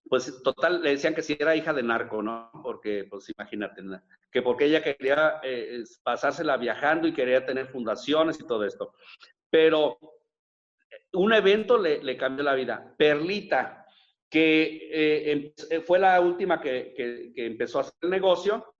Pues 0.05 0.41
total, 0.43 0.81
le 0.81 0.91
decían 0.91 1.13
que 1.13 1.21
si 1.21 1.37
era 1.39 1.55
hija 1.55 1.73
de 1.73 1.83
narco, 1.83 2.23
¿no? 2.23 2.49
Porque, 2.63 3.05
pues 3.09 3.29
imagínate, 3.29 3.83
que 4.31 4.41
porque 4.41 4.65
ella 4.65 4.81
quería 4.81 5.39
eh, 5.43 5.83
pasársela 6.03 6.57
viajando 6.57 7.07
y 7.07 7.13
quería 7.13 7.45
tener 7.45 7.67
fundaciones 7.67 8.39
y 8.39 8.47
todo 8.47 8.65
esto. 8.65 8.93
Pero 9.51 9.99
un 11.13 11.33
evento 11.33 11.77
le, 11.77 12.03
le 12.03 12.17
cambió 12.17 12.43
la 12.43 12.55
vida. 12.55 12.95
Perlita, 12.97 13.78
que 14.29 14.89
eh, 14.91 15.53
em, 15.71 15.81
fue 15.83 15.99
la 15.99 16.21
última 16.21 16.61
que, 16.61 16.93
que, 16.95 17.45
empezó 17.45 17.79
a 17.79 17.81
hacer 17.81 17.95
el 18.01 18.09
negocio, 18.11 18.75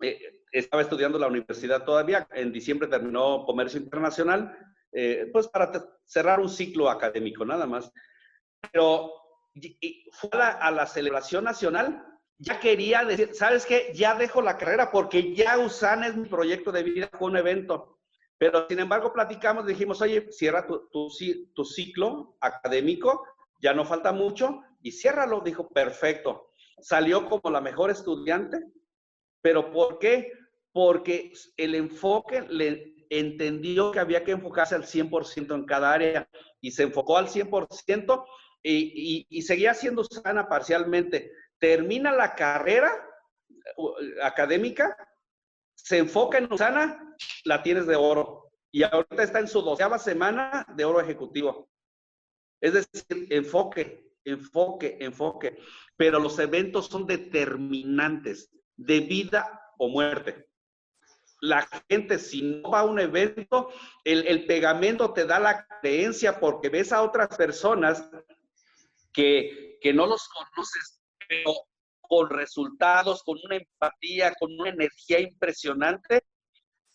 eh, 0.00 0.42
estaba 0.52 0.82
estudiando 0.82 1.18
la 1.18 1.26
universidad 1.26 1.84
todavía, 1.84 2.28
en 2.32 2.52
diciembre 2.52 2.88
terminó 2.88 3.44
comercio 3.44 3.80
internacional, 3.80 4.56
eh, 4.92 5.28
pues 5.32 5.48
para 5.48 5.72
cerrar 6.04 6.38
un 6.38 6.48
ciclo 6.48 6.90
académico 6.90 7.44
nada 7.44 7.66
más. 7.66 7.90
Pero 8.70 9.12
fue 10.12 10.30
a 10.40 10.70
la, 10.70 10.86
celebración 10.86 11.44
nacional, 11.44 12.04
ya 12.38 12.60
quería 12.60 13.04
decir, 13.04 13.34
¿sabes 13.34 13.66
qué? 13.66 13.92
Ya 13.94 14.14
dejo 14.14 14.42
la 14.42 14.56
carrera 14.56 14.90
porque 14.90 15.34
ya 15.34 15.58
USAN 15.58 16.04
es 16.04 16.16
mi 16.16 16.28
proyecto 16.28 16.70
de 16.70 16.82
vida, 16.82 17.10
fue 17.18 17.30
un 17.30 17.36
evento. 17.36 17.98
Pero 18.38 18.66
sin 18.68 18.80
embargo 18.80 19.12
platicamos, 19.12 19.66
dijimos, 19.66 20.00
oye, 20.02 20.30
cierra 20.30 20.66
tu, 20.66 20.88
tu 20.90 21.64
ciclo 21.64 22.36
académico, 22.40 23.24
ya 23.62 23.72
no 23.72 23.84
falta 23.84 24.12
mucho, 24.12 24.60
y 24.82 24.92
ciérralo, 24.92 25.40
dijo, 25.40 25.68
perfecto. 25.68 26.50
Salió 26.80 27.28
como 27.28 27.50
la 27.50 27.60
mejor 27.60 27.90
estudiante, 27.90 28.60
pero 29.40 29.70
¿por 29.70 29.98
qué? 29.98 30.32
porque 30.72 31.32
el 31.56 31.74
enfoque 31.74 32.42
le 32.42 32.94
entendió 33.10 33.92
que 33.92 34.00
había 34.00 34.24
que 34.24 34.32
enfocarse 34.32 34.74
al 34.74 34.84
100% 34.84 35.54
en 35.54 35.66
cada 35.66 35.92
área 35.92 36.28
y 36.60 36.70
se 36.70 36.84
enfocó 36.84 37.18
al 37.18 37.28
100% 37.28 38.24
y, 38.62 39.26
y, 39.28 39.42
seguía 39.42 39.74
siendo 39.74 40.04
sana 40.04 40.48
parcialmente. 40.48 41.32
Termina 41.58 42.12
la 42.12 42.34
carrera 42.34 42.90
académica, 44.22 44.96
se 45.74 45.98
enfoca 45.98 46.38
en 46.38 46.50
Usana, 46.50 47.14
la 47.44 47.62
tienes 47.62 47.86
de 47.86 47.96
oro. 47.96 48.50
Y 48.70 48.84
ahorita 48.84 49.22
está 49.22 49.40
en 49.40 49.48
su 49.48 49.60
doceava 49.60 49.98
semana 49.98 50.64
de 50.74 50.84
oro 50.84 51.00
ejecutivo. 51.00 51.68
Es 52.62 52.74
decir, 52.74 53.26
enfoque, 53.30 54.14
enfoque, 54.24 54.96
enfoque. 55.00 55.58
Pero 55.96 56.20
los 56.20 56.38
eventos 56.38 56.86
son 56.86 57.06
determinantes 57.06 58.50
de 58.76 59.00
vida 59.00 59.74
o 59.78 59.88
muerte. 59.88 60.48
La 61.40 61.68
gente, 61.90 62.20
si 62.20 62.40
no 62.42 62.70
va 62.70 62.80
a 62.80 62.84
un 62.84 63.00
evento, 63.00 63.68
el, 64.04 64.46
pegamento 64.46 65.12
te 65.12 65.26
da 65.26 65.40
la 65.40 65.66
creencia 65.80 66.38
porque 66.38 66.68
ves 66.68 66.92
a 66.92 67.02
otras 67.02 67.36
personas 67.36 68.08
que, 69.12 69.78
que 69.80 69.92
no 69.92 70.06
los 70.06 70.28
conoces, 70.28 71.02
pero 71.28 71.52
con 72.00 72.30
resultados, 72.30 73.24
con 73.24 73.38
una 73.44 73.56
empatía, 73.56 74.34
con 74.38 74.52
una 74.52 74.70
energía 74.70 75.18
impresionante, 75.18 76.22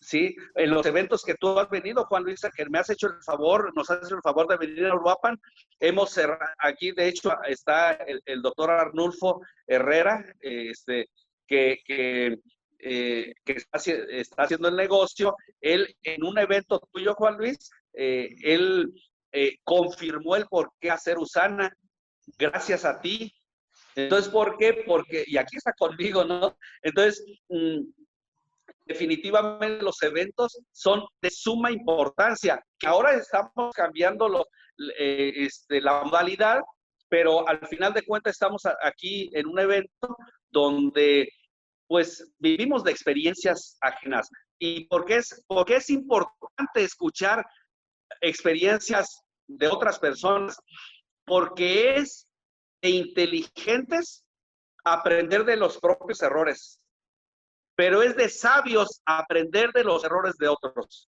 ¿sí? 0.08 0.34
En 0.54 0.70
los 0.70 0.86
eventos 0.86 1.22
que 1.22 1.34
tú 1.34 1.58
has 1.58 1.68
venido, 1.68 2.06
Juan 2.06 2.24
Luis, 2.24 2.40
que 2.56 2.64
me 2.70 2.78
has 2.78 2.88
hecho 2.88 3.08
el 3.08 3.22
favor, 3.22 3.70
nos 3.76 3.90
has 3.90 4.06
hecho 4.06 4.16
el 4.16 4.22
favor 4.22 4.48
de 4.48 4.56
venir 4.56 4.86
a 4.86 4.94
Uruapan, 4.94 5.38
hemos 5.78 6.10
cerrado, 6.10 6.50
aquí 6.58 6.92
de 6.92 7.08
hecho 7.08 7.30
está 7.46 7.92
el, 7.92 8.40
doctor 8.40 8.70
Arnulfo 8.70 9.42
Herrera, 9.66 10.24
este, 10.40 11.10
que, 11.46 11.80
que, 11.84 12.38
eh, 12.78 13.34
está, 13.44 14.44
haciendo 14.44 14.68
el 14.68 14.76
negocio, 14.76 15.36
él 15.60 15.94
en 16.02 16.24
un 16.24 16.38
evento 16.38 16.80
tuyo, 16.90 17.12
Juan 17.12 17.36
Luis, 17.36 17.70
eh, 17.92 18.34
él 18.42 18.90
eh, 19.30 19.58
confirmó 19.62 20.36
el 20.36 20.46
por 20.46 20.72
qué 20.80 20.90
hacer 20.90 21.18
Usana, 21.18 21.70
gracias 22.38 22.86
a 22.86 22.98
ti. 22.98 23.34
Entonces, 23.94 24.30
¿por 24.32 24.56
qué? 24.56 24.84
Porque, 24.86 25.24
y 25.26 25.36
aquí 25.36 25.56
está 25.56 25.72
conmigo, 25.74 26.24
¿no? 26.24 26.56
Entonces, 26.82 27.24
mm, 27.48 27.80
definitivamente 28.88 29.84
los 29.84 30.02
eventos 30.02 30.58
son 30.72 31.04
de 31.20 31.30
suma 31.30 31.70
importancia. 31.70 32.60
Ahora 32.84 33.14
estamos 33.14 33.74
cambiando 33.74 34.46
eh, 34.98 35.32
este, 35.36 35.80
la 35.80 36.02
modalidad, 36.02 36.62
pero 37.08 37.46
al 37.46 37.66
final 37.68 37.92
de 37.92 38.02
cuentas 38.02 38.32
estamos 38.32 38.62
aquí 38.82 39.30
en 39.34 39.46
un 39.46 39.58
evento 39.58 40.16
donde 40.50 41.28
pues 41.86 42.32
vivimos 42.38 42.82
de 42.82 42.90
experiencias 42.90 43.76
ajenas. 43.80 44.28
¿Y 44.58 44.86
por 44.86 45.04
qué 45.04 45.16
es, 45.16 45.44
porque 45.46 45.76
es 45.76 45.88
importante 45.90 46.82
escuchar 46.82 47.46
experiencias 48.20 49.22
de 49.46 49.68
otras 49.68 49.98
personas? 49.98 50.58
Porque 51.24 51.96
es 51.96 52.26
de 52.82 52.90
inteligentes 52.90 54.24
aprender 54.84 55.44
de 55.44 55.56
los 55.56 55.78
propios 55.78 56.22
errores 56.22 56.80
pero 57.78 58.02
es 58.02 58.16
de 58.16 58.28
sabios 58.28 59.00
aprender 59.06 59.70
de 59.72 59.84
los 59.84 60.02
errores 60.02 60.36
de 60.36 60.48
otros. 60.48 61.08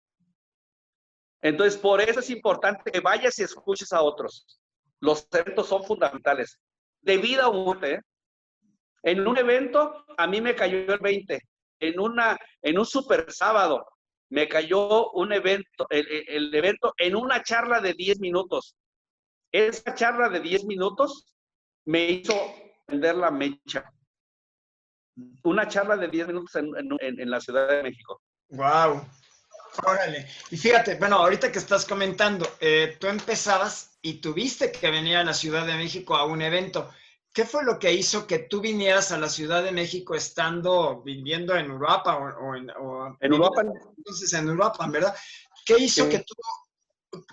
Entonces, 1.41 1.81
por 1.81 1.99
eso 1.99 2.21
es 2.21 2.29
importante 2.29 2.91
que 2.91 3.01
vayas 3.01 3.39
y 3.39 3.45
escuches 3.45 3.91
a 3.95 4.03
otros. 4.03 4.61
Los 5.01 5.27
eventos 5.33 5.67
son 5.67 5.83
fundamentales. 5.83 6.61
De 7.01 7.17
vida 7.17 7.49
o 7.49 7.55
muerte. 7.55 8.03
En 9.03 9.27
un 9.27 9.39
evento, 9.39 10.05
a 10.19 10.27
mí 10.27 10.43
me 10.43 10.55
cayó 10.55 10.93
el 10.93 10.99
20. 10.99 11.41
En, 11.81 11.99
una, 11.99 12.37
en 12.61 12.79
un 12.79 12.85
super 12.85 13.33
sábado, 13.33 13.87
me 14.29 14.47
cayó 14.47 15.11
un 15.13 15.33
evento, 15.33 15.87
el, 15.89 16.55
evento 16.55 16.93
en 16.99 17.17
una 17.17 17.43
charla 17.43 17.81
de 17.81 17.95
10 17.95 18.21
minutos. 18.21 18.77
Esa 19.51 19.95
charla 19.95 20.29
de 20.29 20.41
10 20.41 20.67
minutos 20.67 21.35
me 21.87 22.11
hizo 22.11 22.35
vender 22.87 23.17
la 23.17 23.31
mecha 23.31 23.91
una 25.45 25.69
charla 25.69 25.97
de 25.97 26.09
10 26.09 26.29
minutos 26.29 26.55
en, 26.57 27.31
la 27.31 27.41
Ciudad 27.41 27.69
de 27.69 27.83
México. 27.83 28.23
Wow. 28.51 29.07
Órale. 29.85 30.27
Y 30.51 30.57
fíjate, 30.57 30.97
bueno, 30.97 31.17
ahorita 31.17 31.53
que 31.53 31.59
estás 31.59 31.85
comentando, 31.85 32.47
eh, 32.61 32.97
tú 32.99 33.07
empezabas 33.07 33.99
y 34.03 34.15
tuviste 34.15 34.73
que 34.73 34.91
venir 34.91 35.17
a 35.17 35.25
la 35.25 35.35
Ciudad 35.35 35.67
de 35.67 35.75
México 35.75 36.17
a 36.17 36.25
un 36.25 36.43
evento. 36.43 36.91
¿Qué 37.33 37.45
fue 37.45 37.65
lo 37.65 37.79
que 37.79 37.93
hizo 37.93 38.27
que 38.27 38.41
tú 38.41 38.61
vinieras 38.61 39.13
a 39.13 39.19
la 39.19 39.29
Ciudad 39.29 39.63
de 39.63 39.71
México 39.71 40.15
estando 40.15 41.03
viviendo 41.03 41.55
en 41.55 41.67
Europa 41.67 42.17
o, 42.17 42.57
en, 42.57 42.71
en 43.21 43.33
Europa? 43.33 43.63
Entonces 43.97 44.33
en 44.33 44.49
Europa, 44.49 44.87
¿verdad? 44.89 45.15
¿Qué 45.65 45.79
hizo 45.79 46.09
que 46.09 46.21
tú 46.21 46.35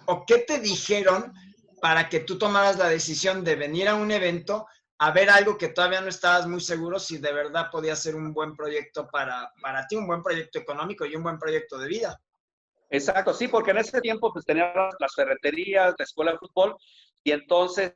o 0.05 0.25
qué 0.25 0.39
te 0.39 0.59
dijeron 0.59 1.33
para 1.81 2.09
que 2.09 2.21
tú 2.21 2.37
tomaras 2.37 2.77
la 2.77 2.89
decisión 2.89 3.43
de 3.43 3.55
venir 3.55 3.87
a 3.87 3.95
un 3.95 4.11
evento 4.11 4.67
a 4.97 5.11
ver 5.11 5.29
algo 5.29 5.57
que 5.57 5.69
todavía 5.69 6.01
no 6.01 6.07
estabas 6.07 6.47
muy 6.47 6.61
seguro 6.61 6.99
si 6.99 7.17
de 7.17 7.33
verdad 7.33 7.69
podía 7.69 7.95
ser 7.95 8.15
un 8.15 8.33
buen 8.33 8.55
proyecto 8.55 9.07
para, 9.07 9.51
para 9.61 9.85
ti, 9.87 9.95
un 9.95 10.07
buen 10.07 10.23
proyecto 10.23 10.59
económico 10.59 11.05
y 11.05 11.15
un 11.15 11.23
buen 11.23 11.37
proyecto 11.37 11.77
de 11.77 11.87
vida. 11.87 12.21
Exacto, 12.89 13.33
sí, 13.33 13.47
porque 13.47 13.71
en 13.71 13.79
ese 13.79 13.99
tiempo 13.99 14.31
pues 14.31 14.45
las 14.47 15.15
ferreterías, 15.15 15.95
la 15.97 16.03
escuela 16.03 16.31
de 16.31 16.37
fútbol, 16.37 16.75
y 17.23 17.31
entonces 17.31 17.93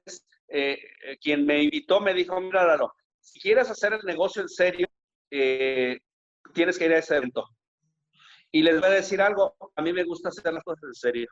eh, 0.47 0.80
eh, 1.06 1.18
quien 1.22 1.45
me 1.45 1.64
invitó 1.64 2.02
me 2.02 2.14
dijo, 2.14 2.39
mira, 2.41 2.66
Lalo, 2.66 2.93
si 3.20 3.39
quieres 3.39 3.70
hacer 3.70 3.93
el 3.93 4.02
negocio 4.04 4.41
en 4.41 4.50
serio, 4.50 4.88
eh, 5.32 6.00
tienes 6.54 6.78
que 6.78 6.86
ir 6.86 6.93
a 6.93 6.97
ese 6.97 7.16
evento. 7.16 7.47
Y 8.52 8.64
les 8.64 8.80
voy 8.80 8.89
a 8.89 8.93
decir 8.93 9.22
algo, 9.22 9.56
a 9.76 9.82
mí 9.82 9.93
me 9.93 10.04
gusta 10.04 10.30
hacer 10.30 10.52
las 10.52 10.64
cosas 10.64 10.84
en 10.86 10.95
serio. 10.95 11.30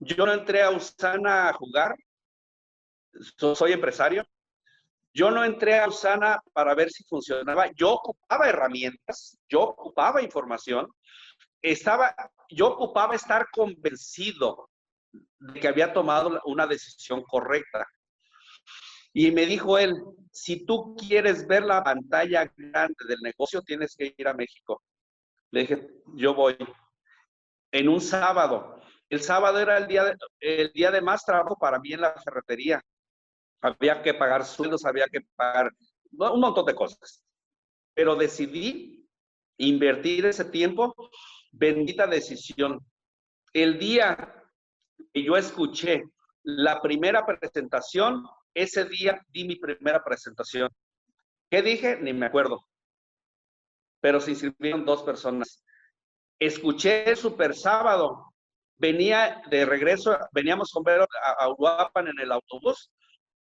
Yo 0.00 0.26
no 0.26 0.32
entré 0.32 0.62
a 0.62 0.70
Usana 0.70 1.48
a 1.48 1.52
jugar, 1.54 1.96
soy 3.54 3.72
empresario. 3.72 4.24
Yo 5.12 5.30
no 5.30 5.44
entré 5.44 5.78
a 5.78 5.88
Usana 5.88 6.40
para 6.52 6.74
ver 6.74 6.90
si 6.90 7.04
funcionaba. 7.04 7.70
Yo 7.74 7.92
ocupaba 7.92 8.48
herramientas, 8.48 9.38
yo 9.48 9.62
ocupaba 9.62 10.22
información, 10.22 10.86
estaba, 11.62 12.14
yo 12.50 12.68
ocupaba 12.68 13.14
estar 13.14 13.46
convencido 13.50 14.70
de 15.12 15.60
que 15.60 15.68
había 15.68 15.92
tomado 15.92 16.40
una 16.44 16.66
decisión 16.66 17.22
correcta. 17.22 17.86
Y 19.12 19.32
me 19.32 19.46
dijo 19.46 19.78
él, 19.78 19.96
si 20.30 20.64
tú 20.64 20.94
quieres 20.94 21.46
ver 21.46 21.64
la 21.64 21.82
pantalla 21.82 22.52
grande 22.56 23.04
del 23.08 23.20
negocio, 23.20 23.62
tienes 23.62 23.96
que 23.96 24.14
ir 24.16 24.28
a 24.28 24.34
México. 24.34 24.82
Le 25.50 25.62
dije, 25.62 25.88
yo 26.14 26.34
voy. 26.34 26.56
En 27.72 27.88
un 27.88 28.00
sábado. 28.00 28.80
El 29.08 29.22
sábado 29.22 29.58
era 29.58 29.78
el 29.78 29.88
día 29.88 30.14
el 30.38 30.70
día 30.72 30.90
de 30.90 31.00
más 31.00 31.24
trabajo 31.24 31.56
para 31.58 31.78
mí 31.78 31.94
en 31.94 32.02
la 32.02 32.12
ferretería 32.22 32.82
había 33.60 34.02
que 34.02 34.14
pagar 34.14 34.44
sueldos, 34.44 34.84
había 34.84 35.06
que 35.06 35.20
pagar 35.36 35.72
un 36.12 36.40
montón 36.40 36.64
de 36.66 36.74
cosas. 36.74 37.24
Pero 37.94 38.16
decidí 38.16 39.08
invertir 39.56 40.26
ese 40.26 40.44
tiempo, 40.44 40.94
bendita 41.52 42.06
decisión. 42.06 42.80
El 43.52 43.78
día 43.78 44.34
que 45.12 45.22
yo 45.22 45.36
escuché 45.36 46.04
la 46.42 46.80
primera 46.80 47.26
presentación, 47.26 48.24
ese 48.54 48.84
día 48.84 49.20
di 49.28 49.44
mi 49.44 49.56
primera 49.56 50.02
presentación. 50.02 50.70
¿Qué 51.50 51.62
dije? 51.62 51.98
Ni 52.00 52.12
me 52.12 52.26
acuerdo. 52.26 52.66
Pero 54.00 54.20
se 54.20 54.32
inscribieron 54.32 54.84
dos 54.84 55.02
personas. 55.02 55.64
Escuché 56.38 57.10
el 57.10 57.16
super 57.16 57.54
sábado. 57.54 58.32
Venía 58.76 59.42
de 59.50 59.66
regreso, 59.66 60.16
veníamos 60.30 60.70
con 60.70 60.84
ver 60.84 61.00
a, 61.00 61.06
a 61.44 62.00
en 62.00 62.20
el 62.20 62.30
autobús 62.30 62.92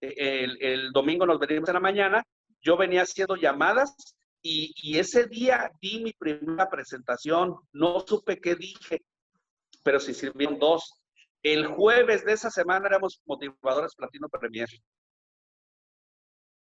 el, 0.02 0.91
domingo 0.91 1.26
nos 1.26 1.39
venimos 1.39 1.70
en 1.70 1.74
la 1.74 1.80
mañana, 1.80 2.24
yo 2.62 2.78
venía 2.78 3.04
haciendo 3.04 3.36
llamadas 3.36 3.95
y, 4.41 4.98
ese 4.98 5.28
día 5.28 5.72
di 5.82 6.04
mi 6.04 6.14
primera 6.14 6.70
presentación, 6.70 7.56
no 7.74 8.00
supe 8.02 8.39
qué 8.39 8.56
dije, 8.56 9.04
pero 9.84 10.00
se 10.00 10.14
sirvieron 10.14 10.60
dos. 10.60 11.02
El 11.43 11.68
jueves 11.68 12.26
de 12.26 12.34
esa 12.34 12.50
semana 12.50 12.88
éramos 12.88 13.22
motivadores 13.26 13.95
Platino 13.95 14.28
Premier. 14.30 14.68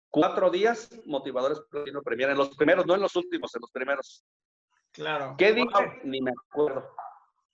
Cuatro 0.09 0.49
días 0.49 0.89
motivadores 1.05 1.61
Platino 1.69 2.01
Premier, 2.01 2.31
en 2.31 2.37
los 2.37 2.55
primeros, 2.55 2.85
no 2.85 2.95
en 2.95 3.01
los 3.01 3.15
últimos, 3.15 3.53
en 3.55 3.61
los 3.61 3.71
primeros. 3.71 4.25
Claro. 4.91 5.35
¿Qué 5.37 5.53
dije? 5.53 6.01
Ni 6.03 6.21
me 6.21 6.31
acuerdo. 6.31 6.93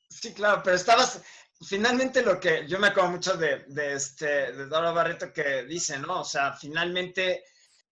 Sí, 0.09 0.33
claro, 0.33 0.61
pero 0.63 0.75
estabas, 0.75 1.23
finalmente 1.65 2.21
lo 2.21 2.39
que 2.39 2.67
yo 2.67 2.79
me 2.79 2.87
acuerdo 2.87 3.11
mucho 3.11 3.37
de, 3.37 3.65
de, 3.67 3.93
este, 3.93 4.51
de 4.51 4.65
Dora 4.67 4.91
Barreto 4.91 5.31
que 5.33 5.63
dice, 5.63 5.97
¿no? 5.99 6.21
O 6.21 6.25
sea, 6.25 6.53
finalmente 6.53 7.43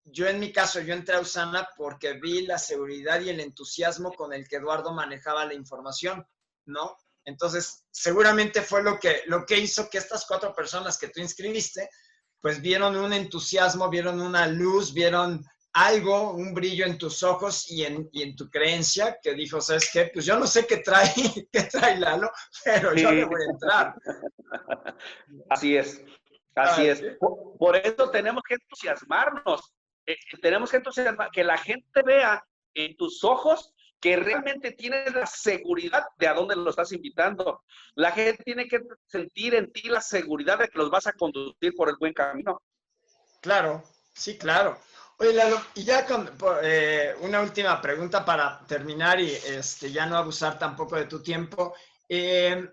yo 0.04 0.28
en 0.28 0.38
mi 0.38 0.52
caso, 0.52 0.80
yo 0.80 0.94
entré 0.94 1.16
a 1.16 1.20
Usana 1.20 1.68
porque 1.76 2.14
vi 2.14 2.46
la 2.46 2.58
seguridad 2.58 3.20
y 3.20 3.30
el 3.30 3.40
entusiasmo 3.40 4.12
con 4.12 4.32
el 4.32 4.46
que 4.46 4.56
Eduardo 4.56 4.92
manejaba 4.92 5.44
la 5.44 5.54
información, 5.54 6.24
¿no? 6.66 6.96
Entonces, 7.24 7.84
seguramente 7.90 8.62
fue 8.62 8.84
lo 8.84 9.00
que, 9.00 9.22
lo 9.26 9.44
que 9.44 9.58
hizo 9.58 9.90
que 9.90 9.98
estas 9.98 10.24
cuatro 10.26 10.54
personas 10.54 10.96
que 10.96 11.08
tú 11.08 11.20
inscribiste, 11.20 11.90
pues 12.40 12.60
vieron 12.60 12.96
un 12.96 13.12
entusiasmo, 13.12 13.90
vieron 13.90 14.20
una 14.20 14.46
luz, 14.46 14.92
vieron 14.92 15.44
algo, 15.76 16.32
un 16.32 16.54
brillo 16.54 16.86
en 16.86 16.96
tus 16.96 17.22
ojos 17.22 17.70
y 17.70 17.84
en, 17.84 18.08
y 18.10 18.22
en 18.22 18.34
tu 18.34 18.48
creencia 18.48 19.18
que 19.22 19.34
dijo, 19.34 19.60
¿sabes 19.60 19.90
qué? 19.92 20.10
Pues 20.12 20.24
yo 20.24 20.38
no 20.38 20.46
sé 20.46 20.66
qué 20.66 20.78
trae, 20.78 21.12
qué 21.52 21.64
trae 21.64 21.98
Lalo, 21.98 22.30
pero 22.64 22.94
yo 22.94 23.12
le 23.12 23.24
voy 23.26 23.42
a 23.42 23.52
entrar. 23.52 23.94
Así 25.50 25.76
es, 25.76 26.02
así 26.54 26.86
es. 26.86 27.02
Por, 27.58 27.76
eso 27.76 28.10
tenemos 28.10 28.42
que 28.48 28.54
entusiasmarnos, 28.54 29.74
eh, 30.06 30.16
tenemos 30.40 30.70
que 30.70 30.78
entusiasmar, 30.78 31.30
que 31.30 31.44
la 31.44 31.58
gente 31.58 32.02
vea 32.02 32.42
en 32.72 32.96
tus 32.96 33.22
ojos 33.22 33.74
que 34.00 34.16
realmente 34.16 34.72
tienes 34.72 35.14
la 35.14 35.26
seguridad 35.26 36.06
de 36.18 36.28
a 36.28 36.34
dónde 36.34 36.56
lo 36.56 36.70
estás 36.70 36.92
invitando. 36.92 37.64
La 37.94 38.12
gente 38.12 38.42
tiene 38.44 38.66
que 38.66 38.80
sentir 39.06 39.54
en 39.54 39.70
ti 39.72 39.88
la 39.88 40.00
seguridad 40.00 40.58
de 40.58 40.68
que 40.68 40.78
los 40.78 40.90
vas 40.90 41.06
a 41.06 41.12
conducir 41.12 41.74
por 41.74 41.90
el 41.90 41.96
buen 41.98 42.14
camino. 42.14 42.62
Claro, 43.42 43.82
sí, 44.14 44.38
claro. 44.38 44.78
Oye, 45.18 45.32
Lalo, 45.32 45.60
y 45.74 45.84
ya 45.84 46.04
con 46.04 46.30
eh, 46.62 47.14
una 47.20 47.40
última 47.40 47.80
pregunta 47.80 48.24
para 48.24 48.60
terminar 48.66 49.18
y 49.18 49.30
este, 49.30 49.90
ya 49.90 50.06
no 50.06 50.16
abusar 50.16 50.58
tampoco 50.58 50.96
de 50.96 51.06
tu 51.06 51.22
tiempo. 51.22 51.74
Eh, 52.08 52.68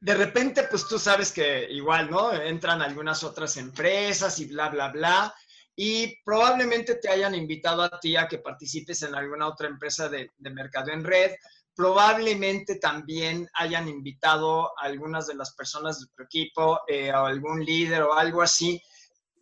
de 0.00 0.14
repente, 0.14 0.64
pues 0.70 0.86
tú 0.86 0.98
sabes 0.98 1.32
que 1.32 1.66
igual, 1.70 2.10
¿no? 2.10 2.32
Entran 2.32 2.80
algunas 2.80 3.24
otras 3.24 3.56
empresas 3.56 4.38
y 4.38 4.46
bla, 4.46 4.68
bla, 4.68 4.88
bla 4.88 5.34
y 5.82 6.14
probablemente 6.22 6.96
te 6.96 7.08
hayan 7.08 7.34
invitado 7.34 7.82
a 7.82 8.00
ti 8.00 8.14
a 8.14 8.28
que 8.28 8.36
participes 8.36 9.00
en 9.00 9.14
alguna 9.14 9.48
otra 9.48 9.66
empresa 9.66 10.10
de, 10.10 10.30
mercado 10.38 10.90
en 10.92 11.02
red. 11.02 11.32
Probablemente 11.74 12.74
también 12.74 13.48
hayan 13.54 13.88
invitado 13.88 14.78
a 14.78 14.82
algunas 14.82 15.26
de 15.26 15.36
las 15.36 15.54
personas 15.54 15.98
de 15.98 16.06
tu 16.14 16.22
equipo 16.22 16.80
eh, 16.86 17.10
o 17.12 17.24
algún 17.24 17.64
líder 17.64 18.02
o 18.02 18.12
algo 18.12 18.42
así. 18.42 18.78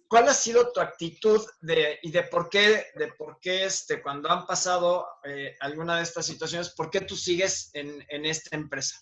¿Cuál 0.08 0.28
ha 0.28 0.34
sido 0.34 0.72
tu 0.72 0.80
actitud 0.80 1.40
de, 1.60 1.98
y 2.02 2.10
de 2.10 2.22
por 2.24 2.48
qué, 2.48 2.86
de 2.94 3.12
por 3.18 3.38
qué 3.40 3.64
este, 3.64 4.02
cuando 4.02 4.30
han 4.30 4.46
pasado 4.46 5.06
eh, 5.24 5.54
alguna 5.60 5.96
de 5.96 6.02
estas 6.02 6.24
situaciones, 6.26 6.70
por 6.70 6.90
qué 6.90 7.02
tú 7.02 7.14
sigues 7.14 7.70
en, 7.74 8.04
en 8.08 8.24
esta 8.24 8.56
empresa? 8.56 8.98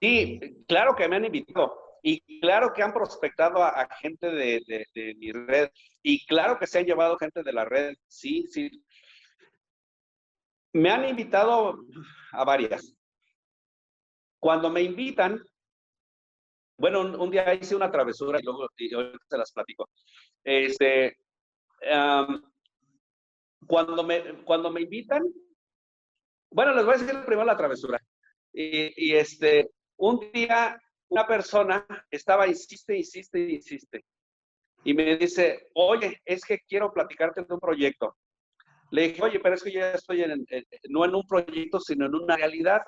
Sí, 0.00 0.64
claro 0.68 0.94
que 0.94 1.08
me 1.08 1.16
han 1.16 1.24
invitado. 1.24 1.88
Y 2.02 2.40
claro 2.40 2.72
que 2.72 2.82
han 2.82 2.92
prospectado 2.92 3.62
a, 3.62 3.88
gente 4.00 4.28
de, 4.30 5.14
mi 5.16 5.32
red. 5.32 5.70
Y 6.02 6.24
claro 6.26 6.58
que 6.58 6.66
se 6.66 6.78
han 6.78 6.86
llevado 6.86 7.18
gente 7.18 7.42
de 7.42 7.52
la 7.52 7.64
red. 7.64 7.96
Sí, 8.06 8.46
sí. 8.48 8.70
Me 10.72 10.90
han 10.90 11.08
invitado 11.08 11.78
a 12.32 12.44
varias. 12.44 12.94
Cuando 14.38 14.70
me 14.70 14.82
invitan, 14.82 15.42
bueno, 16.78 17.00
un, 17.00 17.30
día 17.30 17.52
hice 17.54 17.76
una 17.76 17.90
travesura 17.90 18.38
y 18.40 18.44
luego 18.44 18.68
se 19.28 19.36
las 19.36 19.52
platico. 19.52 19.88
Este, 20.44 21.16
cuando, 23.66 24.04
me, 24.04 24.44
cuando 24.44 24.70
me 24.70 24.82
invitan, 24.82 25.22
bueno, 26.50 26.74
les 26.74 26.84
voy 26.84 26.94
a 26.94 26.98
decir 26.98 27.24
primero 27.24 27.44
la 27.44 27.56
travesura. 27.56 28.00
Y, 28.52 29.10
y 29.10 29.14
este, 29.14 29.70
un 29.96 30.30
día 30.32 30.80
una 31.08 31.26
persona 31.26 31.86
estaba, 32.10 32.46
insiste, 32.46 32.96
insiste, 32.96 33.40
insiste. 33.40 34.04
Y 34.84 34.94
me 34.94 35.16
dice, 35.16 35.70
oye, 35.74 36.20
es 36.24 36.44
que 36.44 36.60
quiero 36.60 36.92
platicarte 36.92 37.42
de 37.42 37.54
un 37.54 37.60
proyecto. 37.60 38.16
Le 38.90 39.08
dije, 39.08 39.22
oye, 39.22 39.40
pero 39.40 39.54
es 39.54 39.62
que 39.62 39.72
yo 39.72 39.80
ya 39.80 39.92
estoy 39.92 40.22
en, 40.22 40.46
no 40.88 41.04
en 41.04 41.14
un 41.14 41.26
proyecto, 41.26 41.80
sino 41.80 42.06
en 42.06 42.14
una 42.14 42.36
realidad. 42.36 42.82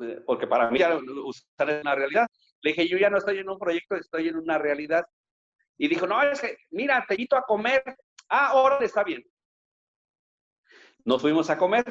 Eh, 0.00 0.20
porque 0.26 0.46
para 0.46 0.70
mí 0.70 0.78
ya 0.78 0.96
usar 0.96 1.70
es 1.70 1.80
una 1.80 1.94
realidad. 1.94 2.26
Le 2.66 2.72
dije, 2.72 2.88
yo 2.88 2.98
ya 2.98 3.08
no 3.08 3.18
estoy 3.18 3.38
en 3.38 3.48
un 3.48 3.58
proyecto, 3.58 3.94
estoy 3.94 4.26
en 4.26 4.36
una 4.36 4.58
realidad. 4.58 5.06
Y 5.78 5.86
dijo, 5.86 6.06
no, 6.06 6.20
es 6.22 6.40
que, 6.40 6.58
mira, 6.70 7.04
te 7.06 7.14
invito 7.14 7.36
a 7.36 7.42
comer. 7.42 7.82
Ah, 8.28 8.48
ahora 8.48 8.84
está 8.84 9.04
bien. 9.04 9.24
Nos 11.04 11.22
fuimos 11.22 11.48
a 11.48 11.56
comer 11.56 11.84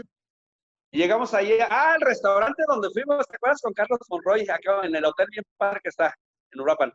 llegamos 0.96 1.34
ahí 1.34 1.58
al 1.70 2.02
restaurante 2.02 2.64
donde 2.68 2.90
fuimos, 2.90 3.26
¿te 3.28 3.36
acuerdas? 3.36 3.62
Con 3.62 3.74
Carlos 3.74 4.00
Monroy, 4.10 4.48
acá 4.50 4.82
en 4.84 4.96
el 4.96 5.06
hotel 5.06 5.28
bien 5.32 5.44
padre 5.58 5.80
que 5.84 5.90
está, 5.90 6.16
en 6.52 6.62
Uruapan. 6.62 6.94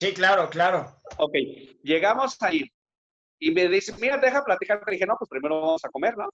Sí, 0.00 0.12
claro, 0.14 0.48
claro. 0.48 0.96
Ok, 1.16 1.34
llegamos 1.82 2.40
ahí 2.42 2.64
y 3.40 3.50
me 3.50 3.68
dice, 3.68 3.94
mira, 4.00 4.18
deja 4.18 4.44
platicar. 4.44 4.82
Le 4.86 4.92
dije, 4.92 5.06
no, 5.06 5.16
pues 5.18 5.28
primero 5.28 5.60
vamos 5.60 5.84
a 5.84 5.88
comer, 5.88 6.16
¿no? 6.16 6.28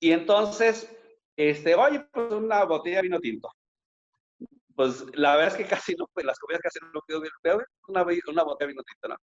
Y 0.00 0.12
entonces, 0.12 0.94
este, 1.36 1.74
oye, 1.74 2.00
pues 2.12 2.32
una 2.32 2.64
botella 2.64 2.96
de 2.96 3.02
vino 3.02 3.20
tinto. 3.20 3.50
Pues 4.74 5.04
la 5.14 5.36
verdad 5.36 5.58
es 5.58 5.64
que 5.64 5.68
casi 5.68 5.94
no, 5.94 6.06
pues 6.12 6.24
las 6.24 6.38
comidas 6.38 6.62
casi 6.62 6.78
no 6.92 7.00
quedó 7.06 7.20
bien, 7.20 7.32
una, 7.88 8.04
una 8.28 8.42
botella 8.42 8.68
de 8.68 8.72
vino 8.72 8.82
tinto, 8.82 9.08
¿no? 9.08 9.16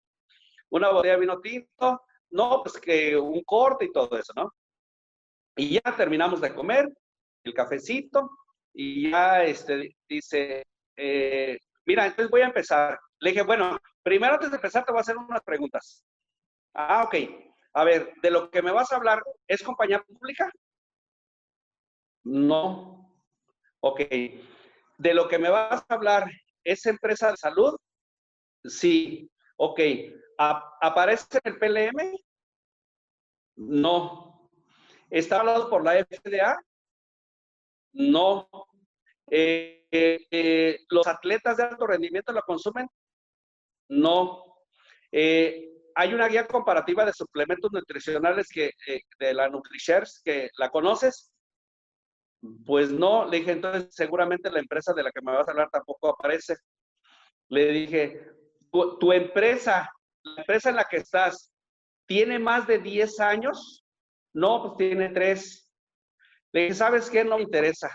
Una 0.69 0.89
botella 0.89 1.13
de 1.15 1.19
vino 1.19 1.39
tinto, 1.39 2.01
no, 2.31 2.61
pues 2.63 2.79
que 2.79 3.17
un 3.17 3.43
corte 3.43 3.85
y 3.85 3.91
todo 3.91 4.17
eso, 4.17 4.33
¿no? 4.35 4.53
Y 5.55 5.73
ya 5.73 5.95
terminamos 5.95 6.41
de 6.41 6.53
comer, 6.53 6.87
el 7.43 7.53
cafecito, 7.53 8.29
y 8.73 9.09
ya 9.11 9.43
este, 9.43 9.95
dice, 10.07 10.65
eh, 10.95 11.57
mira, 11.85 12.05
entonces 12.05 12.29
voy 12.29 12.41
a 12.41 12.47
empezar. 12.47 12.99
Le 13.19 13.31
dije, 13.31 13.41
bueno, 13.41 13.77
primero 14.03 14.33
antes 14.35 14.51
de 14.51 14.57
empezar 14.57 14.85
te 14.85 14.91
voy 14.91 14.99
a 14.99 15.01
hacer 15.01 15.17
unas 15.17 15.41
preguntas. 15.43 16.05
Ah, 16.73 17.03
ok. 17.03 17.15
A 17.73 17.83
ver, 17.83 18.13
de 18.21 18.31
lo 18.31 18.49
que 18.49 18.61
me 18.61 18.71
vas 18.71 18.91
a 18.91 18.95
hablar, 18.95 19.21
¿es 19.47 19.63
compañía 19.63 20.01
pública? 20.01 20.51
No. 22.23 23.11
Ok. 23.81 24.01
De 24.99 25.13
lo 25.13 25.29
que 25.29 25.39
me 25.39 25.49
vas 25.49 25.81
a 25.87 25.93
hablar, 25.93 26.29
¿es 26.61 26.85
empresa 26.85 27.31
de 27.31 27.37
salud? 27.37 27.77
Sí. 28.65 29.31
Ok. 29.55 29.79
¿Aparece 30.37 31.39
en 31.41 31.53
el 31.53 31.57
PLM? 31.57 32.19
No. 33.55 34.51
¿Está 35.09 35.39
hablado 35.39 35.69
por 35.69 35.85
la 35.85 35.93
FDA? 36.03 36.59
No. 37.93 38.49
Eh, 39.31 39.87
eh, 39.89 40.79
¿Los 40.89 41.07
atletas 41.07 41.55
de 41.55 41.63
alto 41.63 41.87
rendimiento 41.87 42.33
lo 42.33 42.41
consumen? 42.41 42.89
No. 43.87 44.43
Eh, 45.13 45.91
¿Hay 45.95 46.13
una 46.13 46.27
guía 46.27 46.45
comparativa 46.45 47.05
de 47.05 47.13
suplementos 47.13 47.71
nutricionales 47.71 48.49
que, 48.49 48.71
de 49.17 49.33
la 49.33 49.47
NutriShares 49.47 50.21
que 50.25 50.49
la 50.57 50.69
conoces? 50.69 51.31
Pues 52.65 52.91
no, 52.91 53.25
le 53.25 53.39
dije, 53.39 53.51
entonces 53.51 53.89
seguramente 53.91 54.49
la 54.49 54.59
empresa 54.59 54.93
de 54.93 55.03
la 55.03 55.11
que 55.11 55.21
me 55.21 55.33
vas 55.33 55.47
a 55.47 55.51
hablar 55.51 55.69
tampoco 55.69 56.09
aparece. 56.09 56.55
Le 57.49 57.67
dije, 57.71 58.31
tu 58.71 59.11
empresa, 59.11 59.89
la 60.23 60.41
empresa 60.41 60.69
en 60.69 60.75
la 60.77 60.85
que 60.85 60.97
estás, 60.97 61.51
¿tiene 62.05 62.39
más 62.39 62.67
de 62.67 62.79
10 62.79 63.19
años? 63.19 63.83
No, 64.33 64.61
pues 64.61 64.77
tiene 64.77 65.09
tres. 65.09 65.71
Le 66.51 66.61
dije, 66.61 66.73
¿sabes 66.75 67.09
qué? 67.09 67.23
No 67.23 67.37
me 67.37 67.43
interesa. 67.43 67.89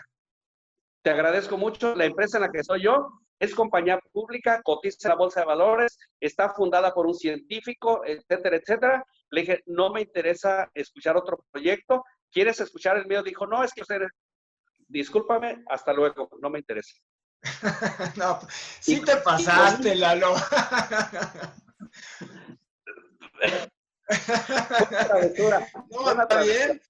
Te 1.03 1.11
agradezco 1.11 1.57
mucho. 1.57 1.95
La 1.95 2.05
empresa 2.05 2.39
en 2.39 2.43
la 2.43 2.51
que 2.51 2.59
estoy 2.59 2.83
yo 2.83 3.09
es 3.39 3.55
compañía 3.55 3.99
pública, 4.13 4.61
cotiza 4.63 5.09
en 5.09 5.11
la 5.11 5.17
bolsa 5.17 5.41
de 5.41 5.47
valores, 5.47 5.99
está 6.21 6.53
fundada 6.55 6.93
por 6.95 7.07
un 7.07 7.15
científico, 7.15 8.03
etcétera, 8.05 8.57
etcétera. 8.57 9.05
Le 9.31 9.41
dije, 9.41 9.63
no 9.67 9.91
me 9.91 10.03
interesa 10.03 10.71
escuchar 10.75 11.17
otro 11.17 11.45
proyecto. 11.51 12.05
¿Quieres 12.31 12.61
escuchar 12.61 12.97
el 12.97 13.07
mío? 13.07 13.23
Dijo, 13.23 13.47
no, 13.47 13.63
es 13.63 13.73
que 13.73 13.83
usted, 13.83 14.03
discúlpame, 14.95 15.65
hasta 15.69 15.93
luego, 15.93 16.31
no 16.41 16.49
me 16.51 16.61
interesa. 16.61 16.95
no, 18.17 18.41
sí 18.81 19.01
te 19.01 19.17
pasaste, 19.17 19.97
Lalo. 19.97 20.35
no, 25.91 26.23
está 26.23 26.43
bien. 26.43 26.81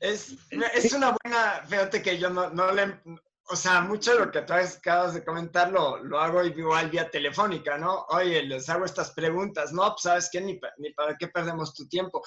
Es, 0.00 0.34
es, 0.50 0.92
una 0.92 1.16
buena, 1.22 1.62
fíjate 1.66 2.02
que 2.02 2.18
yo 2.18 2.28
no, 2.28 2.50
no 2.50 2.72
le, 2.72 3.00
o 3.48 3.56
sea, 3.56 3.80
mucho 3.80 4.12
de 4.12 4.18
lo 4.26 4.30
que 4.30 4.40
acabas 4.40 5.14
de 5.14 5.24
comentar 5.24 5.70
lo, 5.70 6.02
lo, 6.02 6.18
hago 6.18 6.42
igual 6.44 6.90
vía 6.90 7.10
telefónica, 7.10 7.78
¿no? 7.78 8.04
Oye, 8.08 8.42
les 8.42 8.68
hago 8.68 8.84
estas 8.84 9.12
preguntas, 9.12 9.72
¿no? 9.72 9.88
Pues 9.90 10.02
sabes 10.02 10.28
qué, 10.30 10.40
ni, 10.40 10.60
ni 10.78 10.92
para 10.92 11.16
qué 11.16 11.28
perdemos 11.28 11.72
tu 11.74 11.88
tiempo. 11.88 12.22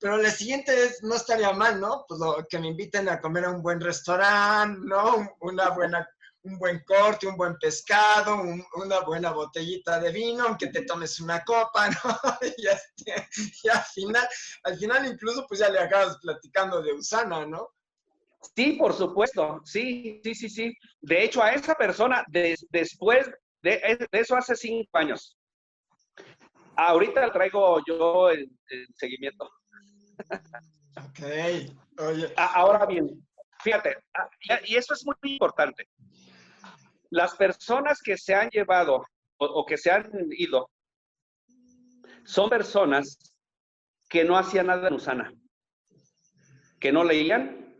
Pero 0.00 0.16
la 0.16 0.30
siguiente 0.30 0.84
es, 0.84 1.02
no 1.02 1.14
estaría 1.14 1.52
mal, 1.52 1.80
¿no? 1.80 2.04
Pues 2.08 2.20
lo, 2.20 2.46
que 2.48 2.58
me 2.58 2.68
inviten 2.68 3.08
a 3.08 3.20
comer 3.20 3.44
a 3.44 3.50
un 3.50 3.62
buen 3.62 3.80
restaurante, 3.80 4.80
¿no? 4.82 5.36
Una 5.40 5.70
buena 5.70 6.08
un 6.42 6.58
buen 6.58 6.82
corte, 6.84 7.26
un 7.26 7.36
buen 7.36 7.56
pescado, 7.58 8.42
una 8.74 9.00
buena 9.00 9.30
botellita 9.32 10.00
de 10.00 10.10
vino, 10.10 10.44
aunque 10.44 10.68
te 10.68 10.82
tomes 10.82 11.20
una 11.20 11.44
copa, 11.44 11.88
¿no? 12.04 12.18
y, 12.56 12.66
este, 12.66 13.28
y, 13.62 13.68
al 13.68 13.82
final, 13.82 14.28
al 14.64 14.78
final 14.78 15.06
incluso 15.06 15.46
pues 15.46 15.60
ya 15.60 15.68
le 15.68 15.80
acabas 15.80 16.18
platicando 16.18 16.80
de 16.80 16.92
Usana, 16.92 17.44
¿no? 17.46 17.68
Sí, 18.56 18.72
por 18.72 18.94
supuesto, 18.94 19.60
sí, 19.64 20.20
sí, 20.24 20.34
sí, 20.34 20.48
sí. 20.48 20.74
De 21.00 21.24
hecho, 21.24 21.42
a 21.42 21.52
esa 21.52 21.74
persona, 21.74 22.24
después 22.70 23.30
de, 23.62 24.08
eso 24.12 24.36
hace 24.36 24.56
cinco 24.56 24.96
años. 24.96 25.36
Ahorita 26.76 27.30
traigo 27.32 27.82
yo 27.86 28.30
el, 28.30 28.50
seguimiento. 28.94 29.50
Ok, 30.96 31.20
oye. 31.98 32.32
Ahora 32.36 32.86
bien, 32.86 33.08
fíjate, 33.62 33.96
ah, 34.14 34.28
y 34.64 34.76
eso 34.76 34.94
es 34.94 35.04
muy 35.04 35.14
importante. 35.22 35.88
Las 37.10 37.34
personas 37.36 38.00
que 38.02 38.16
se 38.16 38.34
han 38.34 38.48
llevado 38.50 39.04
o, 39.38 39.64
que 39.64 39.76
se 39.76 39.90
han 39.90 40.10
ido 40.30 40.70
son 42.24 42.50
personas 42.50 43.18
que 44.08 44.24
no 44.24 44.36
hacían 44.36 44.66
nada 44.66 44.88
en 44.88 44.94
Usana, 44.94 45.32
que 46.78 46.92
no 46.92 47.04
leían, 47.04 47.74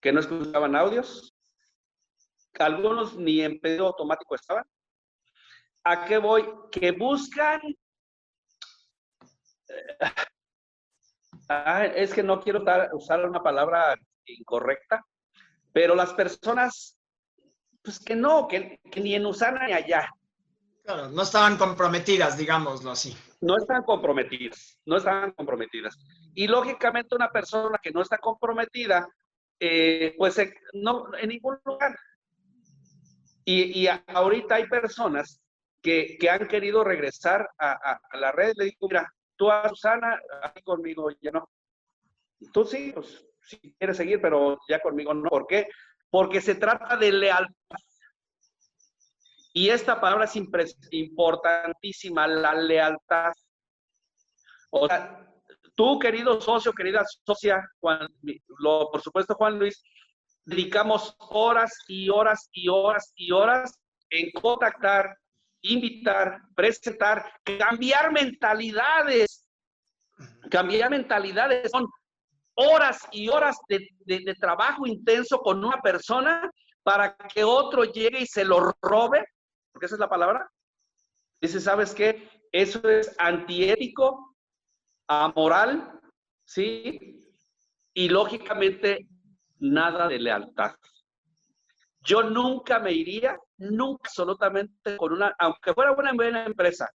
que 0.00 0.12
no 0.12 0.20
escuchaban 0.20 0.76
audios, 0.76 1.34
algunos 2.58 3.16
ni 3.16 3.40
en 3.40 3.58
pedido 3.60 3.86
automático 3.86 4.34
estaban. 4.34 4.64
¿A 5.84 6.04
qué 6.04 6.18
voy? 6.18 6.46
Que 6.70 6.92
buscan, 6.92 7.60
ah, 11.50 11.84
es 11.84 12.14
que 12.14 12.22
no 12.22 12.40
quiero 12.40 12.62
usar 12.92 13.26
una 13.26 13.42
palabra 13.42 13.94
incorrecta, 14.24 15.04
pero 15.72 15.94
las 15.94 16.12
personas, 16.14 16.96
pues 17.82 17.98
que 17.98 18.14
no, 18.14 18.46
que, 18.48 18.80
ni 18.96 19.14
en 19.14 19.26
Usana 19.26 19.66
ni 19.66 19.72
allá. 19.72 20.08
Claro, 20.84 21.08
no 21.08 21.22
estaban 21.22 21.56
comprometidas, 21.56 22.38
digámoslo 22.38 22.90
así. 22.90 23.16
No 23.40 23.56
están 23.56 23.82
comprometidas, 23.82 24.78
no 24.86 24.96
estaban 24.96 25.32
comprometidas. 25.32 25.96
Y 26.34 26.46
lógicamente 26.46 27.14
una 27.14 27.30
persona 27.30 27.78
que 27.82 27.90
no 27.90 28.02
está 28.02 28.18
comprometida, 28.18 29.08
eh, 29.58 30.14
pues 30.16 30.36
no, 30.74 31.14
en 31.18 31.28
ningún 31.28 31.58
lugar. 31.64 31.96
Y, 33.44 33.88
ahorita 34.06 34.56
hay 34.56 34.68
personas 34.68 35.40
que, 35.82 36.18
han 36.30 36.46
querido 36.46 36.84
regresar 36.84 37.48
a, 37.58 37.98
la 38.12 38.32
red. 38.32 38.52
Le 38.56 38.66
digo, 38.66 38.88
mira, 38.88 39.10
tú 39.40 39.50
a 39.50 39.66
Susana, 39.70 40.20
ahí 40.42 40.62
conmigo 40.62 41.08
ya 41.22 41.30
no. 41.30 41.48
Tú 42.52 42.62
sí, 42.66 42.92
pues 42.92 43.26
si 43.40 43.58
quieres 43.78 43.96
seguir, 43.96 44.20
pero 44.20 44.58
ya 44.68 44.80
conmigo 44.80 45.14
no. 45.14 45.30
¿Por 45.30 45.46
qué? 45.46 45.66
Porque 46.10 46.42
se 46.42 46.56
trata 46.56 46.94
de 46.98 47.10
lealtad. 47.10 47.78
Y 49.54 49.70
esta 49.70 49.98
palabra 49.98 50.26
es 50.26 50.36
importantísima, 50.90 52.26
la 52.26 52.52
lealtad. 52.52 53.32
O 54.68 54.86
sea, 54.86 55.26
tú, 55.74 55.98
querido 55.98 56.38
socio, 56.42 56.74
querida 56.74 57.02
socia, 57.24 57.66
Juan, 57.80 58.08
lo, 58.58 58.90
por 58.90 59.00
supuesto, 59.00 59.34
Juan 59.34 59.58
Luis, 59.58 59.82
dedicamos 60.44 61.16
horas 61.18 61.72
y 61.88 62.10
horas 62.10 62.46
y 62.52 62.68
horas 62.68 63.10
y 63.16 63.32
horas 63.32 63.80
en 64.10 64.30
contactar, 64.32 65.16
invitar, 65.62 66.40
presentar, 66.54 67.32
cambiar 67.58 68.12
mentalidades. 68.12 69.46
Cambiar 70.50 70.90
mentalidades 70.90 71.70
son 71.70 71.86
horas 72.54 73.06
y 73.12 73.28
horas 73.28 73.58
de, 73.68 74.34
trabajo 74.38 74.86
intenso 74.86 75.38
con 75.38 75.64
una 75.64 75.80
persona 75.80 76.50
para 76.82 77.16
que 77.16 77.44
otro 77.44 77.84
llegue 77.84 78.20
y 78.20 78.26
se 78.26 78.44
lo 78.44 78.72
robe, 78.82 79.24
porque 79.72 79.86
esa 79.86 79.94
es 79.94 80.00
la 80.00 80.08
palabra. 80.08 80.50
Dice, 81.40 81.60
¿sabes 81.60 81.94
qué? 81.94 82.28
Eso 82.52 82.86
es 82.88 83.14
antiético, 83.18 84.36
amoral, 85.06 86.00
¿sí? 86.44 87.20
Y 87.94 88.08
lógicamente 88.08 89.06
nada 89.58 90.08
de 90.08 90.18
lealtad. 90.18 90.74
Yo 92.02 92.22
nunca 92.22 92.78
me 92.78 92.92
iría, 92.92 93.38
nunca 93.60 94.02
absolutamente 94.04 94.96
con 94.96 95.12
una, 95.12 95.34
aunque 95.38 95.74
fuera 95.74 95.92
una 95.92 96.12
buena 96.12 96.44
empresa, 96.44 96.90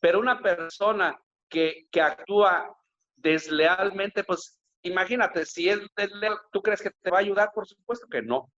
pero 0.00 0.18
una 0.18 0.40
persona 0.40 1.18
que, 1.48 1.86
que 1.90 2.00
actúa 2.00 2.76
deslealmente, 3.16 4.24
pues 4.24 4.60
imagínate, 4.82 5.44
si 5.46 5.68
es 5.68 5.80
desleal, 5.96 6.38
¿tú 6.52 6.60
crees 6.60 6.82
que 6.82 6.90
te 6.90 7.10
va 7.10 7.18
a 7.18 7.20
ayudar? 7.20 7.50
Por 7.54 7.66
supuesto 7.66 8.06
que 8.08 8.22
no. 8.22 8.50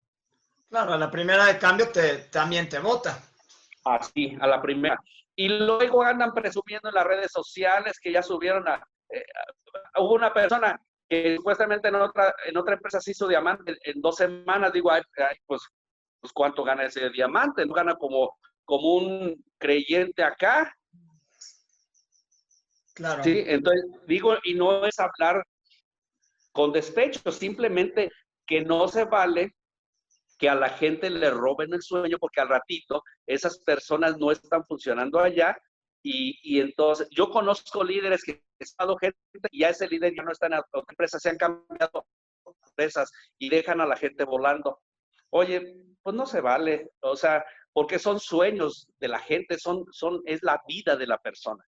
Claro, 0.69 0.93
a 0.93 0.99
la 0.99 1.11
primera 1.11 1.47
de 1.47 1.59
cambio 1.59 1.91
te, 1.91 2.29
también 2.31 2.69
te 2.69 2.79
vota. 2.79 3.19
Así, 3.85 4.37
a 4.41 4.47
la 4.47 4.61
primera. 4.61 5.01
Y 5.35 5.49
luego 5.49 6.03
andan 6.03 6.33
presumiendo 6.33 6.89
en 6.89 6.95
las 6.95 7.07
redes 7.07 7.33
sociales 7.33 7.99
que 8.01 8.13
ya 8.13 8.23
subieron 8.23 8.69
a... 8.69 8.83
Eh, 9.09 9.25
hubo 9.97 10.15
una 10.15 10.33
persona 10.33 10.81
que 11.09 11.37
supuestamente 11.37 11.89
en 11.89 11.97
otra, 11.97 12.35
en 12.47 12.57
otra 12.57 12.75
empresa 12.75 13.01
se 13.01 13.11
hizo 13.11 13.27
diamante 13.27 13.77
en 13.83 14.01
dos 14.01 14.17
semanas, 14.17 14.73
digo, 14.73 14.91
pues, 15.47 15.63
pues 16.21 16.33
cuánto 16.33 16.63
gana 16.65 16.85
ese 16.85 17.11
diamante, 17.11 17.65
no 17.65 17.73
gana 17.73 17.95
como, 17.97 18.37
como 18.65 18.95
un 18.97 19.45
creyente 19.59 20.23
acá. 20.23 20.75
Claro. 22.95 23.25
Sí, 23.25 23.43
entonces 23.47 23.85
digo, 24.07 24.37
y 24.45 24.55
no 24.55 24.85
es 24.85 24.99
hablar 24.99 25.45
con 26.53 26.73
despecho, 26.73 27.31
simplemente 27.33 28.11
que 28.47 28.63
no 28.63 28.89
se 28.89 29.05
vale 29.05 29.55
que 30.39 30.49
a 30.49 30.55
la 30.55 30.71
gente 30.71 31.11
le 31.11 31.31
roben 31.31 31.73
el 31.75 31.83
sueño 31.83 32.17
porque 32.19 32.41
al 32.41 32.49
ratito 32.49 33.03
esas 33.27 33.59
personas 33.59 34.17
no 34.19 34.31
están 34.33 34.65
funcionando 34.65 35.21
allá 35.21 35.57
y, 36.03 36.59
entonces, 36.59 37.09
yo 37.11 37.31
conozco 37.31 37.85
líderes 37.85 38.25
que 38.25 38.33
han 38.33 38.41
estado 38.59 38.97
gente 38.97 39.19
y 39.51 39.61
ya 39.61 39.69
ese 39.69 39.87
líder 39.87 40.15
ya 40.17 40.23
no 40.23 40.33
está 40.33 40.47
en 40.47 40.53
la 40.53 40.65
empresa, 40.89 41.19
se 41.19 41.29
han 41.29 41.37
cambiado 41.37 42.07
empresas 42.67 43.11
y 43.39 43.51
dejan 43.51 43.81
a 43.81 43.87
la 43.87 43.97
gente 43.97 44.25
volando. 44.25 44.81
Oye, 45.29 45.77
pues 46.03 46.17
no 46.17 46.27
se 46.27 46.41
vale, 46.41 46.93
o 47.01 47.17
sea, 47.17 47.45
porque 47.73 47.99
son 47.99 48.19
sueños 48.21 48.89
de 48.99 49.09
la 49.09 49.19
gente, 49.19 49.59
son, 49.59 49.85
son, 49.93 50.21
es 50.25 50.43
la 50.43 50.61
vida 50.67 50.97
de 50.97 51.07
la 51.07 51.19
persona. 51.19 51.65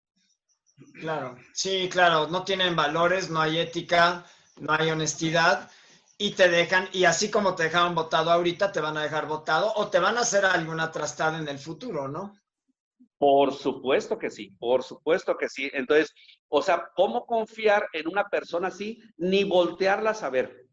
Claro, 1.00 1.36
sí, 1.54 1.88
claro, 1.90 2.26
no 2.26 2.44
tienen 2.44 2.76
valores, 2.76 3.30
no 3.30 3.40
hay 3.40 3.58
ética, 3.58 4.24
no 4.58 4.72
hay 4.72 4.90
honestidad 4.90 5.70
y 6.18 6.32
te 6.32 6.48
dejan, 6.48 6.88
y 6.92 7.04
así 7.04 7.30
como 7.30 7.54
te 7.54 7.64
dejaron 7.64 7.94
votado 7.94 8.30
ahorita, 8.30 8.72
te 8.72 8.80
van 8.80 8.96
a 8.96 9.02
dejar 9.02 9.26
votado 9.26 9.72
o 9.76 9.88
te 9.88 9.98
van 9.98 10.16
a 10.16 10.20
hacer 10.20 10.44
alguna 10.44 10.90
trastada 10.90 11.38
en 11.38 11.48
el 11.48 11.58
futuro, 11.58 12.08
¿no? 12.08 12.34
Por 13.18 13.54
supuesto 13.54 14.18
que 14.18 14.30
sí, 14.30 14.50
por 14.58 14.82
supuesto 14.82 15.36
que 15.36 15.48
sí. 15.48 15.70
Entonces, 15.72 16.14
o 16.48 16.62
sea, 16.62 16.90
¿cómo 16.94 17.24
confiar 17.24 17.88
en 17.92 18.08
una 18.08 18.24
persona 18.28 18.68
así 18.68 19.00
ni 19.16 19.44
voltearla 19.44 20.10
a 20.10 20.14
saber? 20.14 20.66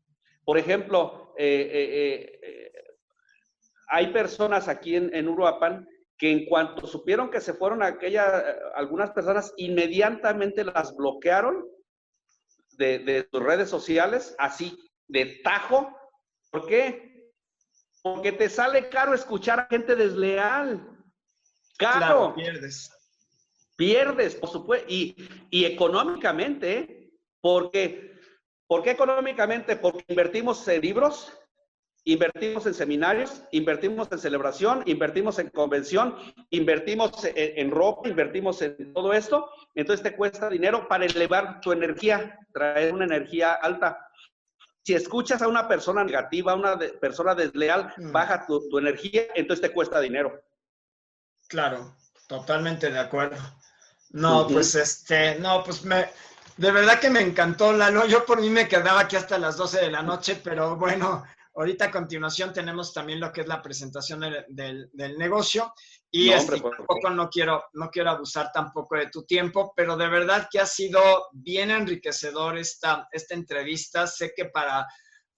Por 0.44 0.58
ejemplo, 0.58 1.34
eh, 1.38 1.70
eh, 1.72 2.40
eh, 2.44 2.83
hay 3.94 4.08
personas 4.08 4.68
aquí 4.68 4.96
en, 4.96 5.14
en, 5.14 5.28
Uruapan 5.28 5.88
que 6.18 6.32
en 6.32 6.46
cuanto 6.46 6.88
supieron 6.88 7.30
que 7.30 7.40
se 7.40 7.54
fueron 7.54 7.84
aquella, 7.84 8.44
algunas 8.74 9.12
personas 9.12 9.54
inmediatamente 9.56 10.64
las 10.64 10.96
bloquearon 10.96 11.64
de, 12.72 13.00
de 13.00 13.28
sus 13.30 13.44
redes 13.44 13.70
sociales, 13.70 14.36
así, 14.40 14.80
de 15.08 15.42
tajo. 15.44 15.96
¿Por 16.50 16.66
qué? 16.66 17.32
Porque 18.02 18.32
te 18.32 18.50
sale 18.50 18.90
caro 18.90 19.14
escuchar 19.14 19.60
a 19.60 19.68
gente 19.70 19.96
desleal. 19.96 20.90
Claro, 21.78 22.34
pierdes. 22.34 22.92
Pierdes, 23.76 24.34
por 24.34 24.50
supuesto. 24.50 24.88
Y, 24.90 25.16
y 25.52 25.66
económicamente, 25.66 27.12
porque, 27.42 28.20
¿por 28.66 28.82
qué 28.82 28.92
económicamente? 28.92 29.76
Porque 29.76 30.04
invertimos 30.08 30.68
en 30.68 30.82
libros, 30.82 31.32
invertimos 32.06 32.66
en 32.66 32.74
seminarios, 32.74 33.44
invertimos 33.52 34.12
en 34.12 34.20
celebración, 34.20 34.84
invertimos 34.86 35.40
en 35.40 35.50
convención, 35.50 36.16
invertimos 36.50 37.12
en, 37.24 37.72
ropa, 37.72 38.10
invertimos 38.10 38.62
en 38.62 38.94
todo 38.94 39.14
esto. 39.14 39.50
Entonces 39.76 40.04
te 40.04 40.16
cuesta 40.16 40.50
dinero 40.50 40.88
para 40.88 41.06
elevar 41.06 41.62
tu 41.62 41.72
energía, 41.72 42.40
traer 42.54 42.94
una 42.94 43.06
energía 43.06 43.54
alta. 43.54 44.08
Si 44.84 44.94
escuchas 44.94 45.42
a 45.42 45.48
una 45.48 45.68
persona 45.68 46.04
negativa, 46.04 46.52
a 46.52 46.56
una 46.56 46.78
persona 46.78 47.34
desleal, 47.36 47.94
mm. 47.96 48.12
baja 48.12 48.46
tu, 48.46 48.68
tu 48.70 48.80
energía, 48.80 49.24
entonces 49.36 49.62
te 49.62 49.74
cuesta 49.74 50.02
dinero. 50.02 50.44
Claro, 51.48 51.96
totalmente 52.28 52.90
de 52.90 53.00
acuerdo. 53.00 53.38
No, 54.10 54.48
pues 54.48 54.76
este, 54.76 55.40
no, 55.40 55.64
pues 55.64 55.84
me, 55.86 56.08
de 56.58 56.72
verdad 56.72 57.00
que 57.00 57.10
me 57.10 57.22
encantó, 57.22 57.74
Lalo. 57.74 58.06
Yo 58.06 58.26
por 58.26 58.40
mí 58.40 58.50
me 58.50 58.68
quedaba 58.68 59.02
aquí 59.02 59.16
hasta 59.16 59.38
las 59.38 59.58
12 59.58 59.82
de 59.82 59.92
la 59.92 60.04
noche, 60.04 60.40
pero 60.44 60.76
bueno, 60.76 61.24
ahorita 61.56 61.86
a 61.86 61.92
continuación 61.92 62.54
tenemos 62.54 62.94
también 62.94 63.20
lo 63.20 63.32
que 63.32 63.42
es 63.42 63.48
la 63.48 63.62
presentación 63.62 64.22
del, 64.50 64.90
negocio. 65.18 65.74
Y 66.12 66.30
no, 66.30 66.36
este, 66.36 66.60
tampoco 66.60 67.10
no 67.10 67.30
quiero, 67.30 67.64
no 67.74 67.90
quiero 67.90 68.12
abusar 68.12 68.52
tampoco 68.54 68.96
de 68.96 69.10
tu 69.10 69.24
tiempo, 69.24 69.74
pero 69.76 69.98
de 69.98 70.08
verdad 70.08 70.48
que 70.52 70.60
ha 70.60 70.66
sido 70.66 71.02
bien 71.32 71.72
enriquecedor 71.72 72.58
esta, 72.58 73.08
esta 73.12 73.34
entrevista. 73.34 74.08
Sé 74.08 74.34
que 74.36 74.46
para 74.46 74.88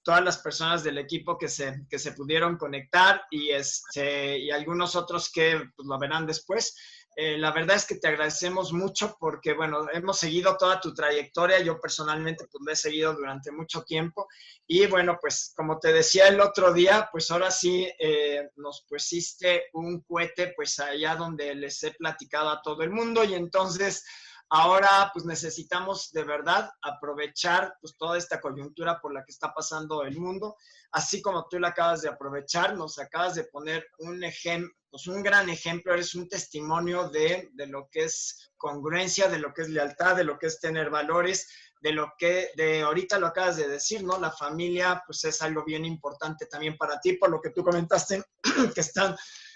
todas 0.04 0.24
las 0.24 0.38
personas 0.38 0.84
del 0.84 1.00
equipo 1.00 1.38
que 1.38 1.50
se, 1.50 1.86
que 1.90 1.98
se 1.98 2.12
pudieron 2.12 2.58
conectar 2.58 3.24
y, 3.32 3.50
este, 3.50 4.38
y 4.38 4.52
algunos 4.52 4.96
otros 4.96 5.32
que 5.32 5.64
pues, 5.76 5.88
lo 5.88 5.98
verán 5.98 6.28
después. 6.28 6.76
Eh, 7.18 7.38
la 7.38 7.52
verdad 7.52 7.78
es 7.78 7.86
que 7.86 7.96
te 7.96 8.10
agradecemos 8.10 8.74
mucho 8.74 9.16
porque, 9.20 9.54
bueno, 9.54 9.88
hemos 9.94 10.20
seguido 10.20 10.58
toda 10.58 10.82
tu 10.82 10.94
trayectoria. 10.94 11.60
Yo 11.60 11.80
personalmente 11.80 12.46
pues 12.52 12.62
lo 12.66 12.72
he 12.72 12.76
seguido 12.76 13.14
durante 13.14 13.52
mucho 13.52 13.84
tiempo. 13.84 14.28
Y 14.68 14.86
bueno, 14.88 15.18
pues 15.22 15.54
como 15.56 15.80
te 15.80 15.94
decía 15.94 16.28
el 16.28 16.42
otro 16.42 16.74
día, 16.74 17.08
pues 17.12 17.32
ahora 17.32 17.52
sí 17.52 17.88
eh, 18.00 18.50
nos 18.58 18.86
pusiste 18.90 19.66
un 19.74 20.02
cohete 20.02 20.54
pues 20.56 20.78
allá 20.80 21.16
donde 21.16 21.56
les 21.56 21.82
he 21.84 21.92
platicado 21.92 22.50
a 22.50 22.62
todo 22.62 22.84
el 22.84 22.92
mundo. 22.92 23.24
Y 23.24 23.34
entonces 23.34 24.04
Ahora, 24.50 25.10
pues 25.12 25.26
necesitamos 25.26 26.12
de 26.12 26.24
verdad 26.24 26.70
aprovechar 26.82 27.76
pues, 27.82 27.98
toda 27.98 28.18
esta 28.18 28.40
coyuntura 28.40 29.02
por 29.02 29.14
la 29.14 29.24
que 29.26 29.32
está 29.32 29.54
pasando 29.54 30.04
el 30.04 30.18
mundo, 30.18 30.56
así 30.92 31.22
como 31.22 31.48
tú 31.48 31.60
la 31.60 31.70
acabas 31.70 32.04
de 32.04 32.10
aprovechar, 32.10 32.76
nos 32.76 33.00
acabas 33.00 33.36
de 33.36 33.46
poner 33.46 33.88
un 34.00 34.24
ejemplo, 34.24 34.72
pues 34.92 35.08
un 35.08 35.24
gran 35.24 35.50
ejemplo, 35.50 35.94
eres 35.94 36.16
un 36.16 36.30
testimonio 36.30 37.10
de, 37.10 37.50
de 37.54 37.68
lo 37.68 37.90
que 37.92 38.06
es 38.06 38.52
congruencia, 38.56 39.28
de 39.28 39.40
lo 39.40 39.54
que 39.54 39.64
es 39.64 39.70
lealtad, 39.70 40.16
de 40.16 40.24
lo 40.24 40.38
que 40.38 40.48
es 40.48 40.60
tener 40.60 40.90
valores, 40.90 41.50
de 41.82 41.92
lo 41.92 42.14
que, 42.18 42.52
de 42.56 42.82
ahorita 42.82 43.20
lo 43.20 43.28
acabas 43.28 43.58
de 43.58 43.68
decir, 43.68 44.04
¿no? 44.04 44.20
La 44.20 44.32
familia, 44.32 45.04
pues 45.06 45.24
es 45.26 45.42
algo 45.42 45.64
bien 45.64 45.86
importante 45.86 46.46
también 46.46 46.78
para 46.78 47.00
ti, 47.00 47.14
por 47.14 47.30
lo 47.30 47.42
que 47.42 47.50
tú 47.50 47.64
comentaste, 47.64 48.24
que 48.74 48.82
están 48.82 49.16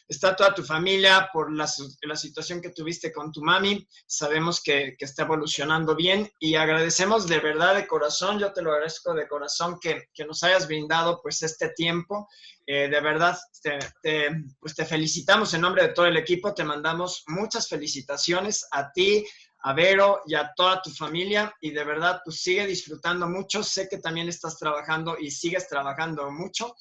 está 0.10 0.36
toda 0.36 0.56
tu 0.56 0.64
familia 0.64 1.30
por 1.32 1.54
la, 1.54 1.68
situación 1.68 2.62
que 2.62 2.72
tuviste 2.72 3.14
con 3.14 3.32
tu 3.32 3.44
mami. 3.44 3.88
Sabemos 4.08 4.62
que, 4.62 4.96
que, 4.98 5.06
está 5.06 5.24
evolucionando 5.24 5.96
bien 5.96 6.30
y 6.40 6.56
agradecemos 6.56 7.28
de 7.28 7.40
verdad 7.40 7.76
de 7.76 7.88
corazón, 7.88 8.40
yo 8.40 8.52
te 8.52 8.64
lo 8.64 8.72
agradezco 8.72 9.14
de 9.14 9.28
corazón 9.28 9.80
que, 9.80 10.10
que 10.14 10.26
nos 10.26 10.44
hayas 10.44 10.68
brindado 10.68 11.22
pues 11.22 11.44
este 11.44 11.70
tiempo. 11.70 12.28
Eh, 12.66 12.90
de 12.90 13.02
verdad, 13.02 13.38
te, 13.62 13.80
te, 14.02 14.30
pues 14.60 14.76
te 14.76 14.86
felicitamos 14.86 15.54
en 15.54 15.62
nombre 15.62 15.84
de 15.84 15.94
todo 15.94 16.08
el 16.08 16.18
equipo, 16.18 16.54
te 16.54 16.64
mandamos 16.64 17.24
muchas 17.28 17.68
felicitaciones 17.68 18.68
a 18.72 18.92
ti, 18.92 19.26
a 19.62 19.74
Vero 19.74 20.22
y 20.26 20.36
a 20.36 20.54
toda 20.56 20.82
tu 20.82 20.90
familia 20.90 21.54
y 21.60 21.72
de 21.72 21.84
verdad 21.84 22.22
pues 22.24 22.42
sigue 22.42 22.66
disfrutando 22.66 23.28
mucho. 23.28 23.64
Sé 23.64 23.88
que 23.90 23.98
también 23.98 24.30
estás 24.30 24.58
trabajando 24.58 25.18
y 25.20 25.32
sigues 25.32 25.68
trabajando 25.68 26.32
mucho. 26.32 26.76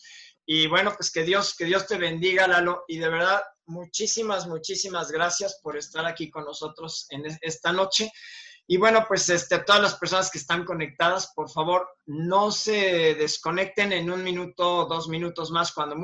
Y 0.51 0.67
bueno, 0.67 0.95
pues 0.97 1.11
que 1.11 1.25
Dios, 1.25 1.55
que 1.55 1.67
Dios 1.67 1.87
te 1.87 1.99
bendiga, 1.99 2.49
Lalo. 2.49 2.85
Y 2.89 2.97
de 2.97 3.11
verdad, 3.11 3.43
muchísimas, 3.67 4.47
muchísimas 4.47 5.11
gracias 5.11 5.61
por 5.63 5.77
estar 5.77 6.07
aquí 6.07 6.31
con 6.31 6.47
nosotros 6.47 7.07
en 7.11 7.25
esta 7.43 7.71
noche. 7.71 8.11
Y 8.67 8.79
bueno, 8.79 9.05
pues 9.07 9.29
este, 9.29 9.59
todas 9.59 9.83
las 9.83 9.97
personas 9.97 10.31
que 10.31 10.39
están 10.39 10.65
conectadas, 10.65 11.35
por 11.37 11.51
favor, 11.51 11.87
no 12.07 12.51
se 12.51 13.15
desconecten 13.15 13.93
en 13.93 14.11
un 14.11 14.25
minuto 14.25 14.87
dos 14.87 15.07
minutos 15.09 15.51
más 15.51 15.71
cuando 15.71 15.97